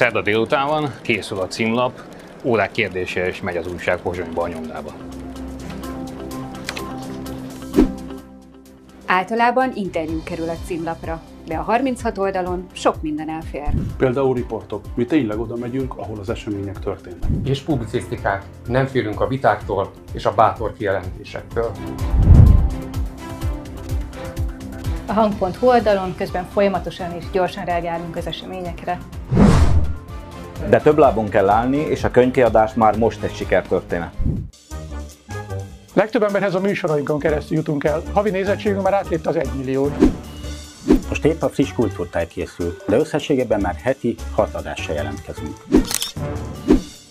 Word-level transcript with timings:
Szerda 0.00 0.22
délután 0.22 0.66
van, 0.66 0.94
készül 1.02 1.38
a 1.38 1.46
címlap, 1.46 2.00
órák 2.44 2.70
kérdése 2.70 3.26
és 3.26 3.40
megy 3.40 3.56
az 3.56 3.66
újság 3.66 4.00
Pozsonyba 4.00 4.42
a 4.42 4.48
nyomdába. 4.48 4.94
Általában 9.06 9.72
interjú 9.74 10.22
kerül 10.22 10.48
a 10.48 10.56
címlapra, 10.64 11.22
de 11.46 11.54
a 11.54 11.62
36 11.62 12.18
oldalon 12.18 12.66
sok 12.72 13.02
minden 13.02 13.28
elfér. 13.28 13.68
Például 13.96 14.34
riportok. 14.34 14.84
Mi 14.94 15.04
tényleg 15.04 15.38
oda 15.38 15.56
megyünk, 15.56 15.94
ahol 15.96 16.18
az 16.18 16.30
események 16.30 16.78
történnek. 16.78 17.30
És 17.44 17.60
publicisztikák. 17.60 18.44
Nem 18.66 18.86
félünk 18.86 19.20
a 19.20 19.26
vitáktól 19.26 19.90
és 20.12 20.26
a 20.26 20.34
bátor 20.34 20.72
kijelentésektől. 20.76 21.70
A 25.06 25.12
hang.hu 25.12 25.66
oldalon 25.66 26.14
közben 26.16 26.44
folyamatosan 26.44 27.12
és 27.12 27.24
gyorsan 27.32 27.64
reagálunk 27.64 28.16
az 28.16 28.26
eseményekre. 28.26 28.98
De 30.68 30.80
több 30.80 30.98
lábon 30.98 31.28
kell 31.28 31.48
állni, 31.48 31.76
és 31.76 32.04
a 32.04 32.10
könyvkiadás 32.10 32.74
már 32.74 32.98
most 32.98 33.22
egy 33.22 33.34
sikertörténet. 33.34 34.12
Legtöbb 35.94 36.22
emberhez 36.22 36.54
a 36.54 36.60
műsorainkon 36.60 37.18
keresztül 37.18 37.56
jutunk 37.56 37.84
el. 37.84 38.02
Havi 38.12 38.30
nézettségünk 38.30 38.82
már 38.82 38.94
átlépte 38.94 39.28
az 39.28 39.36
1 39.36 39.48
milliót. 39.56 39.92
Most 41.10 41.24
épp 41.24 41.42
a 41.42 41.48
friss 41.48 41.72
kultúrtáj 41.72 42.26
készül, 42.26 42.76
de 42.88 42.96
összességében 42.96 43.60
már 43.60 43.74
heti 43.74 44.14
hat 44.34 44.54
adással 44.54 44.94
jelentkezünk. 44.94 45.56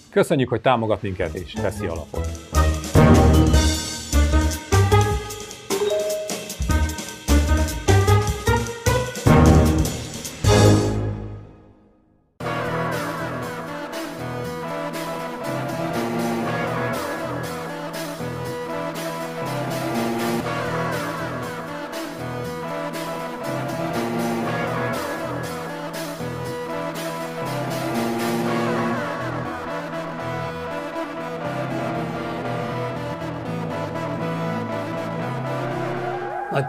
Köszönjük, 0.09 0.49
hogy 0.49 0.61
támogat 0.61 1.01
minket 1.01 1.33
és 1.33 1.53
veszi 1.61 1.85
alapot. 1.85 2.38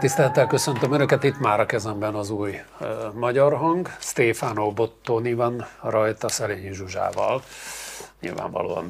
Tisztelettel 0.01 0.47
köszöntöm 0.47 0.93
Önöket, 0.93 1.23
itt 1.23 1.39
már 1.39 1.59
a 1.59 1.65
kezemben 1.65 2.15
az 2.15 2.29
új 2.29 2.61
uh, 2.79 2.87
magyar 3.13 3.53
hang. 3.53 3.89
Stefano 3.99 4.71
Bottoni 4.71 5.33
van 5.33 5.67
rajta 5.81 6.29
Szelényi 6.29 6.73
Zsuzsával. 6.73 7.41
Nyilvánvalóan 8.21 8.89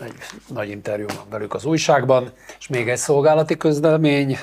egy 0.00 0.14
nagy 0.46 0.68
interjú 0.68 1.06
van 1.06 1.26
velük 1.30 1.54
az 1.54 1.64
újságban, 1.64 2.32
és 2.58 2.68
még 2.68 2.88
egy 2.88 2.98
szolgálati 2.98 3.56
közlemény. 3.56 4.38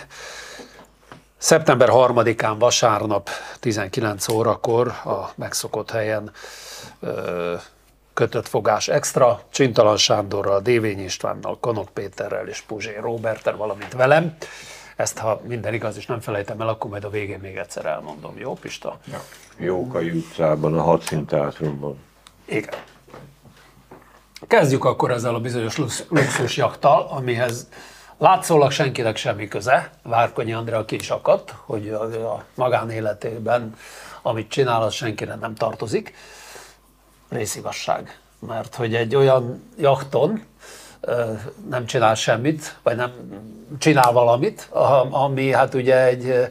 Szeptember 1.37 1.89
3-án 1.91 2.55
vasárnap 2.59 3.30
19 3.59 4.27
órakor 4.27 4.87
a 4.87 5.31
megszokott 5.35 5.91
helyen 5.91 6.31
uh, 6.99 7.11
kötött 8.13 8.47
fogás 8.47 8.87
extra, 8.87 9.41
Csintalan 9.52 9.97
Sándorral, 9.97 10.59
Dévény 10.59 11.03
Istvánnal, 11.03 11.57
Kanok 11.59 11.89
Péterrel 11.89 12.47
és 12.47 12.61
Puzsé 12.61 12.97
Roberter, 13.02 13.55
valamint 13.55 13.93
velem. 13.93 14.37
Ezt, 15.00 15.17
ha 15.17 15.42
minden 15.44 15.73
igaz, 15.73 15.97
és 15.97 16.05
nem 16.05 16.19
felejtem 16.19 16.61
el, 16.61 16.67
akkor 16.67 16.89
majd 16.89 17.03
a 17.03 17.09
végén 17.09 17.39
még 17.39 17.55
egyszer 17.55 17.86
elmondom. 17.86 18.38
Jó, 18.38 18.53
Pista? 18.53 19.00
Ja. 19.11 19.22
Jókai 19.58 20.10
utcában, 20.10 20.77
a 20.77 20.82
hadszíntátrumban. 20.82 21.99
Igen. 22.45 22.80
Kezdjük 24.48 24.86
akkor 24.86 25.11
ezzel 25.11 25.36
a 25.36 25.39
bizonyos 25.39 25.77
luxus 26.09 26.58
jaktal, 26.58 27.08
amihez 27.08 27.67
látszólag 28.17 28.71
senkinek 28.71 29.15
semmi 29.15 29.48
köze. 29.48 29.92
Várkonyi 30.04 30.54
Andrea 30.54 30.86
ki 30.86 30.95
is 30.95 31.09
akadt, 31.09 31.54
hogy 31.65 31.89
a 31.89 32.43
magánéletében, 32.55 33.76
amit 34.21 34.49
csinál, 34.49 34.82
az 34.82 34.93
senkire 34.93 35.36
nem 35.36 35.55
tartozik. 35.55 36.14
Részigasság. 37.30 38.20
Mert 38.39 38.76
hogy 38.76 38.95
egy 38.95 39.15
olyan 39.15 39.71
jakton, 39.77 40.43
nem 41.70 41.86
csinál 41.86 42.15
semmit, 42.15 42.77
vagy 42.83 42.95
nem 42.95 43.11
csinál 43.80 44.11
valamit, 44.11 44.70
ami 45.10 45.52
hát 45.52 45.73
ugye 45.73 46.05
egy 46.05 46.49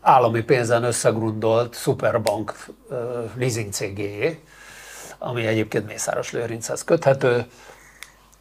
állami 0.00 0.40
pénzen 0.42 0.84
összegrundolt 0.84 1.74
szuperbank 1.74 2.54
leasing 3.36 3.72
cégé, 3.72 4.40
ami 5.18 5.46
egyébként 5.46 5.86
Mészáros 5.86 6.32
Lőrinchez 6.32 6.84
köthető. 6.84 7.46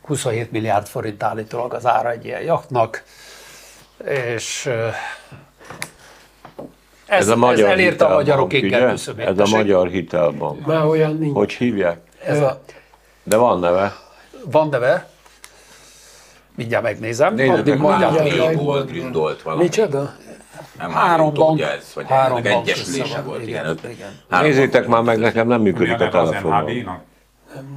27 0.01 0.51
milliárd 0.51 0.87
forint 0.87 1.23
állítólag 1.23 1.73
az 1.73 1.85
ára 1.85 2.11
egy 2.11 2.25
ilyen 2.25 2.41
jachtnak, 2.41 3.03
és 4.05 4.65
ez, 7.05 7.19
ez, 7.19 7.27
a 7.27 7.35
magyar 7.35 7.65
ez 7.65 7.71
elérte 7.71 8.05
a 8.05 8.13
magyarok 8.13 8.53
égen 8.53 8.89
Ez 9.17 9.39
a 9.39 9.45
magyar 9.49 9.87
hitelbank. 9.87 10.65
Már 10.65 10.85
olyan 10.85 11.17
nincs. 11.17 11.35
Hogy 11.35 11.53
hívják? 11.53 11.99
Ez 12.23 12.41
a... 12.41 12.61
De 13.23 13.35
van 13.35 13.59
neve. 13.59 13.95
Van 14.45 14.69
neve. 14.69 15.09
Mindjárt 16.57 16.83
megnézem. 16.83 17.33
Nézzük 17.33 17.65
meg, 17.65 17.79
mondjál, 17.79 18.55
hol 18.55 18.83
gründolt 18.83 19.41
valami. 19.41 19.63
Micsoda? 19.63 20.13
Nem 20.77 20.91
három 20.91 21.33
bank. 21.33 21.61
Ez, 21.61 21.91
vagy 21.95 22.05
három 22.07 22.41
bank 22.43 22.67
egyesülése 22.67 23.21
volt. 23.21 23.47
Igen, 23.47 23.77
igen. 23.79 23.91
igen. 24.29 24.41
Nézzétek 24.41 24.87
már 24.87 25.01
meg, 25.01 25.19
nekem 25.19 25.47
nem 25.47 25.61
működik 25.61 25.99
a 25.99 26.09
telefonom. 26.09 27.01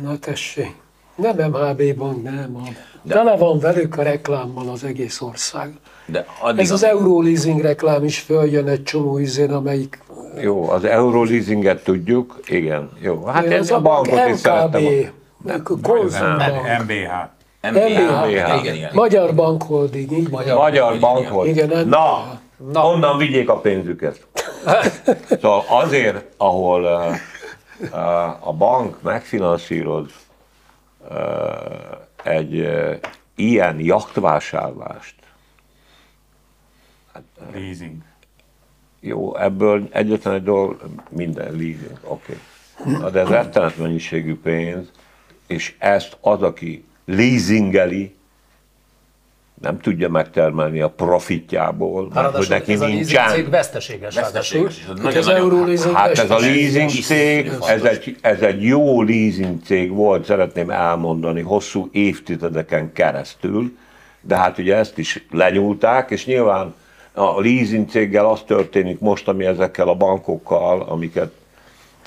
Na 0.02 0.18
tessék. 0.18 0.74
Nem 1.14 1.50
MHB 1.50 1.94
bank, 1.96 2.22
nem. 2.22 2.56
De 3.02 3.14
Tele 3.14 3.36
van 3.36 3.58
velük 3.58 3.98
a 3.98 4.02
reklámmal 4.02 4.68
az 4.68 4.84
egész 4.84 5.20
ország. 5.20 5.72
De 6.06 6.26
Ez 6.56 6.70
az 6.70 6.84
Euroleasing 6.84 7.60
reklám 7.60 8.04
is 8.04 8.18
följön 8.18 8.68
egy 8.68 8.82
csomó 8.82 9.18
izén, 9.18 9.52
amelyik... 9.52 9.98
Jó, 10.40 10.70
az 10.70 10.84
Euroleasinget 10.84 11.84
tudjuk, 11.84 12.40
igen. 12.46 12.90
Jó, 13.00 13.24
hát 13.24 13.44
ez, 13.44 13.52
ez 13.52 13.70
a 13.70 13.80
bankot 13.80 14.28
is 14.28 14.38
szerettem. 14.38 14.82
MBH. 16.82 17.38
MBH. 17.62 18.28
Igen, 18.28 18.74
igen. 18.74 18.90
Magyar 18.92 19.34
Bankholding, 19.34 20.12
így 20.12 20.30
Magyar, 20.30 20.56
Magyar 20.56 20.98
Bankholding. 20.98 21.56
Igen, 21.56 21.88
Na, 21.88 22.38
Na, 22.72 22.86
onnan 22.86 23.18
vigyék 23.18 23.48
a 23.48 23.56
pénzüket. 23.56 24.26
szóval 25.40 25.64
azért, 25.68 26.24
ahol 26.36 26.82
uh, 26.82 27.14
uh, 27.92 28.48
a 28.48 28.52
bank 28.52 29.02
megfinanszíroz 29.02 30.10
uh, 31.10 31.16
egy 32.22 32.58
uh, 32.58 32.94
ilyen 33.34 33.80
jachtvásárlást. 33.80 35.14
Hát, 37.12 37.22
uh, 37.40 37.54
leasing. 37.54 37.96
Jó, 39.00 39.36
ebből 39.36 39.88
egyetlen 39.90 40.34
egy 40.34 40.42
dolog, 40.42 40.80
minden 41.08 41.50
leasing, 41.50 41.98
oké. 42.02 42.38
Okay. 42.86 43.10
De 43.10 43.20
ez 43.20 43.28
rettenet 43.28 43.76
mennyiségű 43.76 44.40
pénz, 44.40 44.90
és 45.46 45.74
ezt 45.78 46.16
az, 46.20 46.42
aki 46.42 46.84
leasingeli, 47.04 48.14
nem 49.60 49.80
tudja 49.80 50.08
megtermelni 50.08 50.80
a 50.80 50.88
profitjából, 50.88 52.10
mert 52.14 52.36
hogy 52.36 52.48
neki 52.48 52.72
ez 52.72 52.80
nincsen. 52.80 53.24
Ez 53.24 53.30
a 53.30 53.34
cég 53.34 53.50
veszteséges. 53.50 54.14
Veszteséges. 54.14 54.88
Ez 55.14 55.26
nagyon, 55.26 55.94
hát 55.94 56.18
ez 56.18 56.30
a 56.30 56.38
leasing 56.38 56.90
cég, 56.90 57.50
ez 57.66 57.82
egy, 57.82 58.16
ez 58.20 58.40
egy 58.40 58.62
jó 58.62 59.02
leasing 59.02 59.58
cég 59.64 59.90
volt, 59.90 60.24
szeretném 60.24 60.70
elmondani, 60.70 61.40
hosszú 61.40 61.88
évtizedeken 61.92 62.92
keresztül, 62.92 63.76
de 64.20 64.36
hát 64.36 64.58
ugye 64.58 64.76
ezt 64.76 64.98
is 64.98 65.26
lenyúlták, 65.30 66.10
és 66.10 66.26
nyilván 66.26 66.74
a 67.12 67.40
leasing 67.40 67.88
céggel 67.88 68.26
az 68.26 68.40
történik 68.46 68.98
most, 68.98 69.28
ami 69.28 69.44
ezekkel 69.44 69.88
a 69.88 69.94
bankokkal, 69.94 70.82
amiket 70.82 71.32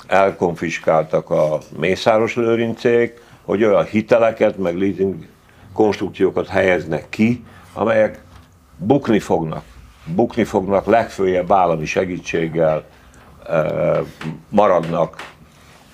elkonfiskáltak 0.06 1.30
a 1.30 1.58
Mészáros 1.76 2.36
Lőrincék, 2.36 3.22
hogy 3.44 3.64
olyan 3.64 3.84
hiteleket, 3.84 4.56
meg 4.56 4.76
leasing 4.78 5.26
konstrukciókat 5.72 6.46
helyeznek 6.46 7.08
ki, 7.08 7.44
amelyek 7.72 8.22
bukni 8.76 9.18
fognak. 9.18 9.64
Bukni 10.04 10.44
fognak, 10.44 10.86
legfőjebb 10.86 11.52
állami 11.52 11.84
segítséggel 11.84 12.84
maradnak 14.48 15.32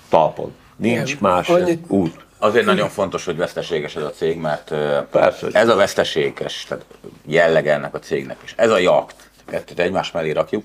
talpon. 0.09 0.53
Nincs 0.75 1.09
Igen, 1.09 1.17
más 1.21 1.49
annyit... 1.49 1.85
út. 1.87 2.25
Azért 2.37 2.65
nagyon 2.65 2.89
fontos, 2.89 3.25
hogy 3.25 3.37
veszteséges 3.37 3.95
ez 3.95 4.03
a 4.03 4.09
cég, 4.09 4.37
mert 4.37 4.73
Persze, 5.11 5.47
ez 5.51 5.67
a 5.67 5.75
veszteséges 5.75 6.65
tehát 6.67 6.85
jellege 7.25 7.73
ennek 7.73 7.93
a 7.93 7.99
cégnek 7.99 8.37
is. 8.43 8.53
Ez 8.57 8.69
a 8.69 8.77
jakt, 8.77 9.29
kettőt 9.45 9.79
egymás 9.79 10.11
mellé 10.11 10.31
rakjuk, 10.31 10.63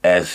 ez 0.00 0.28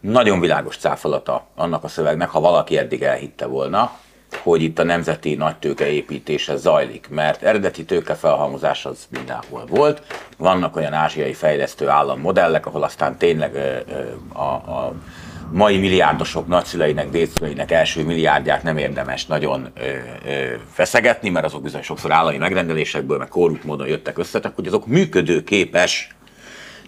nagyon 0.00 0.40
világos 0.40 0.76
cáfolata 0.76 1.46
annak 1.54 1.84
a 1.84 1.88
szövegnek, 1.88 2.28
ha 2.28 2.40
valaki 2.40 2.78
eddig 2.78 3.02
elhitte 3.02 3.46
volna, 3.46 3.98
hogy 4.36 4.62
itt 4.62 4.78
a 4.78 4.84
nemzeti 4.84 5.34
nagytőke 5.34 5.86
építése 5.86 6.56
zajlik, 6.56 7.08
mert 7.10 7.42
eredeti 7.42 7.84
tőkefelhalmozás 7.84 8.84
az 8.86 9.06
mindenhol 9.10 9.64
volt. 9.66 10.02
Vannak 10.36 10.76
olyan 10.76 10.92
ázsiai 10.92 11.32
fejlesztő 11.32 11.88
állammodellek, 11.88 12.66
ahol 12.66 12.82
aztán 12.82 13.16
tényleg 13.16 13.56
a, 14.32 14.42
a 14.42 14.94
mai 15.50 15.78
milliárdosok 15.78 16.46
nagyszüleinek, 16.46 17.10
dédszüleinek 17.10 17.70
első 17.70 18.04
milliárdját 18.04 18.62
nem 18.62 18.76
érdemes 18.76 19.26
nagyon 19.26 19.68
ö, 19.74 19.80
ö, 20.26 20.54
feszegetni, 20.72 21.28
mert 21.28 21.44
azok 21.44 21.62
bizony 21.62 21.82
sokszor 21.82 22.12
állami 22.12 22.36
megrendelésekből, 22.36 23.18
meg 23.18 23.28
korrupt 23.28 23.64
módon 23.64 23.86
jöttek 23.86 24.18
össze, 24.18 24.52
hogy 24.54 24.66
azok 24.66 24.86
működőképes 24.86 26.16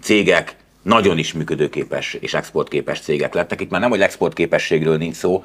cégek, 0.00 0.56
nagyon 0.82 1.18
is 1.18 1.32
működőképes 1.32 2.14
és 2.14 2.34
exportképes 2.34 3.00
cégek 3.00 3.34
lettek. 3.34 3.60
Itt 3.60 3.70
már 3.70 3.80
nem, 3.80 3.90
hogy 3.90 4.00
exportképességről 4.00 4.96
nincs 4.96 5.14
szó, 5.14 5.44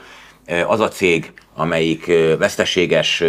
az 0.67 0.79
a 0.79 0.87
cég, 0.87 1.33
amelyik 1.55 2.05
veszteséges 2.37 3.23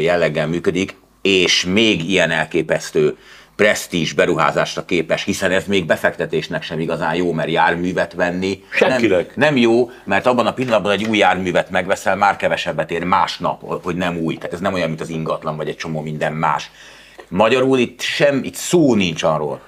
jelleggel 0.00 0.46
működik, 0.46 0.96
és 1.22 1.64
még 1.64 2.10
ilyen 2.10 2.30
elképesztő 2.30 3.16
presztízs 3.56 4.12
beruházásra 4.12 4.84
képes, 4.84 5.24
hiszen 5.24 5.50
ez 5.50 5.64
még 5.66 5.86
befektetésnek 5.86 6.62
sem 6.62 6.80
igazán 6.80 7.14
jó, 7.14 7.32
mert 7.32 7.50
járművet 7.50 8.12
venni. 8.12 8.64
Nem, 8.78 9.26
nem 9.34 9.56
jó, 9.56 9.90
mert 10.04 10.26
abban 10.26 10.46
a 10.46 10.52
pillanatban 10.52 10.92
egy 10.92 11.04
új 11.04 11.18
járművet 11.18 11.70
megveszel, 11.70 12.16
már 12.16 12.36
kevesebbet 12.36 12.90
ér 12.90 13.04
másnap, 13.04 13.82
hogy 13.84 13.96
nem 13.96 14.16
új. 14.16 14.36
Tehát 14.36 14.52
ez 14.52 14.60
nem 14.60 14.72
olyan, 14.72 14.88
mint 14.88 15.00
az 15.00 15.08
ingatlan, 15.08 15.56
vagy 15.56 15.68
egy 15.68 15.76
csomó 15.76 16.00
minden 16.00 16.32
más. 16.32 16.70
Magyarul 17.28 17.78
itt 17.78 18.00
sem, 18.00 18.40
itt 18.44 18.54
szó 18.54 18.94
nincs 18.94 19.22
arról, 19.22 19.60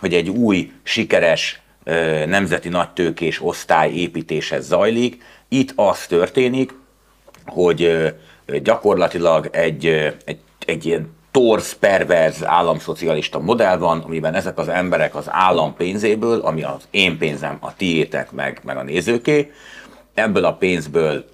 hogy 0.00 0.14
egy 0.14 0.28
új, 0.28 0.70
sikeres, 0.82 1.60
nemzeti 2.26 2.68
nagytőkés 2.68 3.42
osztály 3.42 3.92
építése 3.92 4.60
zajlik. 4.60 5.22
Itt 5.48 5.72
az 5.76 6.06
történik, 6.06 6.74
hogy 7.46 8.12
gyakorlatilag 8.62 9.48
egy, 9.52 9.86
egy, 10.24 10.38
egy 10.66 10.86
ilyen 10.86 11.14
torz, 11.30 11.72
perverz 11.72 12.44
államszocialista 12.44 13.38
modell 13.38 13.76
van, 13.76 14.00
amiben 14.00 14.34
ezek 14.34 14.58
az 14.58 14.68
emberek 14.68 15.14
az 15.14 15.26
állam 15.28 15.74
pénzéből, 15.74 16.40
ami 16.40 16.62
az 16.62 16.88
én 16.90 17.18
pénzem, 17.18 17.56
a 17.60 17.76
tiétek, 17.76 18.30
meg, 18.30 18.60
meg 18.64 18.76
a 18.76 18.82
nézőké, 18.82 19.52
ebből 20.14 20.44
a 20.44 20.54
pénzből 20.54 21.24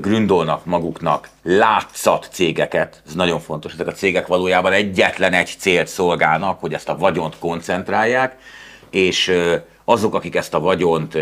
gründolnak 0.00 0.64
maguknak 0.64 1.28
látszat 1.42 2.28
cégeket, 2.32 3.02
ez 3.06 3.14
nagyon 3.14 3.40
fontos, 3.40 3.72
ezek 3.72 3.86
a 3.86 3.92
cégek 3.92 4.26
valójában 4.26 4.72
egyetlen 4.72 5.32
egy 5.32 5.54
célt 5.58 5.86
szolgálnak, 5.86 6.60
hogy 6.60 6.72
ezt 6.74 6.88
a 6.88 6.96
vagyont 6.96 7.38
koncentrálják, 7.38 8.36
és 8.90 9.32
azok, 9.88 10.14
akik 10.14 10.34
ezt 10.34 10.54
a 10.54 10.60
vagyont 10.60 11.18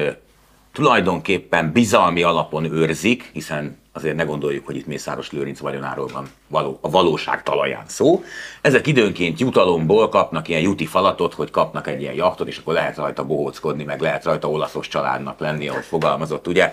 tulajdonképpen 0.77 1.73
bizalmi 1.73 2.23
alapon 2.23 2.73
őrzik, 2.73 3.31
hiszen 3.33 3.79
azért 3.93 4.17
ne 4.17 4.25
gondoljuk, 4.25 4.67
hogy 4.67 4.77
itt 4.77 4.87
Mészáros 4.87 5.31
Lőrinc 5.31 5.59
vagyonáról 5.59 6.09
van 6.13 6.29
való, 6.49 6.79
a 6.81 6.91
valóság 6.91 7.43
talaján 7.43 7.85
szó. 7.87 8.25
Ezek 8.61 8.87
időnként 8.87 9.41
jutalomból 9.41 10.09
kapnak 10.09 10.49
ilyen 10.49 10.61
juti 10.61 10.87
falatot, 10.87 11.35
hogy 11.35 11.51
kapnak 11.51 11.87
egy 11.87 12.01
ilyen 12.01 12.15
jachtot, 12.15 12.49
és 12.49 12.59
akkor 12.59 12.75
lehet 12.75 12.97
rajta 12.97 13.25
bohóckodni, 13.25 13.85
meg 13.85 14.01
lehet 14.01 14.25
rajta 14.25 14.49
olaszos 14.51 14.89
családnak 14.89 15.39
lenni, 15.39 15.69
ahogy 15.69 15.85
fogalmazott, 15.85 16.47
ugye? 16.47 16.73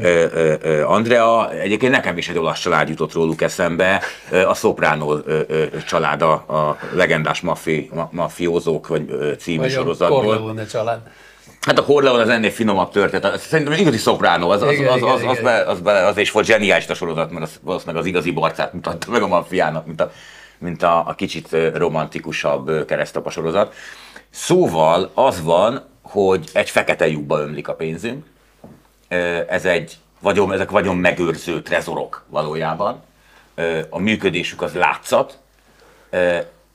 Ö, 0.00 0.26
ö, 0.32 0.54
ö, 0.62 0.82
Andrea, 0.82 1.50
egyébként 1.52 1.92
nekem 1.92 2.18
is 2.18 2.28
egy 2.28 2.38
olasz 2.38 2.60
család 2.60 2.88
jutott 2.88 3.12
róluk 3.12 3.42
eszembe, 3.42 4.02
a 4.46 4.54
Soprano 4.54 5.16
ö, 5.24 5.40
ö, 5.48 5.64
család 5.86 6.22
a, 6.22 6.32
a 6.32 6.78
legendás 6.94 7.40
mafi, 7.40 7.90
ma, 7.94 8.08
mafiózók, 8.12 8.86
vagy 8.86 9.36
című 9.38 9.58
vagy 9.58 9.70
sorozatból. 9.70 10.54
A 10.58 10.66
család. 10.66 11.00
Hát 11.66 11.78
a 11.78 11.84
Corleone 11.84 12.22
az 12.22 12.28
ennél 12.28 12.50
finomabb 12.50 12.90
történet. 12.90 13.40
Szerintem 13.40 13.74
igazi 13.78 13.96
szopránó, 13.96 14.50
az, 14.50 14.62
az, 14.62 14.78
az, 14.78 15.02
az, 15.02 15.22
az, 15.24 15.40
be, 15.40 15.64
az, 15.64 15.80
be, 15.80 16.06
az 16.06 16.16
is 16.16 16.30
volt 16.30 16.46
zseniális 16.46 16.88
a 16.88 16.94
sorozat, 16.94 17.30
mert 17.30 17.44
az, 17.44 17.58
valószínűleg 17.62 18.00
az 18.00 18.06
igazi 18.08 18.30
barcát 18.30 18.72
mutatta 18.72 19.10
meg 19.10 19.22
a 19.22 19.26
maffiának, 19.26 19.86
mint 19.86 20.00
a, 20.00 20.12
mint 20.58 20.82
a, 20.82 21.08
a 21.08 21.14
kicsit 21.14 21.56
romantikusabb 21.74 22.86
keresztapa 22.86 23.30
sorozat. 23.30 23.74
Szóval 24.30 25.10
az 25.14 25.42
van, 25.42 25.88
hogy 26.02 26.50
egy 26.52 26.70
fekete 26.70 27.08
lyukba 27.08 27.40
ömlik 27.40 27.68
a 27.68 27.74
pénzünk. 27.74 28.26
Ez 29.48 29.64
egy 29.64 29.96
vagyon, 30.20 30.52
ezek 30.52 30.70
vagyon 30.70 30.96
megőrző 30.96 31.62
trezorok 31.62 32.24
valójában. 32.28 33.02
A 33.90 33.98
működésük 33.98 34.62
az 34.62 34.74
látszat, 34.74 35.38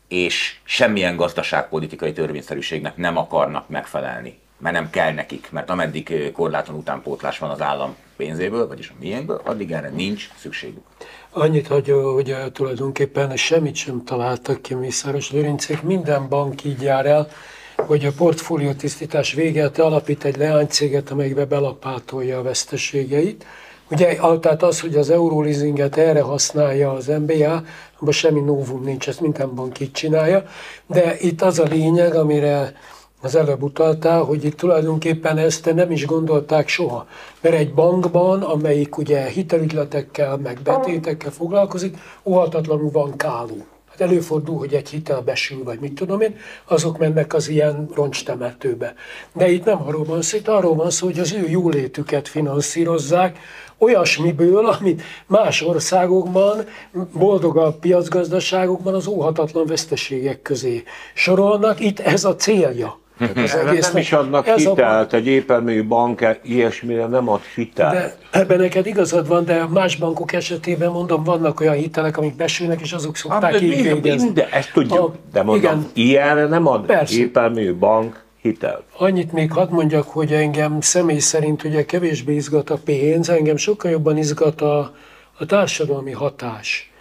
és 0.07 0.55
semmilyen 0.63 1.15
gazdaságpolitikai 1.15 2.13
törvényszerűségnek 2.13 2.97
nem 2.97 3.17
akarnak 3.17 3.69
megfelelni 3.69 4.39
mert 4.57 4.75
nem 4.75 4.89
kell 4.89 5.13
nekik, 5.13 5.47
mert 5.51 5.69
ameddig 5.69 6.31
korláton 6.33 6.75
utánpótlás 6.75 7.39
van 7.39 7.49
az 7.49 7.61
állam 7.61 7.95
pénzéből, 8.17 8.67
vagyis 8.67 8.89
a 8.89 8.93
miénkből, 8.99 9.41
addig 9.43 9.71
erre 9.71 9.89
nincs 9.89 10.29
szükségük. 10.39 10.83
Annyit, 11.29 11.67
hogy, 11.67 11.93
hogy 12.13 12.35
tulajdonképpen 12.53 13.35
semmit 13.35 13.75
sem 13.75 14.03
találtak 14.03 14.61
ki 14.61 14.73
Mészáros 14.73 15.31
Lőrincék, 15.31 15.81
minden 15.81 16.29
bank 16.29 16.63
így 16.63 16.81
jár 16.81 17.05
el, 17.05 17.27
hogy 17.75 18.05
a 18.05 18.11
portfólió 18.17 18.71
tisztítás 18.71 19.33
véget 19.33 19.79
alapít 19.79 20.23
egy 20.23 20.37
leánycéget, 20.37 21.09
amelyikbe 21.09 21.45
belapátolja 21.45 22.37
a 22.37 22.41
veszteségeit. 22.41 23.45
Ugye, 23.91 24.15
tehát 24.39 24.63
az, 24.63 24.79
hogy 24.79 24.95
az 24.95 25.09
euroleasinget 25.09 25.97
erre 25.97 26.21
használja 26.21 26.91
az 26.91 27.07
MBA, 27.07 27.63
abban 27.99 28.11
semmi 28.11 28.39
novum 28.39 28.83
nincs, 28.83 29.07
ezt 29.07 29.21
minden 29.21 29.55
bank 29.55 29.79
így 29.79 29.91
csinálja, 29.91 30.43
de 30.87 31.17
itt 31.19 31.41
az 31.41 31.59
a 31.59 31.63
lényeg, 31.63 32.15
amire 32.15 32.73
az 33.21 33.35
előbb 33.35 33.63
utaltál, 33.63 34.21
hogy 34.23 34.43
itt 34.45 34.57
tulajdonképpen 34.57 35.37
ezt 35.37 35.73
nem 35.73 35.91
is 35.91 36.05
gondolták 36.05 36.67
soha. 36.67 37.07
Mert 37.41 37.55
egy 37.55 37.73
bankban, 37.73 38.41
amelyik 38.41 38.97
ugye 38.97 39.25
hitelügyletekkel, 39.25 40.37
meg 40.37 40.59
betétekkel 40.63 41.31
foglalkozik, 41.31 41.97
óhatatlanul 42.23 42.91
van 42.91 43.15
káló. 43.15 43.65
Hát 43.89 44.09
előfordul, 44.09 44.57
hogy 44.57 44.73
egy 44.73 44.89
hitel 44.89 45.21
besül, 45.21 45.63
vagy 45.63 45.79
mit 45.79 45.93
tudom 45.93 46.21
én, 46.21 46.35
azok 46.65 46.97
mennek 46.97 47.33
az 47.33 47.47
ilyen 47.47 47.89
roncstemetőbe. 47.93 48.93
De 49.33 49.49
itt 49.49 49.65
nem 49.65 49.81
arról 49.81 50.03
van 50.03 50.21
szó, 50.21 50.37
itt 50.37 50.47
arról 50.47 50.75
van 50.75 50.89
szó, 50.89 51.05
hogy 51.05 51.19
az 51.19 51.33
ő 51.33 51.47
jólétüket 51.49 52.27
finanszírozzák, 52.27 53.39
olyasmiből, 53.77 54.65
amit 54.65 55.01
más 55.27 55.61
országokban, 55.61 56.65
boldogabb 57.13 57.79
piacgazdaságokban 57.79 58.93
az 58.93 59.07
óhatatlan 59.07 59.65
veszteségek 59.65 60.41
közé 60.41 60.83
sorolnak. 61.13 61.79
Itt 61.79 61.99
ez 61.99 62.23
a 62.23 62.35
célja. 62.35 62.99
Ez 63.35 63.53
egész 63.53 63.91
nem 63.91 64.01
is 64.01 64.11
adnak 64.11 64.47
ez 64.47 64.63
hitelt, 64.63 65.13
a... 65.13 65.15
egy 65.15 65.27
épelmű 65.27 65.83
bank 65.83 66.39
ilyesmire 66.43 67.05
nem 67.05 67.29
ad 67.29 67.41
hitelt. 67.55 67.93
De 67.93 68.17
ebben 68.31 68.59
neked 68.59 68.85
igazad 68.85 69.27
van, 69.27 69.45
de 69.45 69.65
más 69.65 69.95
bankok 69.95 70.33
esetében 70.33 70.91
mondom, 70.91 71.23
vannak 71.23 71.59
olyan 71.59 71.75
hitelek, 71.75 72.17
amik 72.17 72.35
besülnek, 72.35 72.81
és 72.81 72.93
azok 72.93 73.15
szokták 73.15 73.51
hát, 73.51 73.61
így 73.61 73.81
végezni. 73.83 74.31
De 74.31 74.49
ezt 74.49 74.73
tudjuk, 74.73 74.99
a, 74.99 75.13
de 75.33 75.43
mondom, 75.43 75.71
igen, 75.71 75.89
ilyenre 75.93 76.47
nem 76.47 76.67
ad 76.67 76.85
Persze. 76.85 77.17
épelmű 77.17 77.73
bank 77.73 78.25
hitel. 78.41 78.83
Annyit 78.97 79.31
még 79.31 79.51
hadd 79.51 79.71
mondjak, 79.71 80.07
hogy 80.07 80.33
engem 80.33 80.81
személy 80.81 81.19
szerint 81.19 81.63
ugye 81.63 81.85
kevésbé 81.85 82.35
izgat 82.35 82.69
a 82.69 82.77
pénz, 82.85 83.29
engem 83.29 83.57
sokkal 83.57 83.91
jobban 83.91 84.17
izgat 84.17 84.61
a, 84.61 84.93
a 85.37 85.45
társadalmi 85.45 86.11
hatás. 86.11 86.91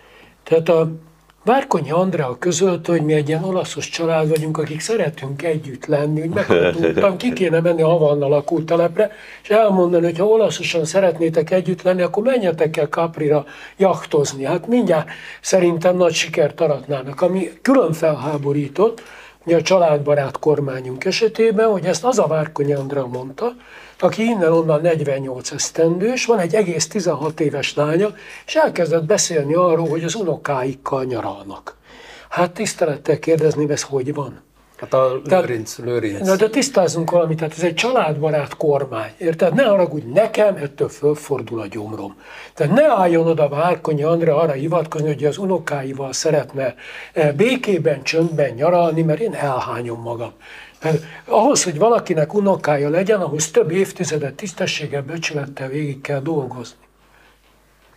Tehát 0.42 0.68
a, 0.68 0.90
Várkonyi 1.46 1.90
Andrea 1.90 2.36
közölte, 2.38 2.92
hogy 2.92 3.02
mi 3.02 3.12
egy 3.12 3.28
ilyen 3.28 3.44
olaszos 3.44 3.88
család 3.88 4.28
vagyunk, 4.28 4.58
akik 4.58 4.80
szeretünk 4.80 5.42
együtt 5.42 5.86
lenni, 5.86 6.20
hogy 6.20 6.28
meghatottam, 6.28 7.16
ki 7.16 7.32
kéne 7.32 7.60
menni 7.60 7.82
a 7.82 7.88
Havanna 7.88 8.28
lakótelepre, 8.28 9.10
és 9.42 9.48
elmondani, 9.48 10.04
hogy 10.04 10.18
ha 10.18 10.24
olaszosan 10.24 10.84
szeretnétek 10.84 11.50
együtt 11.50 11.82
lenni, 11.82 12.02
akkor 12.02 12.22
menjetek 12.22 12.76
el 12.76 12.86
Caprira 12.86 13.44
jachtozni. 13.76 14.44
Hát 14.44 14.66
mindjárt 14.66 15.08
szerintem 15.40 15.96
nagy 15.96 16.12
sikert 16.12 16.60
aratnának, 16.60 17.20
ami 17.20 17.50
külön 17.62 17.92
felháborított, 17.92 19.02
a 19.54 19.62
családbarát 19.62 20.38
kormányunk 20.38 21.04
esetében, 21.04 21.70
hogy 21.70 21.84
ezt 21.84 22.04
az 22.04 22.18
a 22.18 22.26
Várkonyi 22.26 22.72
Andrea 22.72 23.06
mondta, 23.06 23.52
aki 23.98 24.22
innen-onnan 24.22 24.80
48 24.80 25.50
esztendős, 25.50 26.24
van 26.24 26.38
egy 26.38 26.54
egész 26.54 26.88
16 26.88 27.40
éves 27.40 27.74
lánya, 27.74 28.14
és 28.46 28.54
elkezdett 28.54 29.04
beszélni 29.04 29.54
arról, 29.54 29.88
hogy 29.88 30.04
az 30.04 30.14
unokáikkal 30.14 31.04
nyaralnak. 31.04 31.76
Hát 32.28 32.52
tisztelettel 32.52 33.18
kérdezni, 33.18 33.70
ez 33.70 33.82
hogy 33.82 34.14
van? 34.14 34.45
Hát 34.76 34.94
a 34.94 35.20
Lőrinc, 35.24 35.78
Lőrinc. 35.78 36.26
Na, 36.26 36.36
de 36.36 36.48
tisztázunk 36.48 37.10
valamit, 37.10 37.36
tehát 37.38 37.54
ez 37.56 37.62
egy 37.62 37.74
családbarát 37.74 38.56
kormány, 38.56 39.10
érted? 39.18 39.54
Ne 39.54 39.64
haragudj, 39.64 40.06
nekem 40.12 40.56
ettől 40.56 40.88
fölfordul 40.88 41.60
a 41.60 41.66
gyomrom. 41.66 42.16
Tehát 42.54 42.74
ne 42.74 42.88
álljon 42.88 43.26
oda 43.26 43.48
Várkonyi 43.48 44.02
Andrea 44.02 44.36
arra 44.36 44.52
hivatkozni, 44.52 45.06
hogy 45.06 45.24
az 45.24 45.38
unokáival 45.38 46.12
szeretne 46.12 46.74
eh, 47.12 47.32
békében, 47.32 48.02
csöndben 48.02 48.50
nyaralni, 48.50 49.02
mert 49.02 49.20
én 49.20 49.34
elhányom 49.34 50.00
magam. 50.00 50.32
Mert 50.82 51.02
ahhoz, 51.24 51.64
hogy 51.64 51.78
valakinek 51.78 52.34
unokája 52.34 52.88
legyen, 52.88 53.20
ahhoz 53.20 53.50
több 53.50 53.70
évtizedet 53.70 54.34
tisztességgel, 54.34 55.02
becsülettel 55.02 55.68
végig 55.68 56.00
kell 56.00 56.20
dolgozni. 56.20 56.85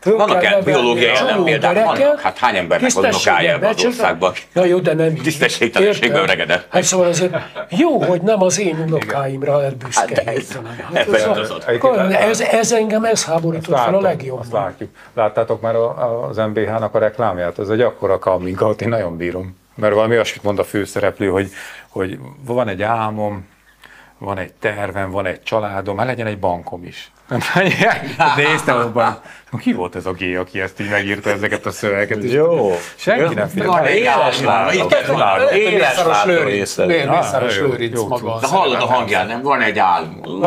Vannak-e 0.03 0.61
biológiai 0.63 1.15
ellenpéldák? 1.15 1.85
Vannak. 1.85 2.19
Hát 2.19 2.37
hány 2.37 2.55
embernek 2.55 2.91
van 2.91 3.05
unokája 3.05 3.53
ebben 3.53 3.69
az 3.69 3.85
országban? 3.85 4.33
Na 4.53 4.65
jó, 4.65 4.79
de 4.79 4.93
nem 4.93 5.13
Tisztességtelenségbe 5.23 6.19
öregedett. 6.19 6.67
Hát 6.69 6.83
szóval 6.83 7.07
azért 7.07 7.35
jó, 7.69 8.01
hogy 8.03 8.21
nem 8.21 8.41
az 8.41 8.59
én 8.59 8.83
unokáimra 8.87 9.63
elbüszkeítenem. 9.63 10.77
Hát 10.93 11.07
ez, 11.07 11.21
szóval, 11.21 12.13
ez, 12.13 12.41
ez 12.41 12.71
engem 12.71 13.03
ez 13.03 13.25
háborított 13.25 13.79
fel 13.79 13.95
a 13.95 14.01
legjobban. 14.01 14.39
Azt 14.39 14.51
látjuk. 14.51 14.89
Láttátok 15.13 15.61
már 15.61 15.75
az 16.29 16.37
MBH-nak 16.37 16.95
a 16.95 16.99
reklámját? 16.99 17.59
Ez 17.59 17.69
egy 17.69 17.81
akkora 17.81 18.19
coming 18.19 18.61
out, 18.61 18.81
én 18.81 18.89
nagyon 18.89 19.17
bírom. 19.17 19.57
Mert 19.75 19.93
valami 19.93 20.13
olyasmit 20.13 20.43
mond 20.43 20.59
a 20.59 20.63
főszereplő, 20.63 21.27
hogy, 21.27 21.49
hogy 21.89 22.19
van 22.45 22.67
egy 22.67 22.81
álmom, 22.81 23.47
van 24.17 24.37
egy 24.37 24.53
tervem, 24.53 25.11
van 25.11 25.25
egy 25.25 25.43
családom, 25.43 25.97
hát 25.97 26.07
legyen 26.07 26.27
egy 26.27 26.39
bankom 26.39 26.83
is. 26.83 27.11
Néztem 28.35 28.77
abban, 28.77 29.19
ki 29.59 29.73
volt 29.73 29.95
ez 29.95 30.05
a 30.05 30.11
G, 30.11 30.21
aki 30.37 30.61
ezt 30.61 30.79
így 30.79 30.89
megírta 30.89 31.29
ezeket 31.29 31.65
a 31.65 31.71
szövegeket? 31.71 32.31
Jó. 32.31 32.71
Senki 32.95 33.33
nem 33.33 33.47
figyel. 33.47 33.87
Éles 33.87 34.41
Mészáros 37.09 37.59
Lőrinc 37.59 38.01
maga. 38.01 38.39
De 38.39 38.47
hallod 38.47 38.81
a 38.81 38.85
hangján, 38.85 39.27
nem? 39.27 39.41
Van 39.41 39.61
egy 39.61 39.79
álmom. 39.79 40.41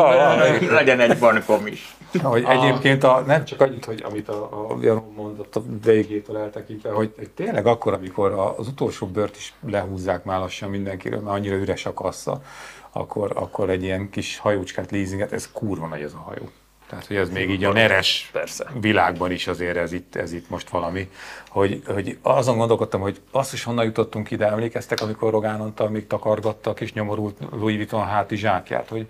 Legyen 0.69 0.99
egy 0.99 1.17
bankom 1.17 1.67
is. 1.67 1.95
Hogy 2.23 2.43
egyébként 2.47 3.03
a, 3.03 3.23
nem 3.27 3.45
csak 3.45 3.61
annyit, 3.61 3.85
hogy 3.85 4.03
amit 4.09 4.29
a, 4.29 4.43
a 4.43 4.77
Janó 4.81 5.13
mondott 5.15 5.55
a 5.55 5.61
végétől 5.83 6.37
eltekintve, 6.37 6.91
hogy, 6.91 7.13
hogy 7.17 7.29
tényleg 7.29 7.65
akkor, 7.65 7.93
amikor 7.93 8.53
az 8.57 8.67
utolsó 8.67 9.07
bört 9.07 9.35
is 9.35 9.53
lehúzzák 9.67 10.23
már 10.23 10.39
lassan 10.39 10.69
mindenkiről, 10.69 11.19
mert 11.19 11.35
annyira 11.35 11.55
üres 11.55 11.85
a 11.85 11.93
kassa, 11.93 12.41
akkor, 12.91 13.31
akkor 13.35 13.69
egy 13.69 13.83
ilyen 13.83 14.09
kis 14.09 14.37
hajócskát 14.37 14.91
leasinget, 14.91 15.33
ez 15.33 15.49
kurva 15.51 15.87
nagy 15.87 16.01
ez 16.01 16.13
a 16.13 16.23
hajó. 16.25 16.49
Tehát, 16.93 17.07
hogy 17.07 17.17
ez 17.17 17.29
még 17.29 17.49
így 17.49 17.63
a 17.63 17.71
neres 17.71 18.29
Persze. 18.31 18.71
világban 18.79 19.31
is 19.31 19.47
azért 19.47 19.77
ez 19.77 19.91
itt, 19.91 20.15
ez 20.15 20.33
itt 20.33 20.49
most 20.49 20.69
valami, 20.69 21.09
hogy, 21.47 21.81
hogy 21.85 22.17
azon 22.21 22.57
gondolkodtam, 22.57 23.01
hogy 23.01 23.21
azt 23.31 23.53
is 23.53 23.63
honnan 23.63 23.85
jutottunk 23.85 24.31
ide, 24.31 24.47
emlékeztek, 24.47 25.01
amikor 25.01 25.31
Rogán 25.31 25.61
Antal 25.61 25.89
még 25.89 26.07
takargatta 26.07 26.69
a 26.69 26.73
kis 26.73 26.93
nyomorult 26.93 27.37
Louis 27.51 27.75
Vuitton 27.75 28.05
háti 28.05 28.35
zsákját, 28.35 28.89
hogy 28.89 29.07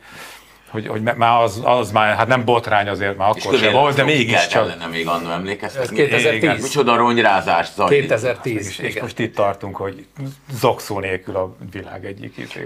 hogy, 0.73 0.87
hogy 0.87 1.01
már 1.01 1.41
az, 1.41 1.61
az 1.63 1.91
már, 1.91 2.15
hát 2.15 2.27
nem 2.27 2.45
botrány 2.45 2.87
azért, 2.87 3.17
már 3.17 3.29
akkor 3.29 3.57
sem 3.57 3.71
volt, 3.73 3.95
de 3.95 4.03
mégiscsak. 4.03 4.61
ellene 4.61 4.87
még 4.87 5.07
annól 5.07 5.31
emlékeztek. 5.31 5.89
2010. 5.89 6.61
Micsoda 6.61 6.95
rongyrázás 6.95 7.67
zajlik. 7.75 7.99
2010. 7.99 8.67
És, 8.67 8.77
és 8.77 9.01
most 9.01 9.19
itt 9.19 9.35
tartunk, 9.35 9.75
hogy 9.75 10.05
zokszó 10.51 10.99
nélkül 10.99 11.35
a 11.35 11.55
világ 11.71 12.05
egyik 12.05 12.57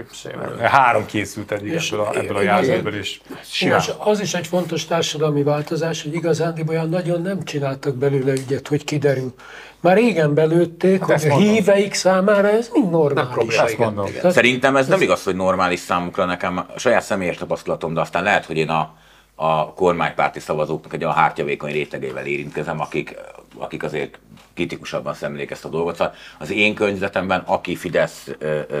Három 0.60 1.06
készült 1.06 1.52
eddig 1.52 1.72
ebből 1.72 2.00
a, 2.00 2.16
ebből 2.18 2.36
a 2.36 2.42
jelzőből 2.42 2.98
is. 2.98 3.20
És 3.60 3.90
az 3.98 4.20
is 4.20 4.34
egy 4.34 4.46
fontos 4.46 4.84
társadalmi 4.84 5.42
változás, 5.42 6.02
hogy 6.02 6.14
igazán 6.14 6.64
olyan 6.68 6.88
nagyon 6.88 7.22
nem 7.22 7.44
csináltak 7.44 7.94
belőle 7.94 8.32
ügyet, 8.32 8.68
hogy 8.68 8.84
kiderül. 8.84 9.34
Már 9.80 9.96
régen 9.96 10.34
belőtték, 10.34 11.04
hát 11.04 11.22
hogy 11.22 11.30
a 11.30 11.36
híveik 11.36 11.94
számára 11.94 12.48
ez 12.48 12.70
mind 12.72 12.90
normális. 12.90 13.56
Nem 13.56 13.66
ezt 13.66 13.78
mondom. 13.78 14.06
Tehát, 14.12 14.32
Szerintem 14.32 14.76
ez 14.76 14.86
nem 14.86 15.00
igaz, 15.00 15.24
hogy 15.24 15.36
normális 15.36 15.80
számukra 15.80 16.24
nekem 16.24 16.56
a 16.56 16.78
saját 16.78 17.02
személyes 17.02 17.36
tapasztalatom, 17.36 17.94
de 17.94 18.00
aztán 18.00 18.22
lehet, 18.22 18.44
hogy 18.46 18.56
én 18.56 18.68
a, 18.68 18.94
a 19.34 19.72
kormánypárti 19.74 20.40
szavazóknak 20.40 20.92
egy 20.92 21.02
olyan 21.02 21.14
hártyavékony 21.14 21.72
rétegével 21.72 22.26
érintkezem, 22.26 22.80
akik, 22.80 23.16
akik 23.58 23.82
azért 23.82 24.18
kritikusabban 24.58 25.14
szemlék 25.14 25.50
ezt 25.50 25.64
a 25.64 25.68
dolgot. 25.68 25.96
Szóval 25.96 26.14
az 26.38 26.50
én 26.50 26.74
környezetemben, 26.74 27.42
aki 27.46 27.76
Fidesz 27.76 28.28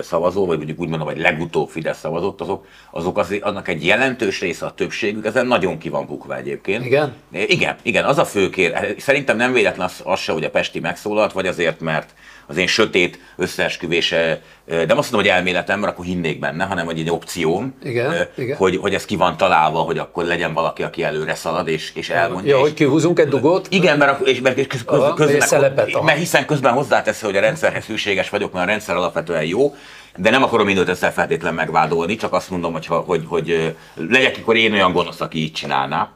szavazó, 0.02 0.46
vagy 0.46 0.56
mondjuk 0.56 0.80
úgy 0.80 0.88
mondom, 0.88 1.06
hogy 1.06 1.18
legutóbb 1.18 1.68
Fidesz 1.68 1.98
szavazott, 1.98 2.40
azok, 2.40 2.66
azok 2.90 3.18
azért, 3.18 3.42
annak 3.42 3.68
egy 3.68 3.84
jelentős 3.86 4.40
része 4.40 4.66
a 4.66 4.74
többségük, 4.74 5.26
ezen 5.26 5.46
nagyon 5.46 5.78
ki 5.78 5.88
van 5.88 6.06
bukva 6.06 6.36
egyébként. 6.36 6.84
Igen? 6.84 7.14
Igen, 7.30 7.76
igen, 7.82 8.04
az 8.04 8.18
a 8.18 8.24
fő 8.24 8.50
kér. 8.50 8.94
Szerintem 8.98 9.36
nem 9.36 9.52
véletlen 9.52 9.86
az, 9.86 10.00
az 10.04 10.20
se, 10.20 10.32
hogy 10.32 10.44
a 10.44 10.50
Pesti 10.50 10.80
megszólalt, 10.80 11.32
vagy 11.32 11.46
azért, 11.46 11.80
mert 11.80 12.14
az 12.46 12.56
én 12.56 12.66
sötét 12.66 13.18
összeesküvése, 13.36 14.42
nem 14.68 14.98
azt 14.98 15.10
mondom, 15.12 15.30
hogy 15.30 15.38
elméletem, 15.38 15.80
mert 15.80 15.92
akkor 15.92 16.04
hinnék 16.04 16.38
benne, 16.38 16.64
hanem 16.64 16.86
hogy 16.86 16.98
egy 16.98 17.10
opcióm, 17.10 17.74
igen, 17.82 18.28
igen. 18.36 18.56
Hogy, 18.56 18.76
hogy 18.76 18.94
ez 18.94 19.04
ki 19.04 19.16
van 19.16 19.36
találva, 19.36 19.78
hogy 19.78 19.98
akkor 19.98 20.24
legyen 20.24 20.54
valaki, 20.54 20.82
aki 20.82 21.02
előre 21.02 21.34
szalad 21.34 21.68
és, 21.68 21.92
és 21.94 22.10
elmondja. 22.10 22.50
Ja, 22.50 22.56
és, 22.56 22.62
hogy 22.62 22.74
kihúzunk 22.74 23.18
egy 23.18 23.28
dugót? 23.28 23.66
Igen, 23.70 23.98
mert, 23.98 24.26
és, 24.26 24.40
mert, 24.40 24.66
köz, 24.66 24.84
köz, 24.84 24.98
Aha, 24.98 25.14
közben, 25.14 25.40
szelepet, 25.40 26.02
mert 26.02 26.18
hiszen 26.18 26.46
közben 26.46 26.72
hozzátesz, 26.72 27.20
hogy 27.20 27.36
a 27.36 27.40
rendszerhez 27.40 27.84
hűséges 27.84 28.30
vagyok, 28.30 28.52
mert 28.52 28.66
a 28.66 28.68
rendszer 28.68 28.96
alapvetően 28.96 29.44
jó, 29.44 29.74
de 30.16 30.30
nem 30.30 30.42
akarom 30.42 30.66
mindent 30.66 30.88
ezzel 30.88 31.12
feltétlen 31.12 31.54
megvádolni, 31.54 32.16
csak 32.16 32.32
azt 32.32 32.50
mondom, 32.50 32.72
hogy, 32.72 32.86
hogy, 32.86 33.24
hogy 33.26 33.76
legyek 33.94 34.36
akkor 34.40 34.56
én 34.56 34.72
olyan 34.72 34.92
gonosz, 34.92 35.20
aki 35.20 35.38
így 35.38 35.52
csinálná. 35.52 36.10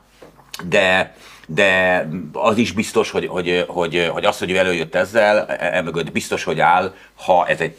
De, 0.69 1.15
de 1.47 2.09
az 2.33 2.57
is 2.57 2.73
biztos, 2.73 3.11
hogy, 3.11 3.27
hogy, 3.27 3.65
hogy, 3.69 4.09
hogy 4.13 4.25
az, 4.25 4.39
hogy 4.39 4.51
ő 4.51 4.57
előjött 4.57 4.95
ezzel, 4.95 5.47
emögött 5.47 6.13
biztos, 6.13 6.45
hogy 6.45 6.61
áll, 6.61 6.95
ha 7.15 7.47
ez 7.47 7.61
egy 7.61 7.75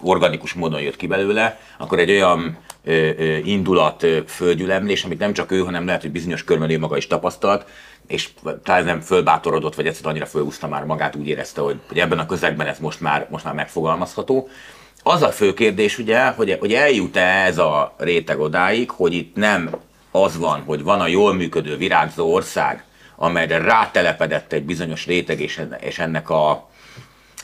organikus 0.00 0.52
módon 0.52 0.80
jött 0.80 0.96
ki 0.96 1.06
belőle, 1.06 1.60
akkor 1.78 1.98
egy 1.98 2.10
olyan 2.10 2.58
ö, 2.84 3.10
ö, 3.18 3.36
indulat 3.44 4.02
ö, 4.02 4.18
földgyülemlés, 4.26 5.04
amit 5.04 5.18
nem 5.18 5.32
csak 5.32 5.50
ő, 5.50 5.60
hanem 5.60 5.86
lehet, 5.86 6.02
hogy 6.02 6.10
bizonyos 6.10 6.44
körben 6.44 6.70
ő 6.70 6.78
maga 6.78 6.96
is 6.96 7.06
tapasztalt, 7.06 7.66
és 8.06 8.28
talán 8.62 8.84
nem 8.84 9.00
fölbátorodott, 9.00 9.74
vagy 9.74 9.86
egyszerűen 9.86 10.12
annyira 10.12 10.26
fölhúzta 10.26 10.68
már 10.68 10.84
magát, 10.84 11.16
úgy 11.16 11.28
érezte, 11.28 11.60
hogy, 11.60 11.80
hogy 11.88 11.98
ebben 11.98 12.18
a 12.18 12.26
közegben 12.26 12.66
ez 12.66 12.78
most 12.78 13.00
már, 13.00 13.26
most 13.30 13.44
már 13.44 13.54
megfogalmazható. 13.54 14.48
Az 15.02 15.22
a 15.22 15.30
fő 15.30 15.54
kérdés 15.54 15.98
ugye, 15.98 16.26
hogy, 16.26 16.56
hogy 16.60 16.72
eljut-e 16.72 17.44
ez 17.44 17.58
a 17.58 17.94
réteg 17.98 18.40
odáig, 18.40 18.90
hogy 18.90 19.12
itt 19.14 19.36
nem 19.36 19.70
az 20.10 20.38
van, 20.38 20.62
hogy 20.66 20.82
van 20.82 21.00
a 21.00 21.06
jól 21.06 21.34
működő 21.34 21.76
virágzó 21.76 22.32
ország, 22.32 22.84
amelyre 23.16 23.58
rátelepedett 23.58 24.52
egy 24.52 24.64
bizonyos 24.64 25.06
réteg, 25.06 25.40
és 25.80 25.98
ennek 25.98 26.30
a, 26.30 26.70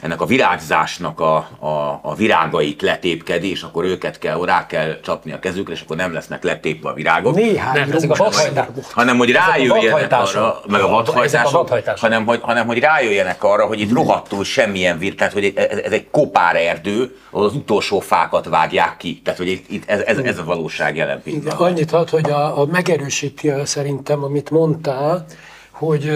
ennek 0.00 0.20
a 0.20 0.26
virágzásnak 0.26 1.20
a, 1.20 1.36
a, 1.58 2.00
a 2.02 2.14
virágait 2.14 2.82
letépkedi, 2.82 3.50
és 3.50 3.62
akkor 3.62 3.84
őket 3.84 4.18
kell, 4.18 4.44
rá 4.44 4.66
kell 4.66 5.00
csapni 5.00 5.32
a 5.32 5.38
kezükre, 5.38 5.72
és 5.72 5.80
akkor 5.80 5.96
nem 5.96 6.12
lesznek 6.12 6.42
letépve 6.42 6.88
a 6.88 6.92
virágok. 6.92 7.34
Néhány 7.34 7.78
nem, 7.78 7.92
ezek 7.92 8.10
a 8.10 8.14
vadhajtások. 8.14 8.74
Hanem, 8.92 9.16
hogy 9.16 9.30
rájöjjenek 9.30 10.12
arra, 10.12 10.60
meg 10.66 10.80
a 10.80 10.88
vadhajtások, 10.88 11.80
hanem, 11.96 12.24
hogy, 12.26 12.40
hanem, 12.42 12.66
hogy 12.66 12.78
rájöjjenek 12.78 13.44
arra, 13.44 13.66
hogy 13.66 13.80
itt 13.80 13.92
rohadtul 13.92 14.44
semmilyen 14.44 14.98
vir, 14.98 15.14
tehát 15.14 15.32
hogy 15.32 15.52
ez, 15.56 15.78
ez 15.78 15.92
egy 15.92 16.10
kopár 16.10 16.56
erdő, 16.56 17.16
ahol 17.30 17.46
az 17.46 17.54
utolsó 17.54 18.00
fákat 18.00 18.48
vágják 18.48 18.96
ki. 18.96 19.20
Tehát, 19.24 19.38
hogy 19.38 19.48
itt, 19.68 19.90
ez, 19.90 20.00
ez, 20.00 20.18
ez 20.18 20.38
a 20.38 20.44
valóság 20.44 20.96
jelen 20.96 21.22
pillanatban. 21.22 21.68
Annyit 21.68 21.92
ad, 21.92 22.10
hogy 22.10 22.30
a, 22.30 22.60
a 22.60 22.66
megerősíti 22.66 23.52
szerintem, 23.64 24.24
amit 24.24 24.50
mondtál, 24.50 25.24
hogy 25.70 26.12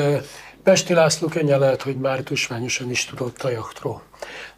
Pesti 0.62 0.94
László 0.94 1.28
könnyen 1.28 1.58
lehet, 1.58 1.82
hogy 1.82 1.96
már 1.96 2.18
tusványosan 2.18 2.90
is 2.90 3.04
tudott 3.04 3.42
a 3.42 3.50
jachtról. 3.50 4.02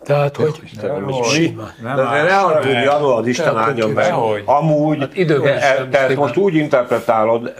Tehát, 0.02 0.36
hogy 0.36 0.60
nem 0.82 1.22
simán. 1.22 1.74
Nem, 1.82 1.96
de 1.96 2.02
ne 2.02 2.38
arra 2.38 2.68
Janó, 2.68 3.16
az 3.16 3.26
Isten 3.26 3.56
áldjon 3.56 3.90
meg. 3.90 4.12
Amúgy, 4.44 4.98
hát 4.98 5.16
időben 5.16 5.58
e, 5.58 5.88
te 5.88 5.98
ezt 5.98 6.16
most 6.16 6.36
úgy 6.36 6.54
interpretálod, 6.54 7.54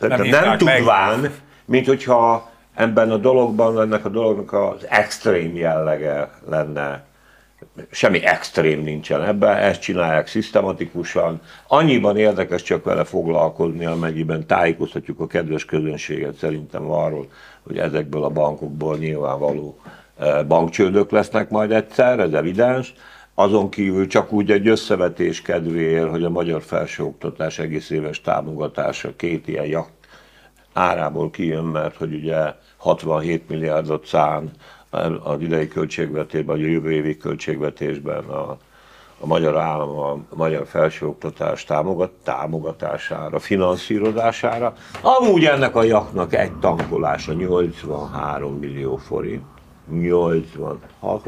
nem, 0.00 0.22
nem 0.22 0.58
tudván, 0.58 1.34
mint 1.64 1.86
hogyha 1.86 2.50
ebben 2.74 3.10
a 3.10 3.16
dologban, 3.16 3.80
ennek 3.80 4.04
a 4.04 4.08
dolognak 4.08 4.52
az 4.52 4.86
extrém 4.88 5.56
jellege 5.56 6.30
lenne 6.48 7.04
semmi 7.90 8.24
extrém 8.24 8.82
nincsen 8.82 9.22
ebben, 9.22 9.56
ezt 9.56 9.80
csinálják 9.80 10.26
szisztematikusan. 10.26 11.40
Annyiban 11.66 12.16
érdekes 12.16 12.62
csak 12.62 12.84
vele 12.84 13.04
foglalkozni, 13.04 13.86
amennyiben 13.86 14.46
tájékoztatjuk 14.46 15.20
a 15.20 15.26
kedves 15.26 15.64
közönséget 15.64 16.34
szerintem 16.34 16.90
arról, 16.90 17.28
hogy 17.62 17.78
ezekből 17.78 18.24
a 18.24 18.30
bankokból 18.30 18.96
nyilvánvaló 18.96 19.78
eh, 20.18 20.44
bankcsődök 20.44 21.10
lesznek 21.10 21.50
majd 21.50 21.72
egyszer, 21.72 22.18
ez 22.18 22.32
evidens. 22.32 22.94
Azon 23.34 23.68
kívül 23.68 24.06
csak 24.06 24.32
úgy 24.32 24.50
egy 24.50 24.68
összevetés 24.68 25.42
kedvéért, 25.42 26.10
hogy 26.10 26.24
a 26.24 26.30
magyar 26.30 26.62
felsőoktatás 26.62 27.58
egész 27.58 27.90
éves 27.90 28.20
támogatása 28.20 29.16
két 29.16 29.48
ilyen 29.48 29.66
jakt 29.66 29.92
árából 30.72 31.30
kijön, 31.30 31.64
mert 31.64 31.96
hogy 31.96 32.14
ugye 32.14 32.54
67 32.76 33.48
milliárdot 33.48 34.06
szán 34.06 34.50
az 35.22 35.40
idei 35.40 35.68
költségvetésben, 35.68 36.56
vagy 36.56 36.64
a 36.64 36.68
jövő 36.68 36.92
évi 36.92 37.16
költségvetésben 37.16 38.24
a, 38.24 38.58
a 39.20 39.26
magyar 39.26 39.56
állam 39.56 39.98
a 39.98 40.18
magyar 40.34 40.66
felsőoktatás 40.66 41.64
támogat, 41.64 42.10
támogatására, 42.22 43.38
finanszírozására. 43.38 44.74
Amúgy 45.00 45.44
ennek 45.44 45.74
a 45.74 45.82
jaknak 45.82 46.34
egy 46.34 46.52
tankolása 46.52 47.32
83 47.32 48.58
millió 48.58 48.96
forint. 48.96 49.44
80, 49.90 50.78
ha 50.98 51.20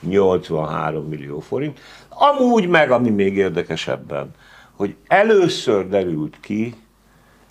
83 0.00 1.04
millió 1.08 1.40
forint. 1.40 1.80
Amúgy 2.08 2.68
meg, 2.68 2.90
ami 2.90 3.10
még 3.10 3.36
érdekesebben, 3.36 4.30
hogy 4.72 4.96
először 5.06 5.88
derült 5.88 6.40
ki, 6.40 6.74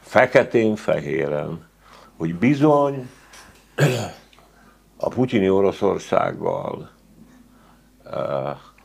feketén-fehéren, 0.01 1.67
hogy 2.17 2.35
bizony 2.35 3.09
a 4.97 5.09
putyini 5.09 5.49
Oroszországgal 5.49 6.89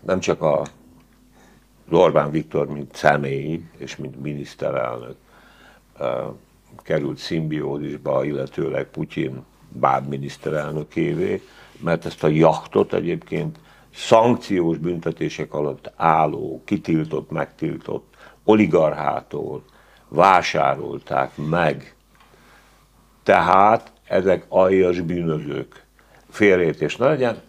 nem 0.00 0.20
csak 0.20 0.42
a 0.42 0.62
Orbán 1.90 2.30
Viktor, 2.30 2.66
mint 2.66 2.94
személy 2.94 3.62
és 3.76 3.96
mint 3.96 4.22
miniszterelnök 4.22 5.16
került 6.76 7.18
szimbiózisba, 7.18 8.24
illetőleg 8.24 8.86
Putyin 8.86 9.44
báb 9.68 10.08
miniszterelnökévé, 10.08 11.42
mert 11.78 12.06
ezt 12.06 12.24
a 12.24 12.28
jachtot 12.28 12.92
egyébként 12.92 13.58
szankciós 13.94 14.78
büntetések 14.78 15.54
alatt 15.54 15.92
álló, 15.96 16.62
kitiltott, 16.64 17.30
megtiltott 17.30 18.16
oligarchától 18.44 19.62
vásárolták 20.08 21.32
meg. 21.36 21.94
Tehát 23.22 23.92
ezek 24.04 24.44
aljas 24.48 25.00
bűnözők. 25.00 25.84
Félrejtés 26.30 26.96
ne 26.96 27.06
legyen. 27.06 27.40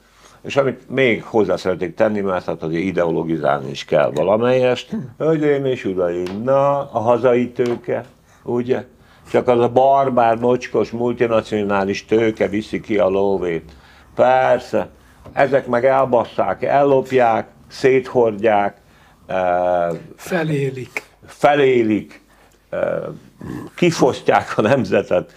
És 0.42 0.56
amit 0.56 0.90
még 0.90 1.24
hozzá 1.24 1.56
szeretnék 1.56 1.96
tenni, 1.96 2.20
mert 2.20 2.46
hát 2.46 2.64
azért 2.64 2.84
ideologizálni 2.84 3.70
is 3.70 3.86
kell 3.86 4.12
valamelyest. 4.12 4.96
Hölgyeim 5.18 5.66
és 5.66 5.86
uraim, 5.86 6.42
na, 6.44 6.92
a 6.92 7.00
hazai 7.00 7.52
tőke, 7.52 8.06
ugye? 8.44 8.86
Csak 9.32 9.48
az 9.48 9.60
a 9.60 9.70
barbár, 9.70 10.38
mocskos, 10.38 10.92
multinacionális 10.92 12.06
tőke 12.06 12.48
viszi 12.48 12.80
ki 12.80 12.98
a 12.98 13.08
lóvét. 13.08 13.72
Persze, 14.16 14.90
ezek 15.34 15.68
meg 15.68 15.86
elbasszák, 15.86 16.64
ellopják, 16.64 17.48
széthordják. 17.68 18.78
felélik. 20.16 21.04
Felélik, 21.26 22.22
kifosztják 23.76 24.58
a 24.58 24.62
nemzetet. 24.62 25.34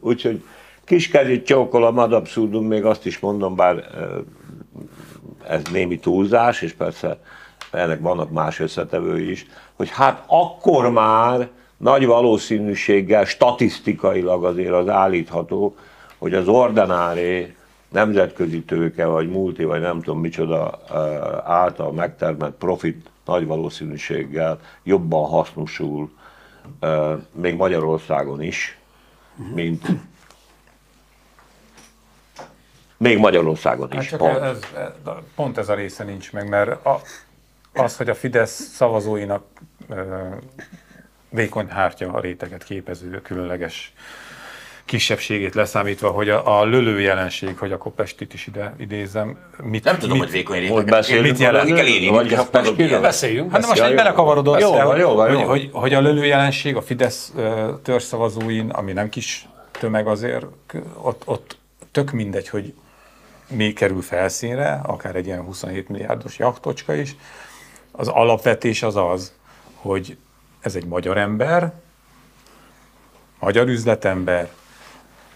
Úgyhogy 0.00 0.42
kiskezit 0.84 1.46
csókolom 1.46 1.98
ad 1.98 2.12
abszurdum, 2.12 2.66
még 2.66 2.84
azt 2.84 3.06
is 3.06 3.18
mondom, 3.18 3.54
bár 3.54 3.84
ez 5.48 5.62
némi 5.72 5.98
túlzás, 5.98 6.62
és 6.62 6.72
persze 6.72 7.18
ennek 7.70 8.00
vannak 8.00 8.30
más 8.30 8.60
összetevői 8.60 9.30
is, 9.30 9.46
hogy 9.74 9.90
hát 9.90 10.24
akkor 10.26 10.90
már 10.90 11.48
nagy 11.76 12.06
valószínűséggel 12.06 13.24
statisztikailag 13.24 14.44
azért 14.44 14.72
az 14.72 14.88
állítható, 14.88 15.76
hogy 16.18 16.34
az 16.34 16.48
ordinári 16.48 17.54
nemzetközi 17.88 18.62
tőke, 18.62 19.06
vagy 19.06 19.30
multi, 19.30 19.64
vagy 19.64 19.80
nem 19.80 20.00
tudom 20.00 20.20
micsoda 20.20 20.80
által 21.44 21.92
megtermelt 21.92 22.54
profit 22.54 23.10
nagy 23.24 23.46
valószínűséggel 23.46 24.58
jobban 24.82 25.28
hasznosul 25.28 26.10
még 27.32 27.56
Magyarországon 27.56 28.42
is, 28.42 28.78
mint 29.54 29.86
még 32.96 33.18
Magyarországon 33.18 33.92
is. 33.92 34.10
Hát 34.10 34.18
pont. 34.18 34.38
Ez, 34.38 34.58
ez, 34.76 35.12
pont 35.34 35.58
ez 35.58 35.68
a 35.68 35.74
része 35.74 36.04
nincs 36.04 36.32
meg, 36.32 36.48
mert 36.48 36.86
a, 36.86 37.00
az, 37.74 37.96
hogy 37.96 38.08
a 38.08 38.14
Fidesz 38.14 38.70
szavazóinak 38.74 39.44
vékony 41.28 41.68
hártya 41.68 42.12
a 42.12 42.20
réteget 42.20 42.64
képező 42.64 43.20
különleges 43.22 43.92
kisebbségét 44.84 45.54
leszámítva, 45.54 46.10
hogy 46.10 46.28
a, 46.28 46.60
a 46.60 46.64
lölő 46.64 47.00
jelenség, 47.00 47.58
hogy 47.58 47.72
a 47.72 47.78
Kopestit 47.78 48.34
is 48.34 48.46
ide 48.46 48.74
idézem. 48.78 49.38
Mit, 49.62 49.84
nem 49.84 49.98
tudom, 49.98 50.18
mit, 50.18 50.26
hogy 50.26 50.36
vékony 50.36 50.58
réteget. 50.58 51.22
Mit 51.22 51.38
jelent? 51.38 51.74
Kell 51.74 51.86
érni, 51.86 52.08
vagy 52.08 52.32
ha 52.32 53.00
Beszéljünk. 53.00 53.52
Hát 53.52 53.66
most 53.66 53.80
egy 53.80 53.94
belekavarodott, 53.94 54.60
jó, 54.60 54.74
jó, 54.96 55.14
van, 55.14 55.28
hogy, 55.28 55.38
jó. 55.38 55.46
hogy, 55.46 55.68
hogy, 55.72 55.94
a 55.94 56.00
lölő 56.00 56.24
jelenség 56.24 56.76
a 56.76 56.82
Fidesz 56.82 57.32
törzszavazóin, 57.82 58.70
ami 58.70 58.92
nem 58.92 59.08
kis 59.08 59.48
tömeg 59.70 60.06
azért, 60.06 60.46
ott, 61.02 61.22
ott 61.24 61.56
tök 61.92 62.10
mindegy, 62.10 62.48
hogy 62.48 62.74
mi 63.48 63.72
kerül 63.72 64.02
felszínre, 64.02 64.80
akár 64.82 65.16
egy 65.16 65.26
ilyen 65.26 65.42
27 65.42 65.88
milliárdos 65.88 66.38
jachtocska 66.38 66.94
is, 66.94 67.16
az 67.90 68.08
alapvetés 68.08 68.82
az 68.82 68.96
az, 68.96 69.32
hogy 69.74 70.16
ez 70.60 70.74
egy 70.74 70.86
magyar 70.86 71.18
ember, 71.18 71.72
magyar 73.38 73.68
üzletember, 73.68 74.50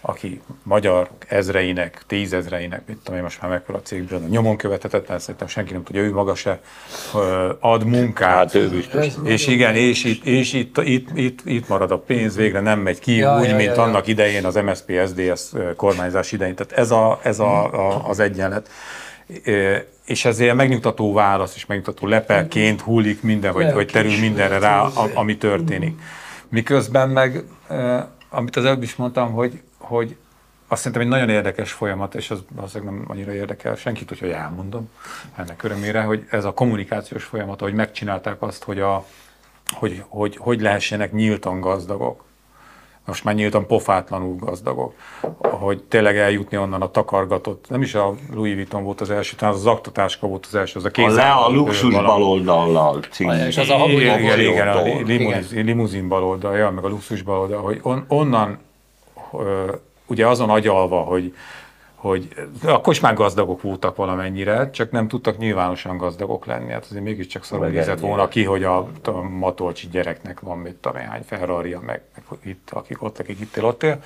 aki 0.01 0.41
magyar 0.63 1.09
ezreinek, 1.27 2.03
tízezreinek, 2.07 2.81
mit 2.87 2.97
tudom 2.97 3.17
én 3.17 3.23
most 3.23 3.41
már 3.41 3.51
mekkora 3.51 3.81
cégből, 3.81 4.19
nyomon 4.29 4.57
követhetetlen, 4.57 5.19
szerintem 5.19 5.47
senki 5.47 5.73
nem 5.73 5.83
tudja, 5.83 6.01
ő 6.01 6.13
maga 6.13 6.35
se 6.35 6.59
ad 7.59 7.85
munkát. 7.85 8.35
Hát 8.35 8.55
ő 8.55 8.69
biztos. 8.69 9.07
És 9.23 9.47
igen, 9.47 9.75
és, 9.75 10.03
itt, 10.03 10.25
és 10.25 10.53
itt, 10.53 10.77
itt, 10.77 11.09
itt, 11.13 11.39
itt 11.45 11.67
marad 11.67 11.91
a 11.91 11.97
pénz, 11.97 12.35
végre 12.35 12.59
nem 12.59 12.79
megy 12.79 12.99
ki, 12.99 13.15
Ja, 13.15 13.39
úgy, 13.39 13.47
ja, 13.47 13.55
mint 13.55 13.67
ja, 13.67 13.75
ja. 13.75 13.81
annak 13.81 14.07
idején 14.07 14.45
az 14.45 14.55
MSZP 14.55 14.91
SZDSZ 15.05 15.53
kormányzás 15.75 16.31
idején. 16.31 16.55
Tehát 16.55 16.71
ez, 16.71 16.91
a, 16.91 17.19
ez 17.23 17.39
a, 17.39 17.73
a, 17.73 18.09
az 18.09 18.19
egyenlet. 18.19 18.69
És 20.05 20.25
ezért 20.25 20.55
megnyugtató 20.55 21.13
válasz 21.13 21.55
és 21.55 21.65
megnyugtató 21.65 22.07
lepelként 22.07 22.81
hullik 22.81 23.21
minden, 23.21 23.53
vagy, 23.53 23.73
vagy 23.73 23.87
terül 23.87 24.19
mindenre 24.19 24.59
rá, 24.59 24.81
ami 25.13 25.37
történik. 25.37 25.99
Miközben 26.49 27.09
meg, 27.09 27.43
amit 28.29 28.55
az 28.55 28.65
előbb 28.65 28.83
is 28.83 28.95
mondtam, 28.95 29.31
hogy, 29.31 29.59
hogy 29.89 30.15
azt 30.67 30.81
szerintem 30.81 31.01
egy 31.01 31.13
nagyon 31.13 31.29
érdekes 31.29 31.71
folyamat, 31.71 32.15
és 32.15 32.31
az 32.31 32.43
valószínűleg 32.55 32.93
nem 32.93 33.05
annyira 33.07 33.33
érdekel 33.33 33.75
senkit, 33.75 34.19
hogy 34.19 34.29
elmondom 34.29 34.89
ennek 35.35 35.63
örömére, 35.63 36.01
hogy 36.01 36.25
ez 36.29 36.45
a 36.45 36.51
kommunikációs 36.51 37.23
folyamat, 37.23 37.59
hogy 37.59 37.73
megcsinálták 37.73 38.41
azt, 38.41 38.63
hogy, 38.63 38.79
a, 38.79 39.05
hogy, 39.71 40.03
hogy, 40.07 40.37
hogy 40.37 40.61
lehessenek 40.61 41.11
nyíltan 41.11 41.59
gazdagok. 41.59 42.23
Most 43.05 43.23
már 43.23 43.35
nyíltan 43.35 43.67
pofátlanul 43.67 44.35
gazdagok. 44.35 44.93
Hogy 45.37 45.83
tényleg 45.83 46.17
eljutni 46.17 46.57
onnan 46.57 46.81
a 46.81 46.91
takargatott, 46.91 47.65
nem 47.69 47.81
is 47.81 47.95
a 47.95 48.13
Louis 48.33 48.53
Vuitton 48.53 48.83
volt 48.83 49.01
az 49.01 49.09
első, 49.09 49.35
talán 49.35 49.53
az 49.53 49.59
az 49.59 49.65
aktatáska 49.65 50.27
volt 50.27 50.45
az 50.45 50.55
első, 50.55 50.79
az 50.79 50.85
a 50.85 50.87
A 50.87 50.91
kézzel. 50.91 51.13
le 51.13 51.31
a 51.31 51.49
luxus 51.49 51.93
baloldallal. 51.93 52.99
És 53.47 53.57
az 53.57 53.69
a 53.69 53.85
igen, 53.87 54.19
igen, 54.19 54.39
igen, 54.39 54.67
a 54.67 54.83
limuzin, 55.51 56.07
baloldal, 56.07 56.57
ja, 56.57 56.69
meg 56.69 56.83
a 56.83 56.87
luxus 56.87 57.21
baloldal, 57.21 57.61
hogy 57.61 57.79
on, 57.81 58.05
onnan 58.07 58.59
ugye 60.05 60.27
azon 60.27 60.49
agyalva, 60.49 60.99
hogy, 60.99 61.35
hogy 61.95 62.27
akkor 62.63 62.93
is 62.93 62.99
már 62.99 63.13
gazdagok 63.13 63.61
voltak 63.61 63.95
valamennyire, 63.95 64.69
csak 64.69 64.91
nem 64.91 65.07
tudtak 65.07 65.37
nyilvánosan 65.37 65.97
gazdagok 65.97 66.45
lenni. 66.45 66.71
Hát 66.71 66.85
azért 66.89 67.03
mégiscsak 67.03 67.43
szarul 67.43 67.67
nézett 67.67 67.99
volna 67.99 68.27
ki, 68.27 68.43
hogy 68.43 68.63
a, 68.63 68.77
a 69.03 69.21
matolcsi 69.21 69.87
gyereknek 69.87 70.39
van 70.39 70.57
mit 70.57 70.75
tudom 70.75 71.01
hány 71.01 71.23
ferrari 71.23 71.75
meg, 71.81 72.01
meg 72.15 72.39
itt, 72.43 72.69
akik 72.73 73.03
ott, 73.03 73.19
akik 73.19 73.39
itt 73.39 73.55
él, 73.55 73.65
ott 73.65 73.83
él. 73.83 73.99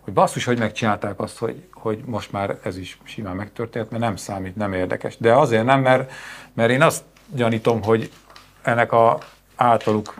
Hogy 0.00 0.12
basszus, 0.12 0.44
hogy 0.44 0.58
megcsinálták 0.58 1.20
azt, 1.20 1.38
hogy, 1.38 1.62
hogy 1.72 2.02
most 2.04 2.32
már 2.32 2.58
ez 2.62 2.78
is 2.78 2.98
simán 3.04 3.36
megtörtént, 3.36 3.90
mert 3.90 4.02
nem 4.02 4.16
számít, 4.16 4.56
nem 4.56 4.72
érdekes. 4.72 5.16
De 5.16 5.34
azért 5.34 5.64
nem, 5.64 5.80
mert, 5.80 6.12
mert 6.52 6.70
én 6.70 6.82
azt 6.82 7.02
gyanítom, 7.34 7.82
hogy 7.82 8.10
ennek 8.62 8.92
a 8.92 9.18
általuk 9.56 10.14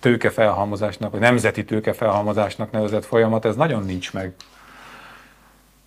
tőkefelhalmozásnak, 0.00 1.10
vagy 1.10 1.20
nemzeti 1.20 1.64
tőkefelhalmozásnak 1.64 2.70
nevezett 2.70 3.04
folyamat, 3.04 3.44
ez 3.44 3.56
nagyon 3.56 3.84
nincs 3.84 4.12
meg 4.12 4.34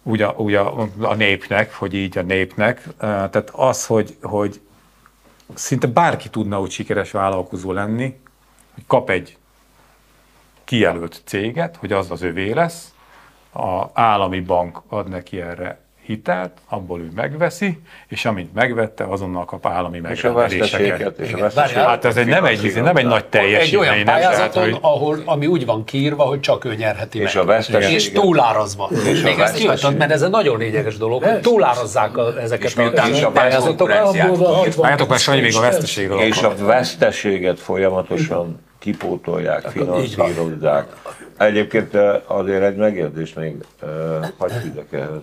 úgy 0.03 0.21
a, 0.21 0.33
úgy 0.37 0.53
a, 0.53 0.87
a 0.99 1.15
népnek, 1.15 1.73
hogy 1.73 1.93
így 1.93 2.17
a 2.17 2.21
népnek. 2.21 2.83
Tehát 2.97 3.49
az, 3.49 3.85
hogy, 3.85 4.17
hogy 4.21 4.61
szinte 5.53 5.87
bárki 5.87 6.29
tudna 6.29 6.61
úgy 6.61 6.71
sikeres 6.71 7.11
vállalkozó 7.11 7.71
lenni, 7.71 8.19
hogy 8.73 8.83
kap 8.87 9.09
egy 9.09 9.37
kijelölt 10.63 11.21
céget, 11.25 11.75
hogy 11.75 11.91
az 11.91 12.11
az 12.11 12.21
övé 12.21 12.51
lesz, 12.51 12.93
a 13.53 13.85
állami 13.93 14.39
bank 14.39 14.81
ad 14.87 15.09
neki 15.09 15.41
erre 15.41 15.80
hitelt, 16.05 16.51
abból 16.69 16.99
ő 16.99 17.07
megveszi, 17.15 17.79
és 18.07 18.25
amint 18.25 18.53
megvette, 18.53 19.03
azonnal 19.03 19.45
kap 19.45 19.65
állami 19.67 19.99
megrendeléseket. 19.99 21.19
és 21.19 21.33
a 21.33 21.49
várjál. 21.53 21.87
Hát 21.87 22.05
ez 22.05 22.17
egy, 22.17 22.27
nem, 22.27 22.45
egy, 22.45 22.73
nem 22.75 22.95
egy 22.95 23.05
nagy 23.05 23.23
Egy 23.23 23.25
teljesítmény, 23.25 23.81
olyan 23.81 23.95
nem? 23.95 24.05
Tehát, 24.05 24.21
pályázaton, 24.21 24.63
hogy, 24.63 24.77
ahol, 24.81 25.21
ami 25.25 25.47
úgy 25.47 25.65
van 25.65 25.83
kiírva, 25.83 26.23
hogy 26.23 26.39
csak 26.39 26.65
ő 26.65 26.75
nyerheti 26.75 27.19
És 27.19 27.33
meg. 27.33 27.43
a 27.43 27.45
veszteséget. 27.45 27.91
És 27.91 28.11
túlárazva. 28.11 28.89
És 29.05 29.21
a 29.21 29.23
Még 29.23 29.39
ezt 29.39 29.55
kihagytad, 29.55 29.97
mert 29.97 30.11
ez 30.11 30.21
egy 30.21 30.29
nagyon 30.29 30.57
lényeges 30.57 30.97
dolog, 30.97 31.23
hogy 31.23 31.41
túlárazzák 31.41 32.17
a, 32.17 32.41
ezeket 32.41 32.65
És 32.69 32.75
miután 32.75 33.13
a 33.23 33.29
pályázatokat. 33.29 33.77
konkurenciát 33.77 34.29
Abból 34.29 34.37
van 34.37 34.53
kiírt. 34.53 34.65
60 34.65 34.81
Várjátok, 34.81 35.09
mert 35.09 35.21
Sanyi 35.21 35.41
még 35.41 35.55
a 35.55 35.59
veszteségről 35.61 36.19
És 36.19 36.41
a 36.41 36.55
veszteséget 36.55 37.59
folyamatosan 37.59 38.59
kipótolják, 38.79 39.67
finanszírozzák. 39.67 40.87
Egyébként 41.37 41.93
azért 42.25 42.63
egy 42.63 42.75
megjegyzést 42.75 43.35
még 43.35 43.55
fűzek 44.61 44.87
ehhez. 44.91 45.21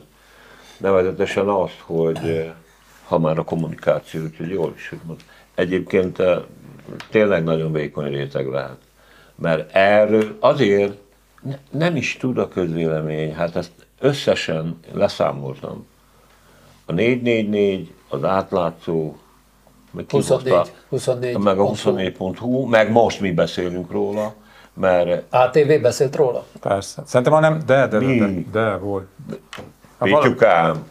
Nevezetesen 0.78 1.48
azt, 1.48 1.78
hogy 1.80 2.18
eh, 2.18 2.52
ha 3.06 3.18
már 3.18 3.38
a 3.38 3.44
kommunikáció, 3.44 4.22
úgyhogy 4.22 4.50
jól 4.50 4.72
is 4.76 4.88
hogy 4.88 4.98
mond. 5.04 5.20
Egyébként 5.54 6.18
eh, 6.18 6.38
tényleg 7.10 7.44
nagyon 7.44 7.72
vékony 7.72 8.10
réteg 8.10 8.46
lehet. 8.46 8.76
Mert 9.34 9.74
erről 9.74 10.36
azért 10.40 10.92
ne- 11.42 11.58
nem 11.70 11.96
is 11.96 12.16
tud 12.16 12.38
a 12.38 12.48
közvélemény, 12.48 13.34
hát 13.34 13.56
ezt 13.56 13.72
összesen 14.00 14.78
leszámoltam. 14.92 15.86
A 16.86 16.92
444, 16.92 17.92
az 18.08 18.24
átlátszó, 18.24 19.16
meg 19.90 20.06
ki 20.06 20.16
24, 20.16 20.52
hozta? 20.52 20.74
24. 20.88 21.38
meg 21.38 21.58
a 21.58 21.64
24.hu, 21.64 22.66
meg 22.66 22.90
most 22.90 23.20
mi 23.20 23.30
beszélünk 23.30 23.90
róla, 23.90 24.34
mert 24.74 25.34
ATV 25.34 25.80
beszélt 25.82 26.16
róla? 26.16 26.44
Persze. 26.60 27.02
Szerintem 27.06 27.40
már 27.40 27.50
nem, 27.50 27.62
de, 27.66 27.86
de, 27.86 27.98
de, 27.98 28.16
de, 28.16 28.44
de 28.52 28.76
volt. 28.76 29.06
Pityukám, 29.98 30.86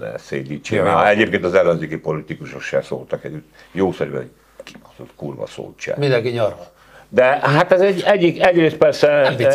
ne 0.00 0.18
szédítsél. 0.18 1.02
Egyébként 1.06 1.44
az 1.44 1.54
ellenzéki 1.54 1.96
politikusok 1.98 2.60
se 2.60 2.82
szóltak 2.82 3.24
együtt. 3.24 3.48
Jószerűen 3.72 4.30
kibaszott 4.64 5.10
kurva 5.16 5.46
szót 5.46 5.74
se. 5.78 5.94
Mindenki 5.98 6.28
nyarra. 6.28 6.74
De 7.08 7.24
hát 7.24 7.72
ez 7.72 7.80
egy, 7.80 8.02
egyik, 8.06 8.42
egyrészt 8.42 8.76
persze 8.76 9.08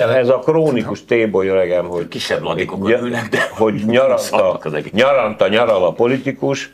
ez 0.07 0.29
a 0.29 0.39
krónikus 0.39 1.05
téboly 1.05 1.47
öregem, 1.47 1.85
hogy, 1.85 2.07
Kisebb 2.07 2.41
ladikok 2.41 2.87
nya- 2.87 3.01
ülnek, 3.01 3.29
de 3.29 3.47
hogy 3.49 3.73
nyaranta, 3.85 4.61
nyaranta 4.91 5.47
nyaral 5.47 5.85
a 5.85 5.91
politikus. 5.91 6.73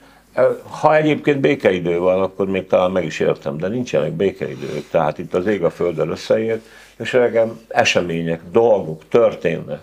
Ha 0.82 0.96
egyébként 0.96 1.40
békeidő 1.40 2.00
van, 2.00 2.22
akkor 2.22 2.48
még 2.48 2.68
talán 2.68 2.92
meg 2.92 3.06
is 3.06 3.20
értem, 3.20 3.58
de 3.58 3.68
nincsenek 3.68 4.12
békeidők. 4.12 4.90
Tehát 4.92 5.18
itt 5.18 5.34
az 5.34 5.46
ég 5.48 5.64
a 5.64 5.70
földön 5.70 6.10
összeért, 6.10 6.62
és 6.98 7.14
öregem 7.14 7.60
események, 7.68 8.42
dolgok 8.52 9.02
történnek. 9.10 9.80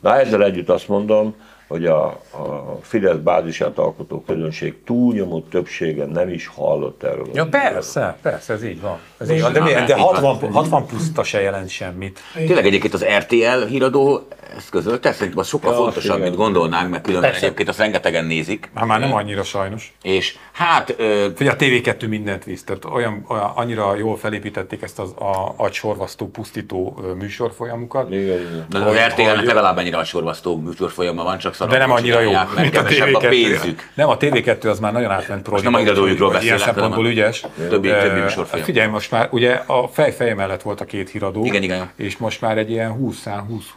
Na 0.00 0.18
ezzel 0.18 0.44
együtt 0.44 0.68
azt 0.68 0.88
mondom, 0.88 1.34
hogy 1.72 1.86
a, 1.86 2.04
a 2.30 2.78
Fidesz 2.80 3.16
bázisát 3.16 3.78
alkotó 3.78 4.22
közönség 4.26 4.84
túlnyomó 4.84 5.40
többsége 5.40 6.04
nem 6.04 6.28
is 6.28 6.46
hallott 6.46 7.02
erről. 7.02 7.26
Ja 7.34 7.46
persze, 7.46 8.16
persze, 8.22 8.52
ez 8.52 8.64
így 8.64 8.80
van. 8.80 8.98
Ez 9.18 9.30
Így 9.30 9.40
van. 9.40 9.52
De, 9.52 9.62
milyen, 9.62 9.86
de 9.86 9.96
így 9.96 10.02
van. 10.02 10.24
60, 10.24 10.52
60 10.52 10.86
puszta 10.86 11.22
se 11.22 11.40
jelent 11.40 11.68
semmit. 11.68 12.20
Tényleg 12.34 12.66
egyébként 12.66 12.94
az 12.94 13.04
RTL 13.18 13.66
híradó 13.68 14.20
ezt 14.56 14.70
közölte, 14.70 15.12
szerintem 15.12 15.38
az 15.38 15.48
sokkal 15.48 15.70
Ja, 15.72 15.76
fontosabb, 15.78 16.16
igen. 16.16 16.20
mint 16.20 16.36
gondolnánk, 16.36 16.90
mert 16.90 17.02
különben 17.04 17.30
Persze. 17.30 17.44
egyébként 17.46 17.68
azt 17.68 17.78
rengetegen 17.78 18.24
nézik. 18.24 18.70
Hát 18.74 18.86
már 18.86 19.00
nem 19.00 19.14
annyira 19.14 19.42
sajnos. 19.42 19.92
És 20.02 20.36
hát... 20.52 20.94
Ö, 20.98 21.26
Figyelj, 21.36 21.56
a 21.56 21.62
TV2 21.64 22.08
mindent 22.08 22.44
visz, 22.44 22.64
tehát 22.64 22.84
olyan, 22.84 23.24
olyan, 23.28 23.50
annyira 23.54 23.96
jól 23.96 24.16
felépítették 24.16 24.82
ezt 24.82 24.98
az 24.98 25.10
a, 25.10 25.54
agysorvasztó, 25.56 26.26
pusztító 26.28 27.00
műsorfolyamukat. 27.18 28.08
de 28.08 28.78
az 28.78 28.96
RTL-nek 29.08 29.44
legalább 29.44 29.78
ennyire 29.78 29.96
a 29.96 30.04
sorvasztó 30.04 30.56
műsorfolyama 30.56 31.22
van, 31.22 31.38
csak 31.38 31.54
szarok 31.54 31.72
De 31.72 31.78
nem 31.78 31.90
annyira 31.90 32.20
jó, 32.20 32.32
mert 32.32 32.54
mint 32.56 32.76
a 32.76 32.82
kevesebb 32.82 33.14
a 33.14 33.18
TV2. 33.20 33.28
pénzük. 33.28 33.90
Nem, 33.94 34.08
a 34.08 34.16
TV2 34.16 34.70
az 34.70 34.78
már 34.78 34.92
nagyon 34.92 35.10
átment 35.10 35.50
Most 35.50 35.64
nem 35.64 35.74
a 35.74 35.78
híradójukról 35.78 36.32
hogy 36.32 36.42
Ilyen 36.42 36.56
beszélek, 36.56 36.74
hanem 36.74 36.90
szempontból 36.90 37.04
a 37.04 37.14
ügyes. 37.14 37.44
többi- 37.68 37.88
többi 37.88 38.20
műsorfolyam. 38.20 38.64
Figyelj, 38.64 38.88
most 38.90 39.10
már 39.10 39.28
ugye 39.30 39.52
a 39.66 39.88
fejfeje 39.88 40.34
mellett 40.34 40.62
volt 40.62 40.80
a 40.80 40.84
két 40.84 41.10
híradó. 41.10 41.44
Igen, 41.44 41.62
igen. 41.62 41.90
És 41.96 42.16
most 42.16 42.40
már 42.40 42.58
egy 42.58 42.70
ilyen 42.70 42.96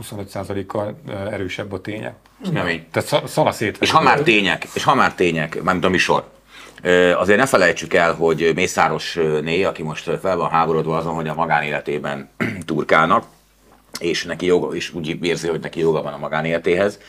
20-25 0.02 0.26
százalékkal 0.72 0.96
erősebb 1.32 1.72
a 1.72 1.82
tények. 1.82 2.14
Kemény. 2.54 2.86
Tehát 2.92 3.10
szala- 3.10 3.28
szala 3.28 3.52
szét. 3.52 3.78
És 3.82 3.92
ha 3.92 4.02
már 4.02 4.20
tények, 4.20 4.68
és 4.74 4.84
ha 4.84 4.96
már 4.96 5.14
tények, 5.14 5.62
mármint 5.64 5.86
a 5.86 5.90
műsor, 5.90 6.24
ö, 6.82 7.12
azért 7.14 7.40
ne 7.40 7.46
felejtsük 7.46 7.94
el, 7.94 8.14
hogy 8.14 8.52
Mészáros 8.56 9.14
Né, 9.42 9.64
aki 9.64 9.84
most 9.84 10.10
fel 10.22 10.36
van 10.38 10.50
háborodva 10.50 10.98
azon, 10.98 11.14
hogy 11.14 11.28
a 11.28 11.34
magánéletében 11.34 12.30
turkálnak, 12.66 13.26
és 14.00 14.24
neki 14.24 14.46
joga, 14.46 14.76
és 14.76 14.94
úgy 14.94 15.24
érzi, 15.26 15.48
hogy 15.48 15.60
neki 15.60 15.80
joga 15.80 16.02
van 16.02 16.14
a 16.14 16.18
magánéletéhez. 16.18 17.00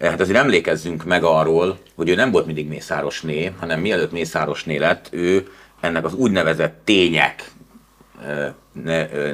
Hát 0.00 0.20
azért 0.20 0.38
emlékezzünk 0.38 1.04
meg 1.04 1.24
arról, 1.24 1.78
hogy 1.94 2.08
ő 2.08 2.14
nem 2.14 2.30
volt 2.30 2.46
mindig 2.46 2.68
Mészárosné, 2.68 3.52
hanem 3.58 3.80
mielőtt 3.80 4.12
Mészárosné 4.12 4.76
lett, 4.76 5.08
ő 5.10 5.48
ennek 5.80 6.04
az 6.04 6.14
úgynevezett 6.14 6.80
tények 6.84 7.50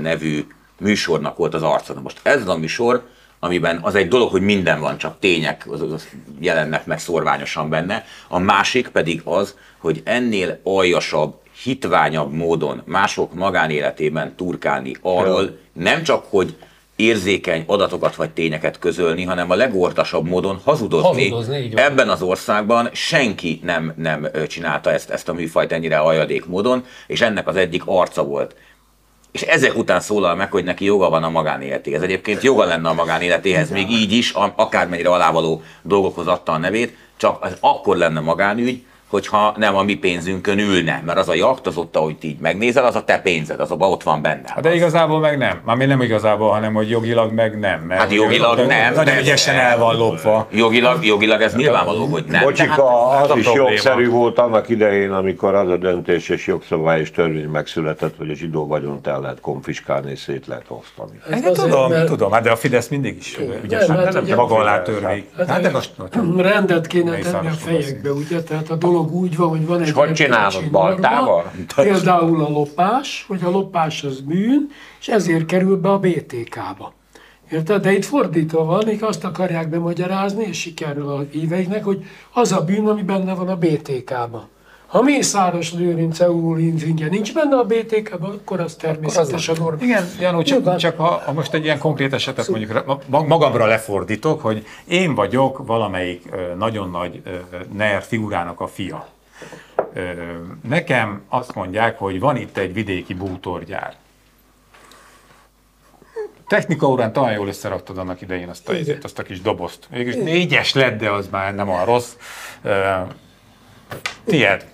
nevű 0.00 0.46
műsornak 0.78 1.36
volt 1.36 1.54
az 1.54 1.62
arca. 1.62 2.00
Most 2.02 2.20
ez 2.22 2.48
a 2.48 2.56
műsor, 2.56 3.02
amiben 3.44 3.78
az 3.82 3.94
egy 3.94 4.08
dolog, 4.08 4.30
hogy 4.30 4.42
minden 4.42 4.80
van, 4.80 4.98
csak 4.98 5.16
tények 5.18 5.66
az, 5.70 5.80
az 5.80 6.08
jelennek 6.40 6.86
meg 6.86 6.98
szorványosan 6.98 7.68
benne. 7.68 8.04
A 8.28 8.38
másik 8.38 8.88
pedig 8.88 9.20
az, 9.24 9.56
hogy 9.78 10.00
ennél 10.04 10.58
aljasabb, 10.62 11.34
hitványabb 11.62 12.32
módon 12.32 12.82
mások 12.84 13.34
magánéletében 13.34 14.34
turkálni 14.36 14.96
arról, 15.02 15.58
nem 15.72 16.02
csak, 16.02 16.24
hogy 16.28 16.56
érzékeny 16.96 17.64
adatokat 17.66 18.14
vagy 18.14 18.30
tényeket 18.30 18.78
közölni, 18.78 19.24
hanem 19.24 19.50
a 19.50 19.54
legortasabb 19.54 20.26
módon 20.26 20.60
hazudozni. 20.64 21.28
Hazudozni. 21.28 21.72
Ebben 21.74 22.08
az 22.08 22.22
országban 22.22 22.88
senki 22.92 23.60
nem, 23.62 23.92
nem 23.96 24.28
csinálta 24.46 24.92
ezt, 24.92 25.10
ezt 25.10 25.28
a 25.28 25.32
műfajt 25.32 25.72
ennyire 25.72 25.98
ajadék 25.98 26.46
módon, 26.46 26.84
és 27.06 27.20
ennek 27.20 27.48
az 27.48 27.56
egyik 27.56 27.82
arca 27.84 28.24
volt. 28.24 28.54
És 29.34 29.42
ezek 29.42 29.76
után 29.76 30.00
szólal 30.00 30.34
meg, 30.34 30.50
hogy 30.50 30.64
neki 30.64 30.84
joga 30.84 31.10
van 31.10 31.24
a 31.24 31.30
magánéletéhez. 31.30 32.02
Egyébként 32.02 32.42
joga 32.42 32.64
lenne 32.64 32.88
a 32.88 32.94
magánéletéhez, 32.94 33.70
még 33.70 33.90
így 33.90 34.12
is, 34.12 34.32
akármennyire 34.56 35.08
alávaló 35.08 35.62
dolgokhoz 35.82 36.26
adta 36.26 36.52
a 36.52 36.58
nevét, 36.58 36.96
csak 37.16 37.42
az 37.44 37.56
akkor 37.60 37.96
lenne 37.96 38.20
magánügy, 38.20 38.84
hogyha 39.14 39.54
nem 39.56 39.76
a 39.76 39.82
mi 39.82 39.94
pénzünkön 39.94 40.58
ülne. 40.58 41.02
Mert 41.06 41.18
az 41.18 41.28
a 41.28 41.34
jakt, 41.34 41.66
az 41.66 41.76
ott, 41.76 41.96
ahogy 41.96 42.16
így 42.20 42.38
megnézel, 42.40 42.84
az 42.84 42.94
a 42.96 43.04
te 43.04 43.18
pénzed, 43.18 43.60
az 43.60 43.70
abban 43.70 43.90
ott 43.90 44.02
van 44.02 44.22
benne. 44.22 44.42
Hát 44.46 44.60
De 44.62 44.74
igazából 44.74 45.20
meg 45.20 45.38
nem. 45.38 45.60
Már 45.64 45.76
nem 45.76 46.00
igazából, 46.00 46.50
hanem 46.50 46.74
hogy 46.74 46.90
jogilag 46.90 47.32
meg 47.32 47.58
nem. 47.58 47.80
Mert 47.80 48.00
Hát 48.00 48.12
jogilag 48.12 48.52
ugye 48.58 48.66
nem. 48.66 48.94
Nagyon 48.94 49.18
ügyesen 49.18 49.54
el 49.54 49.78
van 49.78 49.96
lopva. 49.96 50.46
Jogilag, 50.50 51.04
jogilag 51.04 51.40
ez 51.40 51.54
nyilvánvaló, 51.54 52.04
hogy 52.06 52.24
nem. 52.28 52.42
Bocsika, 52.42 52.74
Tehát- 52.74 53.30
az 53.30 53.36
is 53.38 53.52
jogszerű 53.54 54.08
volt 54.08 54.38
annak 54.38 54.68
idején, 54.68 55.10
amikor 55.12 55.54
az 55.54 55.68
a 55.68 55.76
döntés 55.76 56.28
és 56.28 56.46
jogszabály 56.46 57.00
és 57.00 57.10
törvény 57.10 57.48
megszületett, 57.48 58.14
hogy 58.18 58.30
a 58.30 58.34
zsidó 58.34 58.66
vagyont 58.66 59.06
el 59.06 59.20
lehet 59.20 59.40
konfiskálni 59.40 60.10
és 60.10 60.18
szét 60.18 60.46
lehet 60.46 60.64
osztani. 60.68 61.18
Ez 61.26 61.32
Hát, 61.42 61.46
azért, 61.50 61.68
tudom, 61.70 61.90
mert- 61.90 62.06
tudom, 62.06 62.32
hát 62.32 62.42
de 62.42 62.50
a 62.50 62.56
Fidesz 62.56 62.88
mindig 62.88 63.16
is 63.16 63.38
ügyesen, 63.64 63.96
hát 63.96 64.04
nem, 64.04 64.12
nem 64.14 64.22
ugye- 64.22 64.34
maga 64.34 64.54
alá 64.54 64.82
törvény. 64.82 65.24
Hát, 65.36 65.48
Hát 65.48 65.60
de 65.62 65.70
most, 65.70 65.90
rendet 66.36 66.86
kéne 66.86 67.10
tenni 67.10 67.22
a 67.22 67.40
Mészáros 67.42 67.56
fejekbe, 67.62 68.10
ugye? 68.10 68.42
Tehát 68.42 68.70
a 68.70 68.76
dolog 69.04 69.22
úgy 69.22 69.36
van, 69.36 69.48
hogy 69.48 69.66
van 69.66 69.82
egy... 69.82 69.90
hogy 69.90 70.12
csinálod, 70.12 70.70
baltával? 70.70 71.52
Például 71.76 72.44
a 72.44 72.48
lopás, 72.48 73.24
hogy 73.28 73.42
a 73.42 73.50
lopás 73.50 74.04
az 74.04 74.20
bűn, 74.20 74.70
és 75.00 75.08
ezért 75.08 75.46
kerül 75.46 75.76
be 75.76 75.90
a 75.90 75.98
BTK-ba. 75.98 76.92
Érted? 77.50 77.82
De 77.82 77.92
itt 77.92 78.04
fordítva 78.04 78.64
van, 78.64 78.82
még 78.86 79.02
azt 79.02 79.24
akarják 79.24 79.68
bemagyarázni, 79.68 80.44
és 80.44 80.60
sikerül 80.60 81.08
a 81.08 81.24
híveiknek, 81.30 81.84
hogy 81.84 82.04
az 82.32 82.52
a 82.52 82.64
bűn, 82.64 82.88
ami 82.88 83.02
benne 83.02 83.34
van 83.34 83.48
a 83.48 83.56
BTK-ban. 83.56 84.48
Ha 84.94 85.02
Mészáros 85.02 85.72
Lőrinc 85.72 86.20
Eurolínzingje 86.20 87.06
nincs 87.08 87.34
benne 87.34 87.56
a 87.56 87.64
BTK-ban, 87.64 88.30
akkor 88.30 88.60
az 88.60 88.74
természetes 88.74 89.48
a 89.48 89.52
norma. 89.58 89.82
Igen, 89.82 90.08
Janó, 90.20 90.42
csak, 90.42 90.76
csak 90.76 90.96
ha, 90.96 91.22
ha 91.24 91.32
most 91.32 91.54
egy 91.54 91.64
ilyen 91.64 91.78
konkrét 91.78 92.12
esetet 92.12 92.48
mondjuk 92.48 93.02
ma- 93.06 93.22
magamra 93.22 93.66
lefordítok, 93.66 94.40
hogy 94.40 94.66
én 94.84 95.14
vagyok 95.14 95.66
valamelyik 95.66 96.30
nagyon 96.58 96.90
nagy 96.90 97.22
NER 97.72 98.02
figurának 98.02 98.60
a 98.60 98.66
fia. 98.66 99.08
Nekem 100.68 101.22
azt 101.28 101.54
mondják, 101.54 101.98
hogy 101.98 102.20
van 102.20 102.36
itt 102.36 102.56
egy 102.56 102.72
vidéki 102.72 103.14
bútorgyár. 103.14 103.94
Technika 106.48 106.88
órán 106.88 107.12
talán 107.12 107.32
jól 107.32 107.48
összeraktad 107.48 107.98
annak 107.98 108.20
idején 108.20 108.48
azt 108.48 108.68
a, 108.68 108.74
izét, 108.74 109.04
azt 109.04 109.18
a 109.18 109.22
kis 109.22 109.40
dobozt. 109.40 109.86
Végülis 109.90 110.14
négyes 110.14 110.74
lett, 110.74 110.98
de 110.98 111.10
az 111.10 111.28
már 111.30 111.54
nem 111.54 111.68
olyan 111.68 111.84
rossz. 111.84 112.12
Tied. 114.24 114.72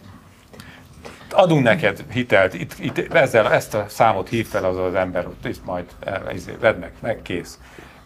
Adunk 1.33 1.62
neked 1.62 2.05
hitelt, 2.11 2.55
itt, 2.55 2.75
itt 2.79 3.14
ezzel, 3.14 3.53
ezt 3.53 3.75
a 3.75 3.85
számot 3.88 4.29
hív 4.29 4.47
fel 4.47 4.64
az 4.64 4.77
az 4.77 4.95
ember, 4.95 5.27
ott 5.27 5.45
itt 5.47 5.64
majd 5.64 5.85
eh, 6.05 6.21
izé, 6.35 6.57
vedd 6.61 6.77
meg, 6.79 6.93
meg, 7.01 7.23
kész. 7.23 7.59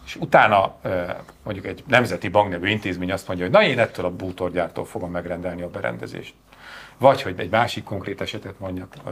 És 0.05 0.15
utána 0.15 0.75
eh, 0.81 1.15
mondjuk 1.43 1.65
egy 1.65 1.83
nemzeti 1.87 2.27
bank 2.27 2.49
nevű 2.49 2.69
intézmény 2.69 3.11
azt 3.11 3.27
mondja, 3.27 3.45
hogy 3.45 3.53
na 3.53 3.63
én 3.63 3.79
ettől 3.79 4.05
a 4.05 4.09
bútorgyártól 4.11 4.85
fogom 4.85 5.11
megrendelni 5.11 5.61
a 5.61 5.69
berendezést. 5.69 6.33
Vagy 6.97 7.21
hogy 7.21 7.33
egy 7.37 7.49
másik 7.49 7.83
konkrét 7.83 8.21
esetet 8.21 8.59
mondjak, 8.59 8.93
ö, 9.07 9.11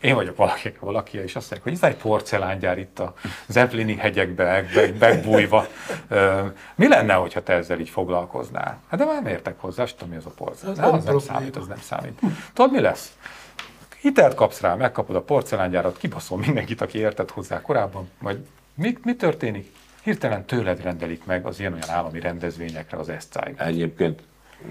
én 0.00 0.14
vagyok 0.14 0.36
valaki, 0.36 0.72
valaki, 0.80 1.18
és 1.18 1.36
azt 1.36 1.50
mondják, 1.50 1.62
hogy 1.62 1.72
ez 1.72 1.94
egy 1.96 2.02
porcelángyár 2.02 2.78
itt 2.78 2.98
a 2.98 3.14
Zeppelini 3.46 3.96
hegyekbe, 3.96 4.44
meg- 4.74 4.98
megbújva. 4.98 5.66
Mi 6.74 6.88
lenne, 6.88 7.12
hogyha 7.14 7.42
te 7.42 7.52
ezzel 7.52 7.78
így 7.78 7.88
foglalkoznál? 7.88 8.80
Hát 8.90 8.98
de 9.00 9.04
már 9.06 9.14
nem 9.22 9.32
értek 9.32 9.60
hozzá, 9.60 9.82
azt 9.82 9.96
tudom, 9.96 10.08
mi 10.08 10.16
az 10.16 10.26
a 10.26 10.30
porcelán. 10.36 10.72
Ez 10.72 10.78
Nem, 10.80 10.92
az 10.94 11.04
nem 11.04 11.18
számít, 11.18 11.56
az 11.56 11.66
nem 11.66 11.80
számít. 11.80 12.20
Tudod, 12.52 12.72
mi 12.72 12.80
lesz? 12.80 13.12
Hitelt 14.00 14.34
kapsz 14.34 14.60
rá, 14.60 14.74
megkapod 14.74 15.16
a 15.16 15.20
porcelángyárat, 15.20 15.96
kibaszol 15.98 16.38
mindenkit, 16.38 16.80
aki 16.80 16.98
értett 16.98 17.30
hozzá 17.30 17.60
korábban, 17.60 18.08
majd 18.18 18.38
mi, 18.74 18.96
mi 19.04 19.14
történik? 19.16 19.72
Hirtelen 20.02 20.44
tőled 20.44 20.82
rendelik 20.82 21.24
meg 21.24 21.46
az 21.46 21.60
ilyen 21.60 21.72
olyan 21.72 21.88
állami 21.90 22.20
rendezvényekre 22.20 22.96
az 22.98 23.08
eszcáig. 23.08 23.54
Egyébként 23.58 24.20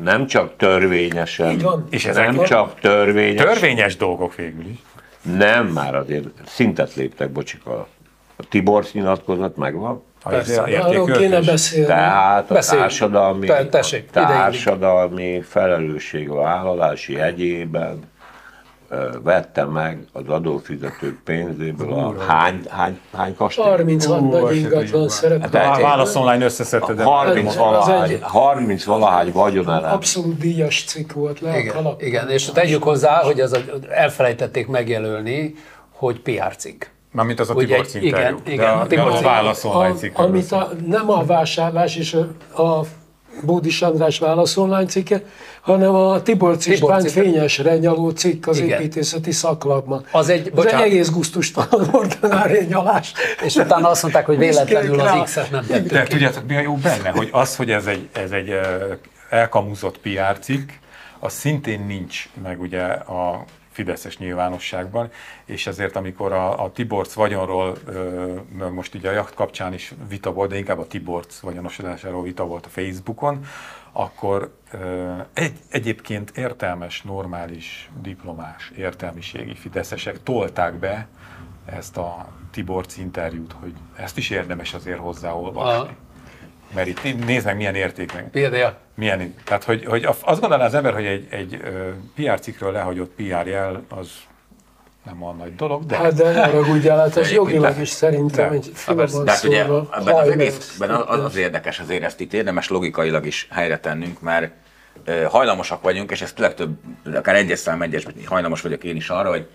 nem 0.03 0.25
csak 0.27 0.55
törvényesen, 0.57 1.51
Így 1.51 1.61
van. 1.61 1.87
És 1.89 2.03
nem 2.03 2.11
ezek 2.11 2.41
csak 2.43 2.79
törvényes, 2.79 3.43
törvényes 3.43 3.95
dolgok 3.97 4.35
végül 4.35 4.65
is. 4.65 4.77
nem 5.21 5.67
már 5.67 5.95
azért 5.95 6.27
szintet 6.45 6.93
léptek, 6.95 7.29
bocsika. 7.29 7.87
A 8.35 8.43
Tibor 8.49 8.85
nyilatkozat 8.91 9.55
megvan. 9.55 10.03
Persze, 10.23 10.61
arról 10.61 11.05
kéne 11.11 11.41
beszélni. 11.41 11.85
Tehát 11.85 12.49
a 12.49 12.53
Beszéljünk. 12.53 12.87
társadalmi, 12.89 13.45
Te- 13.47 13.67
tessék, 13.67 14.09
a 14.09 14.11
társadalmi 14.11 15.41
felelősségvállalási 15.41 17.13
jegyében 17.13 17.99
ö, 17.99 18.18
vette 19.23 19.63
meg 19.65 20.05
az 20.13 20.23
adófizetők 20.27 21.19
pénzéből 21.23 21.93
a 21.93 22.15
hány, 22.27 22.61
hány, 22.69 22.99
hány 23.15 23.35
kastély? 23.35 23.65
36 23.65 24.21
nagy 24.29 24.55
ingatlan 24.55 25.09
szerepel. 25.09 25.61
Hát, 25.63 25.77
A 25.77 25.81
Válasz 25.81 26.15
Online 26.15 26.45
összeszedted. 26.45 27.01
30 27.01 27.47
Az 27.49 27.55
valahány, 27.57 28.09
egy- 28.11 28.19
30 28.21 28.83
valahány 28.83 29.31
vagyonárán. 29.31 29.91
Abszolút 29.91 30.37
díjas 30.37 30.83
cikk 30.83 31.11
volt 31.11 31.39
le 31.39 31.51
a 31.51 31.57
Igen, 31.57 31.73
kalap. 31.73 32.01
igen, 32.01 32.29
és 32.29 32.45
tegyük 32.45 32.83
hozzá, 32.83 33.23
hogy 33.23 33.39
az 33.39 33.53
a, 33.53 33.59
elfelejtették 33.89 34.67
megjelölni, 34.67 35.55
hogy 35.91 36.19
PR 36.21 36.55
cikk. 36.55 36.83
Mármint 37.11 37.39
az 37.39 37.49
a 37.49 37.53
Ugye, 37.53 37.65
Tibor 37.81 37.85
interjú. 38.03 38.07
igen, 38.17 38.39
De 38.43 38.51
igen, 38.51 38.69
a, 38.77 38.81
a 38.81 38.87
Tibor 38.87 39.05
de 39.05 39.11
a 39.11 39.15
cikk. 39.15 39.25
Válasz 39.25 39.63
Online 39.65 39.93
A, 39.93 39.95
cikkről 39.95 40.25
amit 40.25 40.51
a, 40.51 40.69
nem 40.85 41.09
a 41.09 41.23
vásárlás 41.25 41.95
és 41.95 42.13
a, 42.13 42.61
a 42.63 42.83
Bódis 43.43 43.81
András 43.81 44.19
válasz 44.19 44.57
online 44.57 44.85
cikke, 44.85 45.21
hanem 45.61 45.95
a 45.95 46.21
Tibor 46.21 46.57
István 46.65 47.03
fényesre 47.03 47.77
nyaló 47.77 48.09
cikk 48.09 48.47
az 48.47 48.59
Igen. 48.59 48.79
építészeti 48.79 49.31
szaklapban. 49.31 50.05
Az 50.11 50.29
egy, 50.29 50.51
Ez 50.57 50.65
egy 50.65 50.81
egész 50.81 51.09
gusztustalan 51.09 51.89
ordinári 51.91 52.65
nyalás. 52.65 53.13
És 53.45 53.55
utána 53.55 53.89
azt 53.89 54.01
mondták, 54.01 54.25
hogy 54.25 54.37
véletlenül 54.37 54.99
az 54.99 55.23
X-et 55.23 55.51
nem 55.51 55.65
tettük. 55.65 55.91
De 55.91 56.03
tudjátok, 56.03 56.47
mi 56.47 56.55
a 56.55 56.61
jó 56.61 56.75
benne, 56.75 57.09
hogy 57.09 57.29
az, 57.31 57.55
hogy 57.55 57.71
ez 57.71 57.85
egy, 57.85 58.09
ez 58.13 58.31
egy 58.31 58.53
elkamuzott 59.29 59.97
PR 59.99 60.39
cikk, 60.39 60.69
az 61.19 61.33
szintén 61.33 61.85
nincs 61.87 62.29
meg 62.43 62.61
ugye 62.61 62.83
a 62.85 63.45
fideszes 63.79 64.17
nyilvánosságban, 64.17 65.09
és 65.45 65.67
ezért 65.67 65.95
amikor 65.95 66.31
a, 66.31 66.63
a 66.63 66.71
Tiborc 66.71 67.13
vagyonról, 67.13 67.77
most 68.71 68.95
ugye 68.95 69.09
a 69.09 69.11
jacht 69.11 69.33
kapcsán 69.33 69.73
is 69.73 69.93
vita 70.09 70.33
volt, 70.33 70.49
de 70.49 70.57
inkább 70.57 70.79
a 70.79 70.87
Tiborc 70.87 71.39
vagyonosodásáról 71.39 72.23
vita 72.23 72.45
volt 72.45 72.65
a 72.65 72.69
Facebookon, 72.69 73.45
akkor 73.91 74.55
egy, 75.33 75.53
egyébként 75.69 76.37
értelmes, 76.37 77.01
normális, 77.01 77.89
diplomás, 78.01 78.71
értelmiségi 78.77 79.55
fideszesek 79.55 80.23
tolták 80.23 80.73
be 80.73 81.07
ezt 81.65 81.97
a 81.97 82.27
Tiborc 82.51 82.97
interjút, 82.97 83.51
hogy 83.51 83.73
ezt 83.95 84.17
is 84.17 84.29
érdemes 84.29 84.73
azért 84.73 84.99
hozzáolvasni. 84.99 85.89
A 85.89 86.08
mert 86.73 86.87
itt 86.87 87.25
nézd 87.25 87.45
meg, 87.45 87.55
milyen 87.55 87.75
érték 87.75 88.13
meg. 88.13 88.29
Például. 88.29 88.73
Milyen, 88.95 89.35
tehát, 89.43 89.63
hogy, 89.63 89.85
hogy 89.85 90.07
azt 90.21 90.39
gondolná 90.39 90.65
az 90.65 90.73
ember, 90.73 90.93
hogy 90.93 91.05
egy, 91.05 91.27
egy 91.29 91.61
PR 92.15 92.39
cikkről 92.39 92.71
lehagyott 92.71 93.11
PR 93.15 93.47
jel, 93.47 93.83
az 93.89 94.09
nem 95.05 95.21
olyan 95.21 95.35
nagy 95.35 95.55
dolog, 95.55 95.85
de... 95.85 95.95
Hát 95.95 96.13
de 96.13 96.41
arra 96.41 96.59
úgy 96.59 96.87
hát 96.87 97.17
ez 97.17 97.31
jogilag 97.31 97.79
is 97.79 97.89
szerintem 97.89 98.51
egy 98.51 98.71
hát 98.85 99.43
ugye, 99.43 99.63
ebben 99.63 100.15
az 100.15 100.29
egészben 100.29 100.89
az, 100.89 101.23
az 101.23 101.35
érdekes 101.35 101.79
azért 101.79 102.03
ezt 102.03 102.19
itt 102.19 102.33
érdemes 102.33 102.69
logikailag 102.69 103.25
is 103.25 103.47
helyre 103.51 103.79
tennünk, 103.79 104.21
mert 104.21 104.51
hajlamosak 105.27 105.81
vagyunk, 105.81 106.11
és 106.11 106.21
ez 106.21 106.33
tényleg 106.33 106.55
több, 106.55 106.77
akár 107.13 107.35
egyes 107.35 107.59
szám 107.59 107.81
egyes, 107.81 108.05
hajlamos 108.25 108.61
vagyok 108.61 108.83
én 108.83 108.95
is 108.95 109.09
arra, 109.09 109.29
hogy 109.29 109.47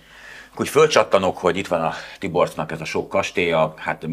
hogy 0.55 0.69
fölcsattanok, 0.69 1.39
hogy 1.39 1.57
itt 1.57 1.67
van 1.67 1.81
a 1.81 1.95
Tiborcnak 2.19 2.73
ez 2.73 2.81
a 2.81 2.85
sok 2.85 3.09
kastélya, 3.09 3.75
hát 3.77 4.07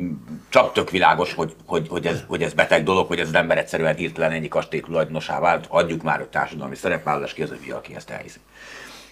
csak 0.49 0.73
tök 0.73 0.89
világos, 0.89 1.33
hogy, 1.33 1.55
hogy, 1.65 1.87
hogy, 1.89 2.05
ez, 2.07 2.23
hogy 2.27 2.43
ez 2.43 2.53
beteg 2.53 2.83
dolog, 2.83 3.07
hogy 3.07 3.19
ez 3.19 3.27
az 3.27 3.33
ember 3.33 3.57
egyszerűen 3.57 3.95
hirtelen 3.95 4.31
ennyi 4.31 4.47
kastély 4.47 4.79
tulajdonosá 4.79 5.39
vált, 5.39 5.65
adjuk 5.69 6.01
már 6.01 6.21
a 6.21 6.29
társadalmi 6.29 6.75
szerepvállalás 6.75 7.33
ki 7.33 7.41
az 7.41 7.51
övi, 7.51 7.71
aki 7.71 7.95
ezt 7.95 8.09
elhiszi. 8.09 8.39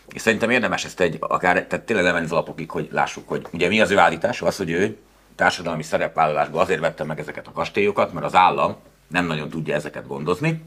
És 0.07 0.21
szerintem 0.21 0.49
érdemes 0.49 0.85
ezt 0.85 0.99
egy, 0.99 1.17
akár 1.19 1.63
tehát 1.65 1.85
tényleg 1.85 2.05
lemenni 2.05 2.25
az 2.25 2.31
alapokig, 2.31 2.71
hogy 2.71 2.87
lássuk, 2.91 3.27
hogy 3.27 3.47
ugye 3.51 3.67
mi 3.67 3.81
az 3.81 3.91
ő 3.91 3.97
állítása, 3.97 4.45
az, 4.45 4.57
hogy 4.57 4.69
ő 4.69 4.97
társadalmi 5.35 5.83
szerepvállalásba 5.83 6.59
azért 6.59 6.79
vette 6.79 7.03
meg 7.03 7.19
ezeket 7.19 7.47
a 7.47 7.51
kastélyokat, 7.51 8.13
mert 8.13 8.25
az 8.25 8.35
állam 8.35 8.75
nem 9.07 9.25
nagyon 9.25 9.49
tudja 9.49 9.75
ezeket 9.75 10.07
gondozni, 10.07 10.65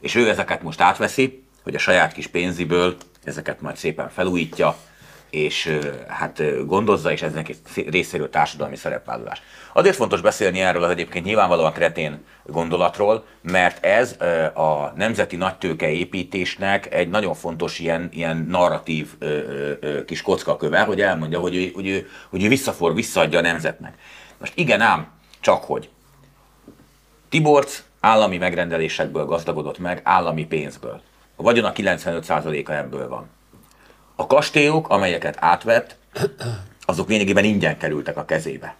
és 0.00 0.14
ő 0.14 0.28
ezeket 0.28 0.62
most 0.62 0.80
átveszi, 0.80 1.44
hogy 1.62 1.74
a 1.74 1.78
saját 1.78 2.12
kis 2.12 2.26
pénziből 2.26 2.96
ezeket 3.24 3.60
majd 3.60 3.76
szépen 3.76 4.08
felújítja, 4.08 4.76
és 5.30 5.78
hát 6.08 6.66
gondozza, 6.66 7.12
és 7.12 7.22
eznek 7.22 7.54
részéről 7.86 8.30
társadalmi 8.30 8.76
szerepvállalás. 8.76 9.42
Azért 9.72 9.96
fontos 9.96 10.20
beszélni 10.20 10.60
erről 10.60 10.84
az 10.84 10.90
egyébként 10.90 11.24
nyilvánvalóan 11.24 11.72
kretén 11.72 12.24
gondolatról, 12.44 13.24
mert 13.42 13.84
ez 13.84 14.16
a 14.54 14.92
nemzeti 14.96 15.36
nagytőke 15.36 15.90
építésnek 15.90 16.94
egy 16.94 17.08
nagyon 17.08 17.34
fontos 17.34 17.78
ilyen, 17.78 18.08
ilyen 18.12 18.46
narratív 18.48 19.08
kis 20.06 20.22
kockaköve, 20.22 20.80
hogy 20.80 21.00
elmondja, 21.00 21.38
hogy 21.40 21.56
ő, 21.56 21.70
hogy, 21.74 21.86
ő, 21.86 22.08
hogy 22.30 22.44
ő 22.44 22.48
visszafor, 22.48 22.94
visszaadja 22.94 23.38
a 23.38 23.42
nemzetnek. 23.42 23.94
Most 24.38 24.52
igen 24.56 24.80
ám, 24.80 25.08
csak 25.40 25.64
hogy 25.64 25.88
Tiborc 27.28 27.82
állami 28.00 28.36
megrendelésekből 28.36 29.24
gazdagodott 29.24 29.78
meg, 29.78 30.00
állami 30.04 30.46
pénzből. 30.46 31.00
A 31.36 31.42
vagyon 31.42 31.64
a 31.64 31.72
95%-a 31.72 32.72
ebből 32.72 33.08
van. 33.08 33.28
A 34.20 34.26
kastélyok, 34.26 34.88
amelyeket 34.88 35.36
átvett, 35.40 35.96
azok 36.84 37.08
lényegében 37.08 37.44
ingyen 37.44 37.78
kerültek 37.78 38.16
a 38.16 38.24
kezébe. 38.24 38.74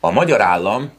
A 0.00 0.10
magyar 0.10 0.40
állam 0.40 0.92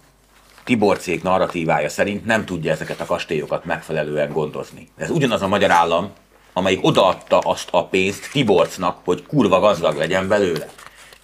Tiborcék 0.63 1.23
narratívája 1.23 1.89
szerint 1.89 2.25
nem 2.25 2.45
tudja 2.45 2.71
ezeket 2.71 2.99
a 2.99 3.05
kastélyokat 3.05 3.65
megfelelően 3.65 4.31
gondozni. 4.31 4.89
Ez 4.97 5.09
ugyanaz 5.09 5.41
a 5.41 5.47
magyar 5.47 5.71
állam, 5.71 6.11
amelyik 6.53 6.85
odaadta 6.85 7.39
azt 7.39 7.69
a 7.71 7.85
pénzt 7.85 8.31
Tiborcnak, 8.31 8.97
hogy 9.05 9.25
kurva 9.25 9.59
gazdag 9.59 9.97
legyen 9.97 10.27
belőle. 10.27 10.69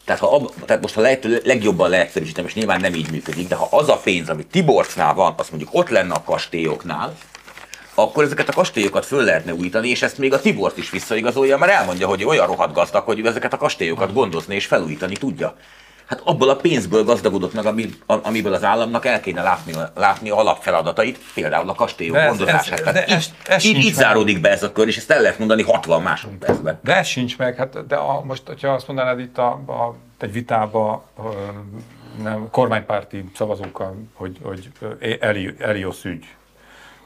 Tehát, 0.05 0.21
ha 0.21 0.49
tehát 0.65 0.81
most 0.81 0.95
ha 0.95 1.01
lehet, 1.01 1.27
legjobban 1.45 1.89
leegyszerűsítem, 1.89 2.45
és 2.45 2.53
nyilván 2.53 2.81
nem 2.81 2.93
így 2.93 3.11
működik, 3.11 3.47
de 3.47 3.55
ha 3.55 3.67
az 3.71 3.89
a 3.89 3.97
pénz, 3.97 4.29
ami 4.29 4.45
Tiborcnál 4.45 5.13
van, 5.13 5.33
az 5.37 5.49
mondjuk 5.49 5.73
ott 5.73 5.89
lenne 5.89 6.13
a 6.13 6.23
kastélyoknál, 6.23 7.17
akkor 7.95 8.23
ezeket 8.23 8.49
a 8.49 8.53
kastélyokat 8.53 9.05
föl 9.05 9.23
lehetne 9.23 9.53
újítani, 9.53 9.89
és 9.89 10.01
ezt 10.01 10.17
még 10.17 10.33
a 10.33 10.41
Tibort 10.41 10.77
is 10.77 10.89
visszaigazolja, 10.89 11.57
mert 11.57 11.71
elmondja, 11.71 12.07
hogy 12.07 12.23
olyan 12.23 12.47
rohadt 12.47 12.73
gazdag, 12.73 13.03
hogy 13.03 13.25
ezeket 13.25 13.53
a 13.53 13.57
kastélyokat 13.57 14.13
gondozni 14.13 14.55
és 14.55 14.65
felújítani 14.65 15.15
tudja. 15.15 15.55
Hát 16.05 16.21
abból 16.23 16.49
a 16.49 16.55
pénzből 16.55 17.03
gazdagodott 17.03 17.53
meg, 17.53 17.65
amiből 18.05 18.53
az 18.53 18.63
államnak 18.63 19.05
el 19.05 19.19
kéne 19.19 19.41
látni, 19.41 19.73
látni 19.95 20.29
a 20.29 20.37
alapfeladatait, 20.37 21.19
például 21.33 21.69
a 21.69 21.73
kastélyok 21.73 22.15
de 22.15 22.27
gondozását. 22.27 22.79
Ez, 22.79 22.95
ez, 22.95 23.09
ez, 23.09 23.31
ez 23.45 23.63
így, 23.63 23.77
így 23.77 23.93
záródik 23.93 24.41
be 24.41 24.49
ez 24.49 24.63
a 24.63 24.71
kör, 24.71 24.87
és 24.87 24.97
ezt 24.97 25.11
el 25.11 25.21
lehet 25.21 25.39
mondani 25.39 25.61
60 25.61 26.01
másodpercben. 26.01 26.79
De 26.83 26.95
ez 26.95 27.07
sincs 27.07 27.37
meg, 27.37 27.55
hát, 27.55 27.87
de 27.87 27.95
a, 27.95 28.23
most, 28.23 28.41
hogyha 28.47 28.67
azt 28.67 28.87
mondanád 28.87 29.19
itt 29.19 29.37
a, 29.37 29.47
a, 29.51 29.95
egy 30.19 30.31
vitába, 30.31 30.91
a, 30.91 31.21
nem, 32.23 32.47
kormánypárti 32.51 33.23
szavazókkal, 33.35 33.95
hogy, 34.13 34.37
hogy 34.41 34.69
Eli, 35.19 35.53
Elios 35.59 36.03
ügy, 36.03 36.25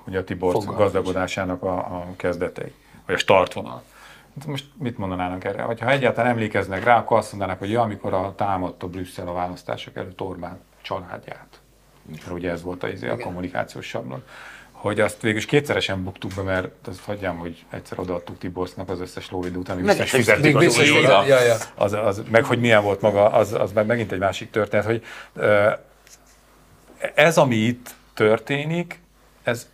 ugye 0.08 0.20
a 0.20 0.24
Tibor 0.24 0.63
gazdagodásának 0.65 1.63
a, 1.63 1.78
a 1.78 2.08
kezdetei, 2.15 2.74
vagy 3.06 3.15
a 3.15 3.17
startvonal. 3.17 3.84
Hát 4.39 4.48
most 4.48 4.65
mit 4.80 4.98
mondanának 4.98 5.43
erre? 5.43 5.62
Ha 5.62 5.89
egyáltalán 5.89 6.32
emlékeznek 6.32 6.84
rá, 6.84 6.98
akkor 6.98 7.17
azt 7.17 7.32
mondanák, 7.32 7.60
hogy 7.60 7.72
ja, 7.72 7.82
amikor 7.82 8.13
a 8.13 8.34
támadta 8.36 8.88
Brüsszel 8.88 9.28
a 9.28 9.34
választások 9.34 9.96
előtt 9.96 10.22
Orbán 10.22 10.60
családját. 10.82 11.60
Mert 12.02 12.32
ugye 12.32 12.52
ez 12.52 12.62
volt 12.62 12.84
a, 12.84 12.88
izé, 12.88 13.08
a 13.08 13.17
kommunikációs 13.17 13.86
sablon. 13.86 14.24
Hogy 14.72 15.00
azt 15.00 15.22
végül 15.22 15.38
is 15.38 15.46
kétszeresen 15.46 16.04
buktuk 16.04 16.32
be, 16.36 16.41
mert 16.41 16.88
azt 16.88 17.00
hagyjam, 17.00 17.38
hogy 17.38 17.65
egyszer 17.70 18.00
odaadtuk 18.00 18.38
Tiborsznak 18.38 18.89
az 18.89 19.00
összes 19.00 19.30
lóvid 19.30 19.58
után, 19.58 19.76
hogy 19.76 19.86
biztos 19.86 20.10
fizettük 20.10 20.56
az, 20.56 20.78
ja, 21.28 21.41
ja. 21.41 21.56
az, 21.76 21.93
az, 21.93 22.24
meg 22.32 22.43
hogy 22.43 22.60
milyen 22.60 22.84
volt 22.84 23.02
maga, 23.02 23.30
az, 23.30 23.54
az 23.54 23.72
meg 23.72 23.86
megint 23.86 24.12
egy 24.12 24.20
másik 24.20 24.50
történet, 24.50 24.86
hogy 24.86 25.04
ez, 27.15 27.38
ami 27.38 27.56
itt 27.56 27.96
történik, 28.13 29.00
ez 29.43 29.70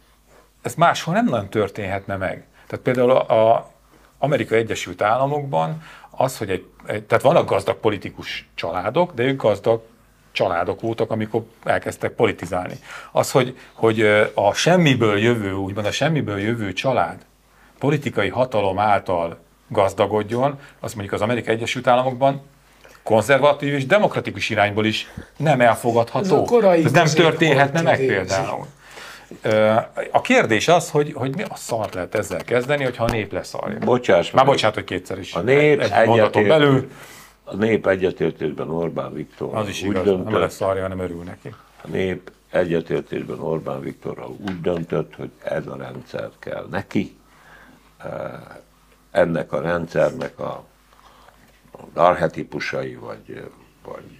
ez 0.63 0.76
máshol 0.76 1.13
nem 1.13 1.26
nagyon 1.26 1.49
történhetne 1.49 2.15
meg. 2.15 2.43
Tehát 2.67 2.86
például 2.86 3.12
a 3.12 3.71
Amerikai 4.17 4.58
Egyesült 4.58 5.02
Államokban 5.02 5.84
az, 6.10 6.38
hogy 6.38 6.49
egy, 6.49 6.65
egy 6.86 7.04
tehát 7.04 7.23
vannak 7.23 7.49
gazdag 7.49 7.76
politikus 7.76 8.49
családok, 8.56 9.13
de 9.13 9.23
ők 9.23 9.41
gazdag 9.41 9.82
családok 10.32 10.82
voltak, 10.82 11.12
amikor 11.12 11.43
elkezdtek 11.63 12.12
politizálni. 12.12 12.76
Az, 13.12 13.32
hogy, 13.32 13.58
hogy 13.73 14.02
a 14.34 14.54
semmiből 14.54 15.17
jövő, 15.17 15.54
úgymond 15.54 15.86
a 15.86 15.91
semmiből 15.91 16.39
jövő 16.39 16.73
család 16.73 17.26
politikai 17.80 18.30
hatalom 18.30 18.80
által 18.80 19.38
gazdagodjon, 19.67 20.60
az 20.80 20.93
mondjuk 20.93 21.13
az 21.13 21.21
Amerikai 21.21 21.54
Egyesült 21.54 21.88
Államokban 21.88 22.41
konzervatív 23.04 23.73
és 23.73 23.86
demokratikus 23.86 24.49
irányból 24.49 24.86
is 24.86 25.12
nem 25.38 25.62
elfogadható. 25.62 26.26
Ez, 26.26 26.32
Ez 26.86 26.91
nem 26.91 27.06
történhetne 27.06 27.82
meg 27.82 27.97
például. 27.97 28.67
A 30.12 30.22
kérdés 30.22 30.67
az, 30.67 30.89
hogy, 30.89 31.13
hogy 31.13 31.36
mi 31.36 31.43
a 31.43 31.56
szart 31.56 31.93
lehet 31.93 32.15
ezzel 32.15 32.43
kezdeni, 32.43 32.84
hogyha 32.84 33.04
a 33.04 33.12
nép 33.12 33.32
leszarja. 33.32 33.78
Bocsáss 33.80 34.32
Már 34.32 34.46
bocsánat, 34.46 34.76
hogy 34.76 34.84
kétszer 34.84 35.19
is. 35.19 35.34
A 35.34 35.41
nép 35.41 35.80
egy 35.80 36.08
mondaton 36.08 36.48
belül. 36.48 36.91
A 37.43 37.56
nép 37.56 37.88
egyetértésben 37.88 38.69
Orbán 38.69 39.13
Viktor 39.13 39.56
az 39.56 39.67
is 39.67 39.82
úgy 39.82 39.89
igaz, 39.89 40.04
döntött, 40.04 40.32
nem 40.32 40.39
leszarja, 40.39 40.82
hanem 40.82 41.00
örül 41.00 41.24
neki. 41.24 41.56
A 41.82 41.88
nép 41.88 42.32
egyetértésben 42.50 43.39
Orbán 43.39 43.82
Viktorral 43.82 44.36
úgy 44.48 44.62
döntött, 44.62 45.15
hogy 45.15 45.32
ez 45.43 45.67
a 45.67 45.76
rendszer 45.76 46.30
kell 46.39 46.67
neki. 46.72 47.17
Ennek 49.12 49.52
a 49.52 49.62
rendszernek 49.62 50.39
a, 50.39 50.63
az 51.72 51.82
arhetipusai, 51.93 52.96
vagy, 52.96 53.52
vagy 53.86 54.19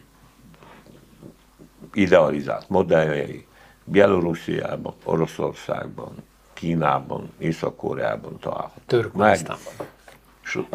idealizált 1.94 2.70
modelljei 2.70 3.46
Bielorussziában, 3.84 4.94
Oroszországban, 5.04 6.16
Kínában, 6.54 7.32
Észak-Koreában 7.38 8.40
található. 8.40 8.82
Törökmenisztánban. 8.86 9.88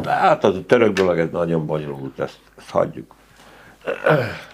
Hát 0.05 0.45
az 0.45 0.57
a 0.57 0.67
török 0.67 0.93
dolog, 0.93 1.19
ez 1.19 1.29
nagyon 1.31 1.67
bonyolult, 1.67 2.19
ezt, 2.19 2.39
ezt 2.59 2.71
hagyjuk. 2.71 3.15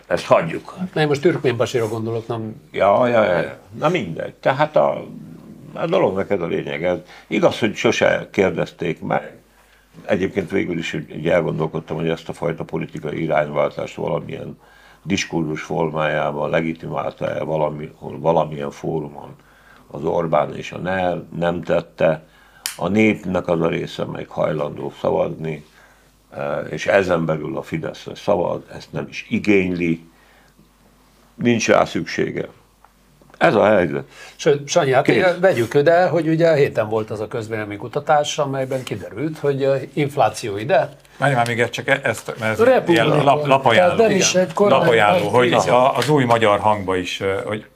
Ezt 0.07 0.27
hagyjuk. 0.27 0.77
Nem, 0.93 1.09
most 1.09 1.21
Türkménbasira 1.21 1.89
gondolok, 1.89 2.27
nem... 2.27 2.61
Ja, 2.71 3.07
ja, 3.07 3.25
ja. 3.25 3.59
Na 3.79 3.89
mindegy. 3.89 4.35
Tehát 4.35 4.77
a, 4.77 5.05
a 5.73 5.87
dolognak 5.87 6.31
ez 6.31 6.41
a 6.41 6.47
lényeg. 6.47 6.85
Ez. 6.85 6.99
Igaz, 7.27 7.59
hogy 7.59 7.75
sose 7.75 8.29
kérdezték 8.31 9.01
meg. 9.01 9.37
Egyébként 10.05 10.51
végül 10.51 10.79
is 10.79 10.97
elgondolkodtam, 11.25 11.97
hogy 11.97 12.09
ezt 12.09 12.29
a 12.29 12.33
fajta 12.33 12.65
politikai 12.65 13.23
irányváltást 13.23 13.95
valamilyen 13.95 14.59
diskurzus 15.05 15.63
formájában 15.63 16.51
legitimálta-e 16.51 17.43
valami, 17.43 17.91
valamilyen 18.01 18.71
fórumon 18.71 19.35
az 19.91 20.05
Orbán 20.05 20.57
és 20.57 20.73
a 20.73 20.79
NER 20.79 21.23
nem 21.37 21.63
tette, 21.63 22.27
a 22.77 22.89
népnek 22.89 23.49
az 23.49 23.61
a 23.61 23.69
része 23.69 24.05
meg 24.05 24.29
hajlandó 24.29 24.93
szavazni, 25.01 25.65
és 26.71 26.87
ezen 26.87 27.25
belül 27.25 27.57
a 27.57 27.63
Fidesz 27.63 28.07
szavaz, 28.15 28.61
ezt 28.75 28.93
nem 28.93 29.07
is 29.09 29.27
igényli, 29.29 30.09
nincs 31.35 31.69
rá 31.69 31.85
szüksége. 31.85 32.49
Ez 33.39 33.55
a 33.55 33.65
helyzet. 33.65 34.05
Sőt, 34.37 34.69
Sanyi, 34.69 34.93
hát 34.93 35.05
Kész. 35.05 35.25
vegyük 35.41 35.75
ide, 35.75 36.07
hogy 36.07 36.29
ugye 36.29 36.51
a 36.51 36.55
héten 36.55 36.89
volt 36.89 37.11
az 37.11 37.21
a 37.21 37.29
kutatás, 37.79 38.39
amelyben 38.39 38.83
kiderült, 38.83 39.39
hogy 39.39 39.89
infláció 39.93 40.57
ide. 40.57 40.97
Várj 41.17 41.35
már 41.35 41.47
még 41.47 41.61
egy, 41.61 41.71
csak 41.71 41.89
e- 41.89 42.01
ezt, 42.03 42.35
mert 42.39 42.61
ez 42.61 42.89
ilyen 42.89 43.07
lap, 43.07 43.47
lapajánló, 43.47 44.03
nem 44.03 44.11
is 44.11 44.35
egy 44.35 44.53
lapajánló 44.57 45.29
hogy 45.29 45.53
az 45.95 46.09
új 46.09 46.25
magyar 46.25 46.59
hangba 46.59 46.97
is, 46.97 47.23
hogy 47.45 47.67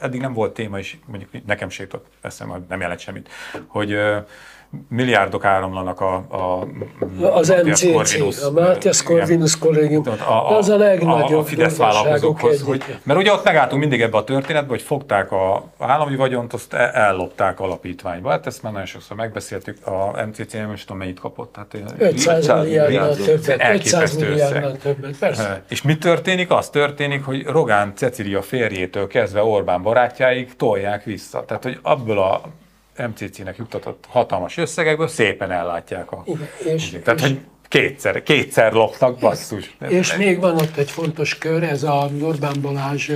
eddig 0.00 0.20
nem 0.20 0.32
volt 0.32 0.54
téma, 0.54 0.78
és 0.78 0.96
mondjuk 1.06 1.46
nekem 1.46 1.68
se 1.68 1.82
jutott 1.82 2.06
eszembe, 2.20 2.60
nem 2.68 2.80
jelent 2.80 3.00
semmit, 3.00 3.28
hogy 3.66 3.98
milliárdok 4.88 5.44
áramlanak 5.44 6.00
a, 6.00 6.14
a 6.14 6.66
az 7.20 7.54
MCC, 7.64 7.92
Corvinus, 7.92 8.42
a 8.42 8.50
Matthias 8.50 9.02
Corvinus 9.02 9.58
kollégium, 9.58 10.02
a, 10.06 10.30
a, 10.30 10.56
az 10.56 10.68
a 10.68 10.76
legnagyobb 10.76 11.38
a, 11.38 11.40
a 11.40 11.44
Fidesz 11.44 11.76
vállalkozókhoz, 11.76 12.62
hogy, 12.62 12.84
mert 13.02 13.18
ugye 13.18 13.32
ott 13.32 13.44
megálltunk 13.44 13.80
mindig 13.80 14.00
ebbe 14.00 14.16
a 14.16 14.24
történetbe, 14.24 14.68
hogy 14.68 14.82
fogták 14.82 15.32
a 15.32 15.64
állami 15.78 16.16
vagyont, 16.16 16.52
azt 16.52 16.72
ellopták 16.74 17.60
alapítványba. 17.60 18.30
Hát 18.30 18.46
ezt 18.46 18.62
már 18.62 18.72
nagyon 18.72 18.86
sokszor 18.86 19.16
megbeszéltük, 19.16 19.86
a 19.86 20.24
MCC 20.26 20.52
nem 20.52 20.72
is 20.72 20.84
tudom 20.84 20.98
mennyit 20.98 21.20
kapott. 21.20 21.56
Hát 21.56 21.76
500 21.98 22.46
milliárdnál 22.46 23.14
többet, 23.14 23.74
500 23.74 24.16
milliárdnál 24.16 24.76
többet, 24.76 25.16
persze. 25.18 25.62
És 25.68 25.82
mi 25.82 25.98
történik? 25.98 26.50
Az 26.50 26.70
történik, 26.70 27.24
hogy 27.24 27.46
Rogán 27.46 27.92
Cecilia 27.94 28.42
férjétől 28.42 29.06
kezdve 29.06 29.42
Orbán 29.42 29.82
barátjáig 29.82 30.56
tolják 30.56 31.04
vissza. 31.04 31.44
Tehát, 31.44 31.62
hogy 31.62 31.78
abból 31.82 32.18
a 32.18 32.40
MCC-nek 33.08 33.56
juttatott 33.56 34.04
hatalmas 34.08 34.56
összegekből 34.56 35.08
szépen 35.08 35.50
ellátják 35.50 36.12
a... 36.12 36.22
Igen, 36.26 36.48
és, 36.74 36.96
Tehát, 37.04 37.20
és, 37.20 37.26
hogy 37.26 37.40
kétszer, 37.68 38.22
kétszer 38.22 38.72
lopnak, 38.72 39.18
basszus. 39.18 39.76
És 39.88 40.16
még 40.16 40.40
van 40.40 40.54
ott 40.54 40.76
egy 40.76 40.90
fontos 40.90 41.38
kör, 41.38 41.62
ez 41.62 41.82
a 41.82 42.10
Orbán 42.20 42.60
Balázs, 42.60 43.10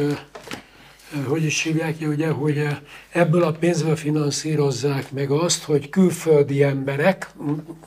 hogy 1.26 1.44
is 1.44 1.62
hívják 1.62 1.94
ugye, 2.00 2.28
hogy 2.28 2.66
ebből 3.10 3.42
a 3.42 3.52
pénzből 3.52 3.96
finanszírozzák 3.96 5.12
meg 5.12 5.30
azt, 5.30 5.64
hogy 5.64 5.88
külföldi 5.88 6.62
emberek, 6.62 7.30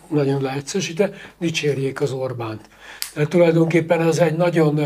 nagyon 0.07 0.41
leegyszerűsítve, 0.41 1.13
dicsérjék 1.39 2.01
az 2.01 2.11
Orbánt. 2.11 2.61
Tehát 3.13 3.29
tulajdonképpen 3.29 4.01
ez 4.01 4.17
egy 4.17 4.35
nagyon 4.35 4.79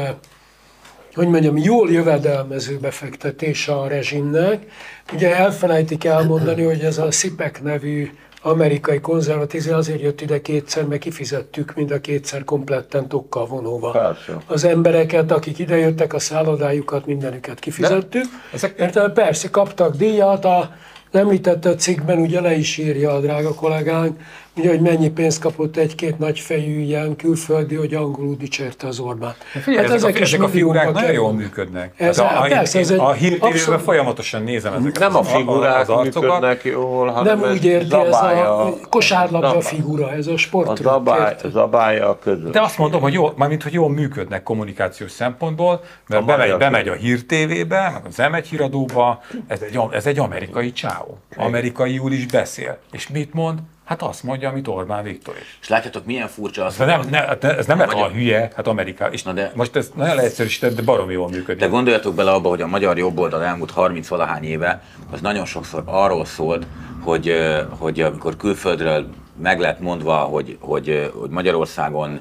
hogy 1.13 1.27
mondjam, 1.27 1.57
jól 1.57 1.91
jövedelmező 1.91 2.77
befektetés 2.77 3.67
a 3.67 3.87
rezsimnek. 3.87 4.65
Ugye 5.13 5.35
elfelejtik 5.35 6.03
elmondani, 6.03 6.63
hogy 6.63 6.79
ez 6.79 6.97
a 6.97 7.11
SIPEC 7.11 7.59
nevű 7.59 8.09
amerikai 8.45 8.99
konzervatív 8.99 9.71
azért 9.71 10.01
jött 10.01 10.21
ide 10.21 10.41
kétszer, 10.41 10.85
mert 10.85 11.01
kifizettük 11.01 11.73
mind 11.75 11.91
a 11.91 11.99
kétszer 11.99 12.43
kompletten 12.43 13.07
tokkal 13.07 13.45
vonóva. 13.45 13.91
Persze. 13.91 14.37
Az 14.47 14.63
embereket, 14.63 15.31
akik 15.31 15.59
idejöttek, 15.59 16.13
a 16.13 16.19
szállodájukat, 16.19 17.05
mindenüket 17.05 17.59
kifizettük. 17.59 18.25
ezek... 18.53 18.77
Mert 18.77 19.13
persze 19.13 19.49
kaptak 19.49 19.95
díjat, 19.95 20.45
a, 20.45 20.75
említette 21.11 21.69
a 21.69 21.75
cikkben, 21.75 22.17
ugye 22.17 22.41
le 22.41 22.53
is 22.53 22.77
írja 22.77 23.13
a 23.13 23.19
drága 23.19 23.53
kollégánk, 23.53 24.19
ugye, 24.55 24.69
hogy 24.69 24.81
mennyi 24.81 25.09
pénzt 25.09 25.41
kapott 25.41 25.77
egy-két 25.77 26.19
nagyfejű 26.19 26.79
ilyen 26.79 27.15
külföldi, 27.15 27.75
hogy 27.75 27.93
angolul 27.93 28.35
dicsérte 28.35 28.87
az 28.87 28.99
Orbán. 28.99 29.35
Figyelj, 29.51 29.85
hát 29.85 29.95
ezek, 29.95 29.95
ezek, 29.95 30.15
a, 30.15 30.23
ezek 30.23 30.41
a 30.41 30.47
figurák 30.47 30.85
nagyon 30.85 31.01
kerül. 31.01 31.15
jól 31.15 31.33
működnek. 31.33 31.93
Ez 31.97 32.19
hát 32.19 32.35
a, 32.35 32.43
a, 32.43 32.47
persze, 32.47 32.79
ez 32.79 32.89
egy 32.91 32.99
a 32.99 33.11
hírtévében 33.11 33.79
folyamatosan 33.79 34.43
nézem 34.43 34.73
ezeket 34.73 34.99
Nem 34.99 35.15
a 35.15 35.23
figurák 35.23 35.79
az 35.79 35.89
arcokat, 35.89 36.21
működnek 36.21 36.63
jól, 36.63 37.07
hanem 37.07 37.39
Nem 37.39 37.51
úgy 37.51 37.65
érti, 37.65 37.95
ez 37.95 38.13
a 38.13 38.73
kosárlabda 38.89 39.61
figura, 39.61 40.11
ez 40.11 40.27
a 40.27 40.37
sport. 40.37 40.69
A 40.69 40.75
zabály, 40.75 41.35
zabálya 41.51 42.09
a 42.09 42.19
között. 42.19 42.51
De 42.51 42.61
azt 42.61 42.77
mondom, 42.77 43.01
hogy 43.01 43.13
jól, 43.13 43.33
mármint, 43.37 43.63
hogy 43.63 43.73
jól 43.73 43.89
működnek 43.89 44.43
kommunikációs 44.43 45.11
szempontból, 45.11 45.83
mert 46.07 46.25
bemegy, 46.25 46.57
bemegy 46.57 46.87
a 46.87 46.93
hírtévébe, 46.93 47.89
meg 47.93 48.01
az 48.07 48.15
M1 48.17 48.45
híradóba, 48.49 49.21
ez 49.47 49.61
egy, 49.61 49.79
ez 49.91 50.05
egy 50.05 50.19
amerikai 50.19 50.71
csáó. 50.71 51.17
Amerikaiul 51.35 52.11
is 52.11 52.25
beszél. 52.25 52.77
És 52.91 53.07
mit 53.07 53.33
mond? 53.33 53.59
Hát 53.83 54.01
azt 54.01 54.23
mondja, 54.23 54.49
amit 54.49 54.67
Orbán 54.67 55.03
Viktor 55.03 55.35
is. 55.41 55.57
És 55.61 55.67
látjátok, 55.67 56.05
milyen 56.05 56.27
furcsa 56.27 56.65
az. 56.65 56.81
Ez 56.81 56.87
nem, 56.87 57.01
ne, 57.09 57.37
ez 57.37 57.65
nem 57.65 57.77
lehet 57.77 57.93
a 57.93 58.09
hülye, 58.09 58.51
hát 58.55 58.67
Amerika. 58.67 59.11
És 59.11 59.23
Na 59.23 59.33
de, 59.33 59.51
most 59.55 59.75
ez 59.75 59.91
nagyon 59.95 60.15
leegyszerűsített, 60.15 60.75
de 60.75 60.81
baromi 60.81 61.13
jól 61.13 61.29
működik. 61.29 61.61
De 61.61 61.67
gondoljatok 61.67 62.15
bele 62.15 62.31
abba, 62.31 62.49
hogy 62.49 62.61
a 62.61 62.67
magyar 62.67 62.97
jobboldal 62.97 63.43
elmúlt 63.43 63.71
30 63.71 64.07
valahány 64.07 64.43
éve, 64.43 64.81
az 65.11 65.21
nagyon 65.21 65.45
sokszor 65.45 65.83
arról 65.85 66.25
szólt, 66.25 66.65
hogy, 67.01 67.35
hogy 67.77 68.01
amikor 68.01 68.37
külföldről 68.37 69.07
meg 69.41 69.59
lett 69.59 69.79
mondva, 69.79 70.15
hogy, 70.15 70.57
hogy, 70.59 71.11
hogy 71.19 71.29
Magyarországon 71.29 72.19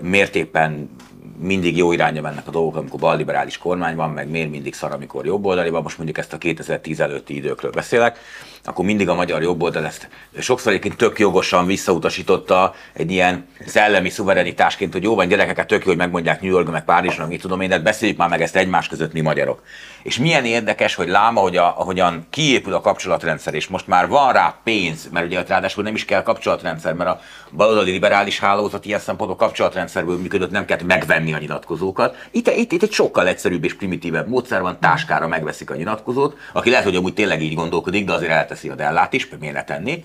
mértékben 0.00 0.90
mindig 1.38 1.76
jó 1.76 1.92
irányba 1.92 2.20
mennek 2.20 2.48
a 2.48 2.50
dolgok, 2.50 2.76
amikor 2.76 3.00
balliberális 3.00 3.58
kormány 3.58 3.96
van, 3.96 4.10
meg 4.10 4.28
miért 4.28 4.50
mindig 4.50 4.74
szar, 4.74 4.92
amikor 4.92 5.26
jobboldali 5.26 5.70
van, 5.70 5.82
most 5.82 5.96
mondjuk 5.96 6.18
ezt 6.18 6.32
a 6.32 6.38
2010 6.38 7.00
előtti 7.00 7.36
időkről 7.36 7.70
beszélek, 7.70 8.18
akkor 8.66 8.84
mindig 8.84 9.08
a 9.08 9.14
magyar 9.14 9.42
jobboldal 9.42 9.84
ezt 9.84 10.08
sokszor 10.38 10.72
egyébként 10.72 10.96
tök 10.96 11.18
jogosan 11.18 11.66
visszautasította 11.66 12.74
egy 12.92 13.10
ilyen 13.10 13.46
szellemi 13.66 14.08
szuverenitásként, 14.08 14.92
hogy 14.92 15.02
jó 15.02 15.14
van 15.14 15.28
gyerekeket 15.28 15.66
tök 15.66 15.82
jó, 15.82 15.88
hogy 15.88 15.96
megmondják 15.96 16.40
New 16.40 16.50
York, 16.50 16.70
meg 16.70 16.84
Párizsnak, 16.84 17.28
mit 17.28 17.40
tudom 17.40 17.60
én, 17.60 17.68
de 17.68 17.78
beszéljük 17.78 18.18
már 18.18 18.28
meg 18.28 18.42
ezt 18.42 18.56
egymás 18.56 18.88
között 18.88 19.12
mi 19.12 19.20
magyarok. 19.20 19.62
És 20.02 20.18
milyen 20.18 20.44
érdekes, 20.44 20.94
hogy 20.94 21.08
láma, 21.08 21.40
hogy 21.40 21.56
a, 21.56 21.80
ahogyan 21.80 22.26
kiépül 22.30 22.74
a 22.74 22.80
kapcsolatrendszer, 22.80 23.54
és 23.54 23.68
most 23.68 23.86
már 23.86 24.08
van 24.08 24.32
rá 24.32 24.60
pénz, 24.64 25.08
mert 25.12 25.26
ugye 25.26 25.42
ráadásul 25.46 25.84
nem 25.84 25.94
is 25.94 26.04
kell 26.04 26.22
kapcsolatrendszer, 26.22 26.94
mert 26.94 27.10
a 27.10 27.20
baloldali 27.52 27.90
liberális 27.90 28.38
hálózat 28.38 28.84
ilyen 28.84 29.00
szempontból 29.00 29.38
kapcsolatrendszerből 29.46 30.18
működött, 30.18 30.50
nem 30.50 30.64
kell 30.64 30.78
megvenni 30.86 31.32
a 31.32 31.38
nyilatkozókat. 31.38 32.16
Itt, 32.30 32.48
itt, 32.48 32.72
itt 32.72 32.82
egy 32.82 32.92
sokkal 32.92 33.26
egyszerűbb 33.26 33.64
és 33.64 33.74
primitívebb 33.74 34.28
módszer 34.28 34.60
van, 34.60 34.78
táskára 34.80 35.28
megveszik 35.28 35.70
a 35.70 35.74
nyilatkozót, 35.74 36.36
aki 36.52 36.70
lehet, 36.70 36.84
hogy 36.84 36.96
amúgy 36.96 37.14
tényleg 37.14 37.42
így 37.42 37.54
gondolkodik, 37.54 38.04
de 38.04 38.12
azért 38.12 38.32
elteszi 38.56 38.68
a 38.68 38.74
dellát 38.74 39.12
is, 39.12 39.28
miért 39.40 39.54
ne 39.54 39.64
tenni. 39.64 40.04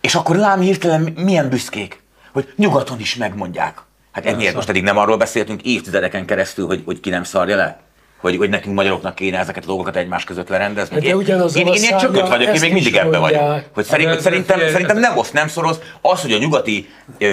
És 0.00 0.14
akkor 0.14 0.36
lám 0.36 0.60
hirtelen 0.60 1.12
milyen 1.16 1.48
büszkék, 1.48 2.02
hogy 2.32 2.52
nyugaton 2.56 3.00
is 3.00 3.16
megmondják. 3.16 3.82
Hát 4.12 4.26
emiatt 4.26 4.54
most 4.54 4.68
eddig 4.68 4.82
nem 4.82 4.98
arról 4.98 5.16
beszéltünk 5.16 5.62
évtizedeken 5.62 6.26
keresztül, 6.26 6.66
hogy, 6.66 6.82
hogy 6.84 7.00
ki 7.00 7.10
nem 7.10 7.24
szarja 7.24 7.56
le? 7.56 7.80
Hogy, 8.16 8.36
hogy 8.36 8.48
nekünk 8.48 8.74
magyaroknak 8.74 9.14
kéne 9.14 9.38
ezeket 9.38 9.62
a 9.62 9.66
dolgokat 9.66 9.96
egymás 9.96 10.24
között 10.24 10.48
lerendezni. 10.48 11.00
De 11.00 11.06
én, 11.06 11.20
én, 11.20 11.42
én, 11.54 11.66
én 11.66 11.72
ilyen 11.82 11.98
csökkent 11.98 12.28
vagyok, 12.28 12.54
én 12.54 12.60
még 12.60 12.72
mindig 12.72 12.94
ebben 12.94 13.20
vagyok. 13.20 13.62
Hogy 13.74 13.84
szerint, 13.84 14.08
hogy 14.08 14.20
szerintem, 14.20 14.58
szerintem 14.58 14.98
nem 14.98 15.16
osz, 15.16 15.30
nem 15.30 15.48
szoroz. 15.48 15.80
Az, 16.00 16.22
hogy 16.22 16.32
a 16.32 16.38
nyugati 16.38 16.88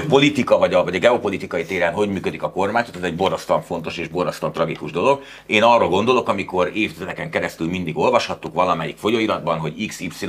politika 0.07 0.57
vagy 0.57 0.73
a, 0.73 0.83
vagy 0.83 0.95
a 0.95 0.99
geopolitikai 0.99 1.65
téren 1.65 1.93
hogy 1.93 2.09
működik 2.09 2.43
a 2.43 2.51
kormány, 2.51 2.85
ez 2.95 3.03
egy 3.03 3.15
borzasztóan 3.15 3.61
fontos 3.61 3.97
és 3.97 4.07
borzasztóan 4.07 4.51
tragikus 4.51 4.91
dolog. 4.91 5.23
Én 5.45 5.63
arra 5.63 5.87
gondolok, 5.87 6.29
amikor 6.29 6.71
évtizedeken 6.73 7.29
keresztül 7.29 7.69
mindig 7.69 7.97
olvashattuk 7.97 8.53
valamelyik 8.53 8.97
folyóiratban, 8.97 9.57
hogy 9.57 9.87
XY 9.87 10.27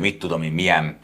mit 0.00 0.18
tudom 0.18 0.42
én, 0.42 0.52
milyen 0.52 0.98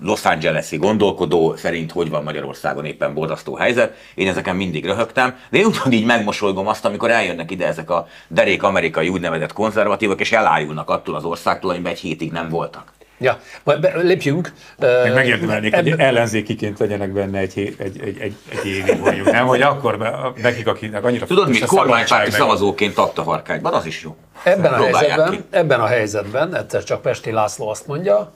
Los 0.00 0.24
Angeles-i 0.24 0.76
gondolkodó 0.76 1.56
szerint 1.56 1.92
hogy 1.92 2.10
van 2.10 2.22
Magyarországon 2.22 2.84
éppen 2.84 3.14
borzasztó 3.14 3.54
helyzet. 3.54 3.96
Én 4.14 4.28
ezeken 4.28 4.56
mindig 4.56 4.84
röhögtem, 4.84 5.36
de 5.50 5.58
én 5.58 5.64
ugyanígy 5.64 6.04
megmosolygom 6.04 6.66
azt, 6.66 6.84
amikor 6.84 7.10
eljönnek 7.10 7.50
ide 7.50 7.66
ezek 7.66 7.90
a 7.90 8.06
derék 8.28 8.62
amerikai 8.62 9.08
úgynevezett 9.08 9.52
konzervatívok, 9.52 10.20
és 10.20 10.32
elájulnak 10.32 10.90
attól 10.90 11.14
az 11.14 11.24
országtól, 11.24 11.70
amiben 11.70 11.92
egy 11.92 11.98
hétig 11.98 12.32
nem 12.32 12.48
voltak. 12.48 12.92
Ja, 13.18 13.38
majd 13.62 13.90
lépjünk. 14.02 14.52
Még 14.78 15.12
megérdemelnék, 15.12 15.74
hogy 15.74 15.94
ellenzékiként 15.96 16.78
legyenek 16.78 17.12
benne 17.12 17.38
egy, 17.38 17.58
egy, 17.58 17.74
egy, 17.78 18.00
egy, 18.00 18.18
egy, 18.20 18.34
egy 18.48 18.66
évig 18.66 19.00
mondjuk, 19.00 19.30
nem? 19.30 19.46
Hogy 19.46 19.62
akkor 19.62 19.98
be, 19.98 20.32
nekik, 20.42 20.66
akiknek 20.66 21.04
annyira 21.04 21.26
Tudod, 21.26 21.48
mi 21.48 21.58
kormánypárti 21.58 22.30
szavazóként 22.30 22.98
a 22.98 23.22
harkágyban, 23.22 23.72
az 23.72 23.86
is 23.86 24.02
jó. 24.02 24.16
Ebben 24.42 24.72
a, 24.72 24.76
helyzetben, 24.76 25.44
ebben 25.50 25.80
a 25.80 25.86
helyzetben 25.86 26.56
egyszer 26.56 26.84
csak 26.84 27.02
Pesti 27.02 27.30
László 27.30 27.68
azt 27.68 27.86
mondja, 27.86 28.32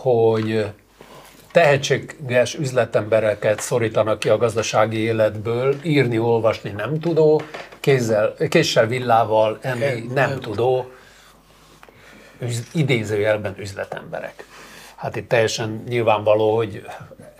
hogy 0.00 0.66
tehetséges 1.52 2.54
üzletembereket 2.54 3.60
szorítanak 3.60 4.18
ki 4.18 4.28
a 4.28 4.36
gazdasági 4.36 4.98
életből, 4.98 5.76
írni, 5.82 6.18
olvasni 6.18 6.70
nem 6.70 7.00
tudó, 7.00 7.42
kézzel, 7.80 8.34
késsel, 8.48 8.86
villával 8.86 9.58
enni 9.60 9.84
nem, 9.84 10.12
nem 10.14 10.40
tudó, 10.40 10.90
üz, 12.38 12.62
idézőjelben 12.74 13.54
üzletemberek. 13.58 14.44
Hát 14.96 15.16
itt 15.16 15.28
teljesen 15.28 15.84
nyilvánvaló, 15.88 16.56
hogy 16.56 16.86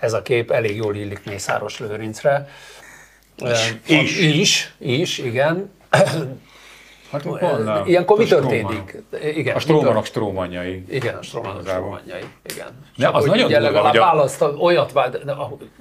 ez 0.00 0.12
a 0.12 0.22
kép 0.22 0.50
elég 0.50 0.76
jól 0.76 0.96
illik 0.96 1.24
Mészáros 1.24 1.78
Lőrincre. 1.78 2.48
Is. 3.86 4.18
Is, 4.18 4.72
is, 4.78 5.18
igen. 5.18 5.70
Hát 7.12 7.22
van, 7.22 7.82
Ilyenkor 7.86 8.18
mi 8.18 8.24
történik? 8.24 9.02
Igen, 9.34 9.56
a 9.56 9.58
strómanok 9.58 10.04
strómanjai. 10.04 10.84
Igen, 10.90 11.14
a 11.14 11.22
strómanok 11.22 11.68
strómanjai. 11.68 12.24
Igen. 12.52 12.66
De 12.96 13.08
az 13.08 13.24
nagyon 13.24 13.48
durva, 13.48 13.64
legalább 13.64 13.94
a... 13.94 13.98
választ, 13.98 14.44
olyat 14.58 14.92
vált, 14.92 15.18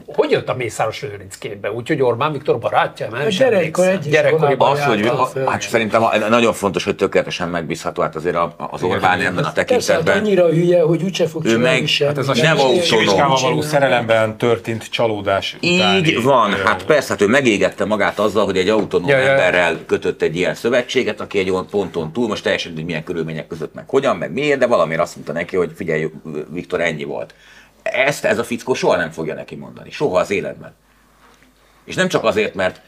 hogy 0.06 0.32
jött 0.32 0.50
a 0.50 0.56
Mészáros 0.56 1.02
Lőrinc 1.02 1.38
képbe? 1.38 1.72
Úgyhogy 1.72 2.02
Orbán 2.02 2.32
Viktor 2.32 2.60
barátja? 2.60 3.08
Nem 3.10 3.28
gyerekkor 3.28 3.88
egy 3.88 4.10
Gyerekkoriban 4.10 4.72
az, 4.72 4.84
hogy 4.84 5.12
hát 5.46 5.62
szerintem 5.62 6.04
nagyon 6.30 6.54
fontos, 6.54 6.84
hogy 6.84 6.96
tökéletesen 6.96 7.50
megbízható, 7.50 8.02
hát 8.02 8.16
azért 8.16 8.38
az 8.58 8.84
Orbán 8.84 9.20
ebben 9.20 9.44
a 9.44 9.52
tekintetben. 9.52 10.04
Persze, 10.04 10.20
annyira 10.20 10.48
hülye, 10.48 10.82
hogy 10.82 11.04
úgyse 11.04 11.28
fog 11.28 11.46
ő 11.46 11.58
meg, 11.58 11.88
hát 12.06 12.18
ez 12.18 12.28
a 12.28 12.34
nem 12.42 12.58
autonóm. 12.58 13.36
való 13.42 13.62
szerelemben 13.62 14.38
történt 14.38 14.90
csalódás 14.90 15.58
Így 15.60 16.24
van, 16.24 16.52
hát 16.52 16.86
persze, 16.86 17.10
hát 17.10 17.22
ő 17.22 17.28
megégette 17.28 17.86
magát 17.86 18.20
azzal, 18.20 18.46
hogy 18.46 18.58
egy 18.58 18.70
autonóm 18.70 19.10
emberrel 19.10 19.78
kötött 19.86 20.22
egy 20.22 20.36
ilyen 20.36 20.56
szövetséget, 20.56 21.17
aki 21.20 21.40
egy 21.40 21.50
olyan 21.50 21.68
ponton 21.68 22.12
túl, 22.12 22.28
most 22.28 22.44
teljesen 22.44 22.74
hogy 22.74 22.86
milyen 22.86 23.04
körülmények 23.04 23.48
között, 23.48 23.74
meg 23.74 23.90
hogyan, 23.90 24.18
meg 24.18 24.32
miért, 24.32 24.60
de 24.60 24.68
valamiért 24.68 25.02
azt 25.02 25.16
mondta 25.16 25.34
neki, 25.34 25.56
hogy 25.56 25.72
figyelj, 25.76 26.12
Viktor, 26.50 26.82
ennyi 26.82 27.04
volt. 27.04 27.34
Ezt 27.84 28.26
ez 28.26 28.40
a 28.40 28.44
fickó 28.44 28.74
soha 28.74 28.96
nem 28.96 29.12
fogja 29.12 29.34
neki 29.34 29.56
mondani. 29.56 29.92
Soha 29.92 30.20
az 30.20 30.30
életben. 30.30 30.76
És 31.86 31.96
nem 31.96 32.08
csak 32.08 32.24
azért, 32.24 32.56
mert 32.56 32.82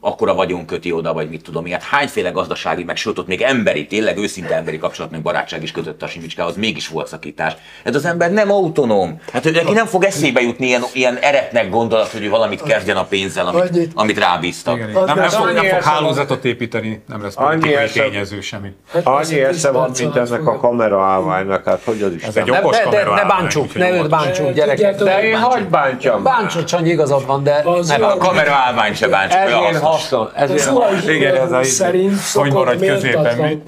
akkora 0.00 0.34
vagyunk 0.34 0.66
köti 0.66 0.92
oda, 0.92 1.12
vagy 1.12 1.28
mit 1.28 1.42
tudom, 1.42 1.66
ilyet. 1.66 1.82
Hányféle 1.82 2.30
gazdasági, 2.30 2.84
meg 2.84 2.96
sőt, 2.96 3.18
ott 3.18 3.26
még 3.26 3.42
emberi, 3.42 3.86
tényleg 3.86 4.18
őszinte 4.18 4.54
emberi 4.54 4.78
kapcsolat, 4.78 5.10
meg 5.10 5.22
barátság 5.22 5.62
is 5.62 5.72
kötött 5.72 6.02
a 6.02 6.06
Simicsikához, 6.06 6.56
mégis 6.56 6.88
volt 6.88 7.06
szakítás. 7.06 7.56
Ez 7.84 7.94
az 7.94 8.04
ember 8.04 8.32
nem 8.32 8.50
autonóm. 8.50 9.20
Hát 9.32 9.46
ő 9.46 9.50
neki 9.50 9.72
nem 9.72 9.86
fog 9.86 10.04
eszébe 10.04 10.40
jutni 10.40 10.66
ilyen, 10.66 10.82
ilyen 10.92 11.16
eretnek 11.16 11.70
gondolat, 11.70 12.08
hogy 12.08 12.28
valamit 12.28 12.62
kezdjen 12.62 12.96
a 12.96 13.04
pénzzel, 13.04 13.46
amit, 13.46 13.90
amit 13.94 14.18
rábíztak. 14.18 14.76
Igen, 14.76 14.90
nem, 14.90 15.16
nem, 15.16 15.28
fog, 15.28 15.52
nem 15.52 15.64
fog 15.64 15.82
hálózatot 15.82 16.44
építeni, 16.44 17.02
nem 17.08 17.22
lesz 17.22 17.34
politikai 17.34 17.88
tényező 17.92 18.40
semmi. 18.40 18.68
Hát 18.92 19.06
annyi 19.06 19.40
esze 19.40 19.70
van, 19.70 19.90
mint 19.98 20.16
ennek 20.16 20.46
a 20.46 20.56
kamera 20.56 21.02
állványnak, 21.02 21.64
hát 21.64 21.82
hogy 21.84 22.02
az 22.02 22.12
is. 22.12 22.22
Ez 22.22 22.36
egy 22.36 22.50
okos 22.50 22.76
ne, 22.76 22.90
ne, 22.90 23.14
ne 23.14 23.24
bántsuk, 23.24 23.74
ne 23.74 23.90
őt 23.90 24.08
bántsuk, 24.08 24.52
gyerekek. 24.52 24.96
De 24.96 25.22
én 25.22 25.38
hagyd 25.38 25.68
bántsam. 25.68 26.22
Bántsuk, 26.22 26.68
Sanyi, 26.68 26.90
igazad 26.90 27.26
van, 27.26 27.42
de 27.42 27.64
ne 27.86 28.06
a 28.06 28.16
kamera 28.16 28.52
állvány 28.52 28.94
se 28.94 29.08
bántsuk 29.08 29.74
hasznos. 29.80 30.28
Ezért 30.34 30.66
a 30.66 31.10
igen, 31.10 31.34
ez 31.34 31.52
a 31.52 31.62
szerint 31.62 32.20
hogy 32.32 32.52
maradj 32.52 32.86
középen, 32.86 33.60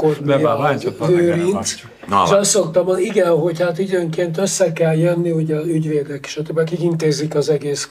lőrinc, 0.98 1.72
és 2.24 2.30
azt 2.30 2.50
szoktam 2.50 2.84
mondani, 2.84 3.06
igen, 3.06 3.36
hogy 3.36 3.60
hát 3.60 3.78
időnként 3.78 4.38
össze 4.38 4.72
kell 4.72 4.96
jönni, 4.96 5.30
ugye 5.30 5.56
a 5.56 5.64
ügyvédek, 5.64 6.26
stb. 6.26 6.58
akik 6.58 6.82
intézik 6.82 7.34
az 7.34 7.48
egész 7.48 7.90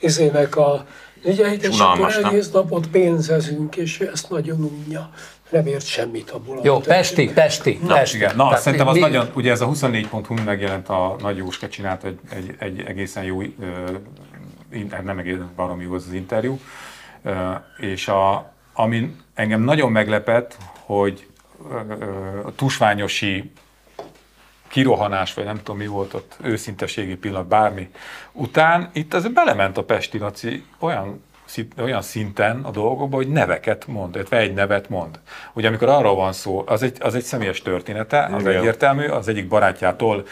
izének 0.00 0.56
a 0.56 0.84
ügyeit, 1.24 1.66
és 1.66 1.78
akkor 1.78 2.14
egész 2.24 2.50
napot 2.50 2.86
pénzezünk, 2.86 3.76
és 3.76 4.00
ezt 4.00 4.30
nagyon 4.30 4.72
unja 4.84 5.10
nem 5.52 5.66
ért 5.66 5.86
semmit 5.86 6.30
abból. 6.30 6.60
Jó, 6.62 6.78
Pesti, 6.78 7.32
Pesti, 7.32 7.78
Na, 7.82 7.94
Pesti. 7.94 8.16
Igen. 8.16 8.36
Na, 8.36 8.44
Tehát 8.44 8.62
szerintem 8.62 8.88
az 8.88 8.94
mi... 8.94 9.00
nagyon, 9.00 9.30
ugye 9.34 9.50
ez 9.50 9.60
a 9.60 9.66
24.hu 9.66 10.34
megjelent 10.44 10.88
a 10.88 11.16
Nagy 11.20 11.36
Jóska 11.36 11.68
csinált 11.68 12.04
egy, 12.04 12.18
egy, 12.30 12.54
egy 12.58 12.80
egészen 12.86 13.24
jó, 13.24 13.42
nem 15.04 15.18
egészen 15.18 15.50
baromi 15.56 15.82
jó 15.82 15.92
az, 15.92 16.04
az 16.06 16.12
interjú, 16.12 16.58
és 17.78 18.08
a, 18.08 18.52
ami 18.72 19.16
engem 19.34 19.60
nagyon 19.60 19.92
meglepett, 19.92 20.56
hogy 20.80 21.26
a 22.44 22.54
tusványosi 22.54 23.52
kirohanás, 24.68 25.34
vagy 25.34 25.44
nem 25.44 25.56
tudom 25.56 25.76
mi 25.76 25.86
volt 25.86 26.14
ott, 26.14 26.36
őszinteségi 26.42 27.16
pillanat, 27.16 27.46
bármi 27.46 27.90
után, 28.32 28.90
itt 28.92 29.14
az 29.14 29.28
belement 29.28 29.76
a 29.76 29.84
Pesti 29.84 30.18
Laci 30.18 30.64
olyan 30.78 31.22
olyan 31.78 32.02
szinten 32.02 32.60
a 32.64 32.70
dolgokba, 32.70 33.16
hogy 33.16 33.28
neveket 33.28 33.86
mond, 33.86 34.14
illetve 34.14 34.36
egy 34.36 34.54
nevet 34.54 34.88
mond. 34.88 35.20
Ugye 35.52 35.68
amikor 35.68 35.88
arról 35.88 36.14
van 36.14 36.32
szó, 36.32 36.62
az 36.66 36.82
egy, 36.82 36.96
az 37.00 37.14
egy 37.14 37.22
személyes 37.22 37.62
története, 37.62 38.24
az 38.24 38.40
Igen. 38.40 38.56
egyértelmű, 38.56 39.06
az 39.06 39.28
egyik 39.28 39.48
barátjától 39.48 40.26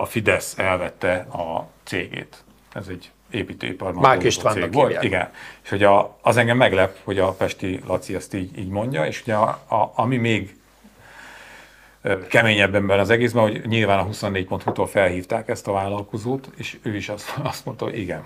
a 0.00 0.04
Fidesz 0.04 0.58
elvette 0.58 1.14
a 1.16 1.68
cégét. 1.84 2.44
Ez 2.72 2.86
egy 2.88 3.10
építőiparban 3.30 4.02
Márk 4.02 4.22
Istvánnak 4.22 4.72
volt. 4.72 5.02
Igen. 5.02 5.30
És 5.62 5.68
hogy 5.68 5.82
a, 5.82 6.18
az 6.22 6.36
engem 6.36 6.56
meglep, 6.56 6.96
hogy 7.04 7.18
a 7.18 7.32
Pesti 7.32 7.80
Laci 7.86 8.14
ezt 8.14 8.34
így, 8.34 8.58
így 8.58 8.68
mondja, 8.68 9.06
és 9.06 9.22
ugye 9.22 9.34
a, 9.34 9.48
a, 9.68 9.92
ami 9.94 10.16
még 10.16 10.56
keményebben 12.28 12.90
az 12.98 13.10
egészben, 13.10 13.42
hogy 13.42 13.66
nyilván 13.66 13.98
a 13.98 14.06
24.hu-tól 14.06 14.86
felhívták 14.86 15.48
ezt 15.48 15.68
a 15.68 15.72
vállalkozót, 15.72 16.50
és 16.56 16.78
ő 16.82 16.96
is 16.96 17.08
azt, 17.08 17.34
azt 17.42 17.64
mondta, 17.64 17.84
hogy 17.84 17.98
igen, 17.98 18.24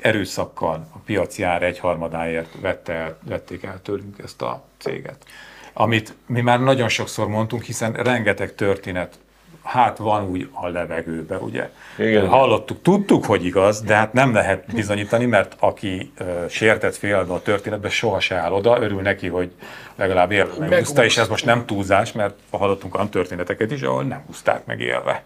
erőszakkal 0.00 0.88
a 0.92 0.98
piaci 0.98 1.42
ár 1.42 1.62
egyharmadáért 1.62 2.60
vette 2.60 2.92
el, 2.92 3.18
vették 3.22 3.62
el 3.62 3.82
tőlünk 3.82 4.18
ezt 4.18 4.42
a 4.42 4.64
céget. 4.78 5.24
Amit 5.72 6.14
mi 6.26 6.40
már 6.40 6.60
nagyon 6.60 6.88
sokszor 6.88 7.28
mondtunk, 7.28 7.62
hiszen 7.62 7.92
rengeteg 7.92 8.54
történet 8.54 9.18
hát 9.64 9.98
van 9.98 10.28
úgy 10.28 10.48
a 10.52 10.68
levegőbe, 10.68 11.36
ugye. 11.36 11.70
Igen. 11.98 12.28
Hallottuk, 12.28 12.82
tudtuk, 12.82 13.24
hogy 13.24 13.44
igaz, 13.44 13.80
de 13.80 13.94
hát 13.94 14.12
nem 14.12 14.32
lehet 14.32 14.74
bizonyítani, 14.74 15.24
mert 15.24 15.56
aki 15.58 16.12
uh, 16.20 16.48
sértett 16.48 16.96
félbe 16.96 17.32
a 17.32 17.42
történetbe, 17.42 17.88
soha 17.88 18.20
se 18.20 18.34
áll 18.34 18.52
oda, 18.52 18.80
örül 18.80 19.00
neki, 19.00 19.28
hogy 19.28 19.50
legalább 19.96 20.32
élve 20.32 20.68
megúszta, 20.68 21.04
és 21.04 21.16
ez 21.16 21.28
most 21.28 21.44
nem 21.44 21.66
túlzás, 21.66 22.12
mert 22.12 22.34
hallottunk 22.50 22.94
olyan 22.94 23.10
történeteket 23.10 23.70
is, 23.70 23.82
ahol 23.82 24.02
nem 24.02 24.24
úszták 24.30 24.64
meg 24.66 24.80
élve 24.80 25.24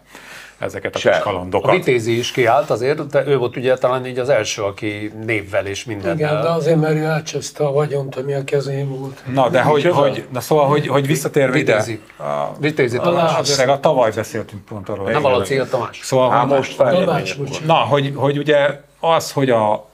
ezeket 0.59 0.95
a 0.95 0.99
kis 0.99 1.19
kalandokat. 1.19 1.71
A 1.71 1.73
Vitézi 1.73 2.17
is 2.17 2.31
kiállt 2.31 2.69
azért, 2.69 3.07
de 3.07 3.27
ő 3.27 3.37
volt 3.37 3.57
ugye 3.57 3.77
talán 3.77 4.05
így 4.05 4.19
az 4.19 4.29
első, 4.29 4.61
aki 4.61 5.13
névvel 5.25 5.65
és 5.65 5.85
mindennel. 5.85 6.15
Igen, 6.15 6.41
de 6.41 6.49
azért, 6.49 6.79
mert 6.79 6.95
ő 6.95 7.05
átcseszte 7.05 7.65
a 7.65 7.71
vagyont, 7.71 8.15
ami 8.15 8.33
a 8.33 8.43
kezén 8.43 8.99
volt. 8.99 9.23
Na, 9.33 9.49
de 9.49 9.61
hogy, 9.61 9.83
hogy, 9.83 10.25
na 10.31 10.39
szóval, 10.39 10.67
hogy, 10.67 10.87
hogy 10.87 11.07
visszatérve 11.07 11.53
Vitézi. 11.53 11.91
ide. 11.91 12.23
A, 12.23 12.55
Vitézi 12.59 12.97
Tamás. 12.97 13.53
Öreg, 13.53 13.69
a 13.69 13.79
tavaly 13.79 14.11
beszéltünk 14.11 14.65
pont 14.65 14.89
arról. 14.89 15.11
Nem 15.11 15.25
a 15.25 15.35
a 15.35 15.43
Tamás. 15.69 15.99
Szóval, 16.03 16.29
Há, 16.29 16.43
most 16.43 16.75
fel. 16.75 17.23
Na, 17.65 17.73
hogy, 17.73 18.13
hogy 18.15 18.37
ugye 18.37 18.81
az, 18.99 19.31
hogy 19.31 19.49
a 19.49 19.87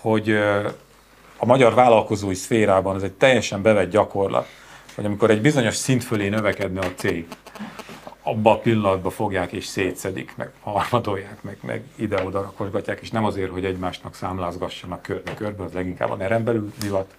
hogy 0.00 0.30
a 1.36 1.46
magyar 1.46 1.74
vállalkozói 1.74 2.34
szférában 2.34 2.96
ez 2.96 3.02
egy 3.02 3.12
teljesen 3.12 3.62
bevett 3.62 3.90
gyakorlat, 3.90 4.46
hogy 4.94 5.04
amikor 5.04 5.30
egy 5.30 5.40
bizonyos 5.40 5.74
szint 5.74 6.04
fölé 6.04 6.28
növekedne 6.28 6.80
a 6.80 6.90
cég, 6.96 7.26
abban 8.26 8.54
a 8.54 8.58
pillanatban 8.58 9.12
fogják 9.12 9.52
és 9.52 9.64
szétszedik, 9.64 10.32
meg 10.36 10.50
harmadolják, 10.60 11.42
meg, 11.42 11.58
meg 11.60 11.82
ide-oda 11.94 12.40
rakosgatják, 12.40 13.00
és 13.00 13.10
nem 13.10 13.24
azért, 13.24 13.50
hogy 13.50 13.64
egymásnak 13.64 14.14
számlázgassanak 14.14 15.02
körbe-körbe, 15.02 15.64
az 15.64 15.72
leginkább 15.72 16.10
a 16.10 16.14
nerem 16.14 16.44
belül 16.44 16.72
divat, 16.80 17.14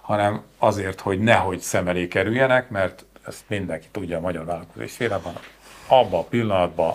hanem 0.00 0.42
azért, 0.58 1.00
hogy 1.00 1.18
nehogy 1.18 1.60
szem 1.60 1.88
elé 1.88 2.08
kerüljenek, 2.08 2.70
mert 2.70 3.04
ezt 3.26 3.42
mindenki 3.46 3.86
tudja 3.90 4.16
a 4.16 4.20
magyar 4.20 4.44
vállalkozói 4.44 4.86
szférában, 4.86 5.32
abban 5.86 6.20
a 6.20 6.24
pillanatban, 6.24 6.94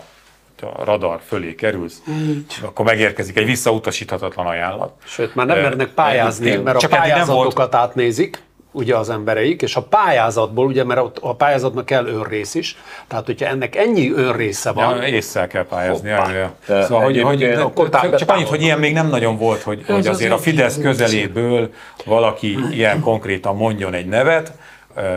hogy 0.60 0.68
a 0.74 0.84
radar 0.84 1.20
fölé 1.26 1.54
kerülsz, 1.54 2.02
Így. 2.08 2.54
akkor 2.62 2.84
megérkezik 2.84 3.36
egy 3.36 3.46
visszautasíthatatlan 3.46 4.46
ajánlat. 4.46 4.92
Sőt, 5.04 5.34
már 5.34 5.46
nem 5.46 5.60
mernek 5.60 5.88
pályázni, 5.88 6.56
mert 6.56 6.82
a 6.82 6.88
pályázatokat 6.88 7.74
átnézik, 7.74 8.42
ugye 8.76 8.96
az 8.96 9.10
embereik, 9.10 9.62
és 9.62 9.76
a 9.76 9.82
pályázatból, 9.82 10.66
ugye, 10.66 10.84
mert 10.84 11.18
a 11.20 11.34
pályázatnak 11.34 11.86
kell 11.86 12.06
önrész 12.06 12.54
is, 12.54 12.76
tehát 13.06 13.26
hogyha 13.26 13.46
ennek 13.46 13.76
ennyi 13.76 14.12
önrésze 14.12 14.72
van... 14.72 14.96
Ja, 14.96 15.06
észre 15.06 15.46
kell 15.46 15.66
pályázni. 15.66 16.08
Ja, 16.08 16.30
ja. 16.30 16.82
Szóval, 16.82 17.04
hogy, 17.04 17.20
hogy, 17.20 17.42
akkor 17.42 17.88
csak, 17.88 18.14
csak 18.14 18.30
annyit, 18.30 18.48
hogy 18.48 18.62
ilyen 18.62 18.78
még 18.78 18.92
nem 18.92 19.08
nagyon 19.08 19.36
volt, 19.38 19.62
hogy, 19.62 19.84
hogy 19.86 20.06
azért 20.06 20.32
a 20.32 20.38
Fidesz 20.38 20.78
közeléből 20.78 21.70
valaki 22.04 22.58
ilyen 22.70 23.00
konkrétan 23.00 23.56
mondjon 23.56 23.94
egy 23.94 24.06
nevet, 24.06 24.52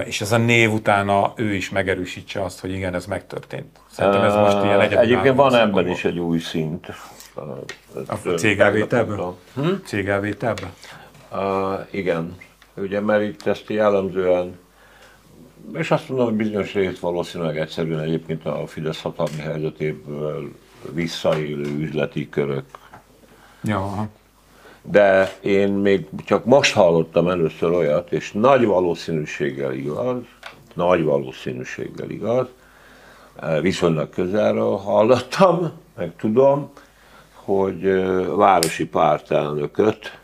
és 0.06 0.22
ez 0.22 0.32
a 0.32 0.38
név 0.38 0.72
utána 0.72 1.34
ő 1.36 1.54
is 1.54 1.70
megerősítse 1.70 2.44
azt, 2.44 2.60
hogy 2.60 2.72
igen, 2.72 2.94
ez 2.94 3.06
megtörtént. 3.06 3.80
Szerintem 3.92 4.22
ez 4.24 4.34
most 4.34 4.64
ilyen 4.64 4.80
egyébként 4.80 5.02
Egyébként 5.02 5.36
van 5.36 5.56
ebben 5.56 5.88
is 5.88 6.06
egy 6.06 6.20
új 6.20 6.40
szint. 6.40 6.88
A 8.08 8.16
cégelvételben? 8.36 9.20
Hm? 9.56 9.70
Cégelvételben? 9.86 10.70
Uh, 11.32 11.40
igen. 11.90 12.36
Ugye, 12.82 13.00
mert 13.00 13.24
itt 13.24 13.46
ezt 13.46 13.70
jellemzően, 13.70 14.58
és 15.74 15.92
azt 15.92 16.10
mondom, 16.10 16.28
hogy 16.28 16.36
bizonyos 16.36 16.74
részt 16.74 17.00
valószínűleg 17.00 17.58
egyszerűen 17.58 18.00
egyébként 18.00 18.46
a 18.46 18.68
Fidesz 18.68 19.02
hatalmi 19.02 19.40
helyzetéből 19.42 20.52
visszaélő 20.94 21.78
üzleti 21.80 22.30
körök. 22.30 22.66
Ja. 23.64 24.08
De 24.82 25.34
én 25.42 25.72
még 25.72 26.08
csak 26.26 26.46
most 26.46 26.74
hallottam 26.74 27.28
először 27.28 27.72
olyat, 27.72 28.12
és 28.12 28.32
nagy 28.32 28.66
valószínűséggel 28.66 29.74
igaz, 29.74 30.22
nagy 30.74 31.04
valószínűséggel 31.04 32.10
igaz, 32.10 32.48
viszonylag 33.62 34.10
közelről 34.10 34.76
hallottam, 34.76 35.72
meg 35.96 36.12
tudom, 36.18 36.72
hogy 37.34 37.82
városi 38.36 38.86
pártelnököt 38.88 40.20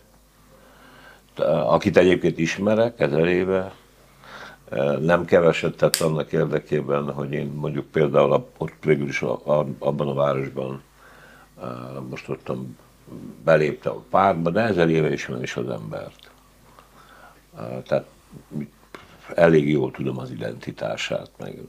akit 1.39 1.97
egyébként 1.97 2.38
ismerek 2.38 2.99
ezer 2.99 3.27
éve, 3.27 3.73
nem 4.99 5.25
keveset 5.25 5.77
tett 5.77 5.95
annak 5.95 6.31
érdekében, 6.31 7.11
hogy 7.11 7.31
én 7.31 7.51
mondjuk 7.55 7.86
például 7.86 8.47
ott 8.57 8.73
végül 8.83 9.07
is 9.07 9.21
abban 9.79 10.07
a 10.07 10.13
városban 10.13 10.81
most 12.09 12.29
ott 12.29 12.51
belépte 13.43 13.89
a 13.89 14.03
pártba, 14.09 14.49
de 14.49 14.61
ezer 14.61 14.89
éve 14.89 15.11
ismerem 15.11 15.43
is 15.43 15.55
az 15.55 15.69
embert. 15.69 16.31
Tehát 17.88 18.05
elég 19.36 19.69
jól 19.69 19.91
tudom 19.91 20.17
az 20.17 20.31
identitását, 20.31 21.29
meg 21.38 21.59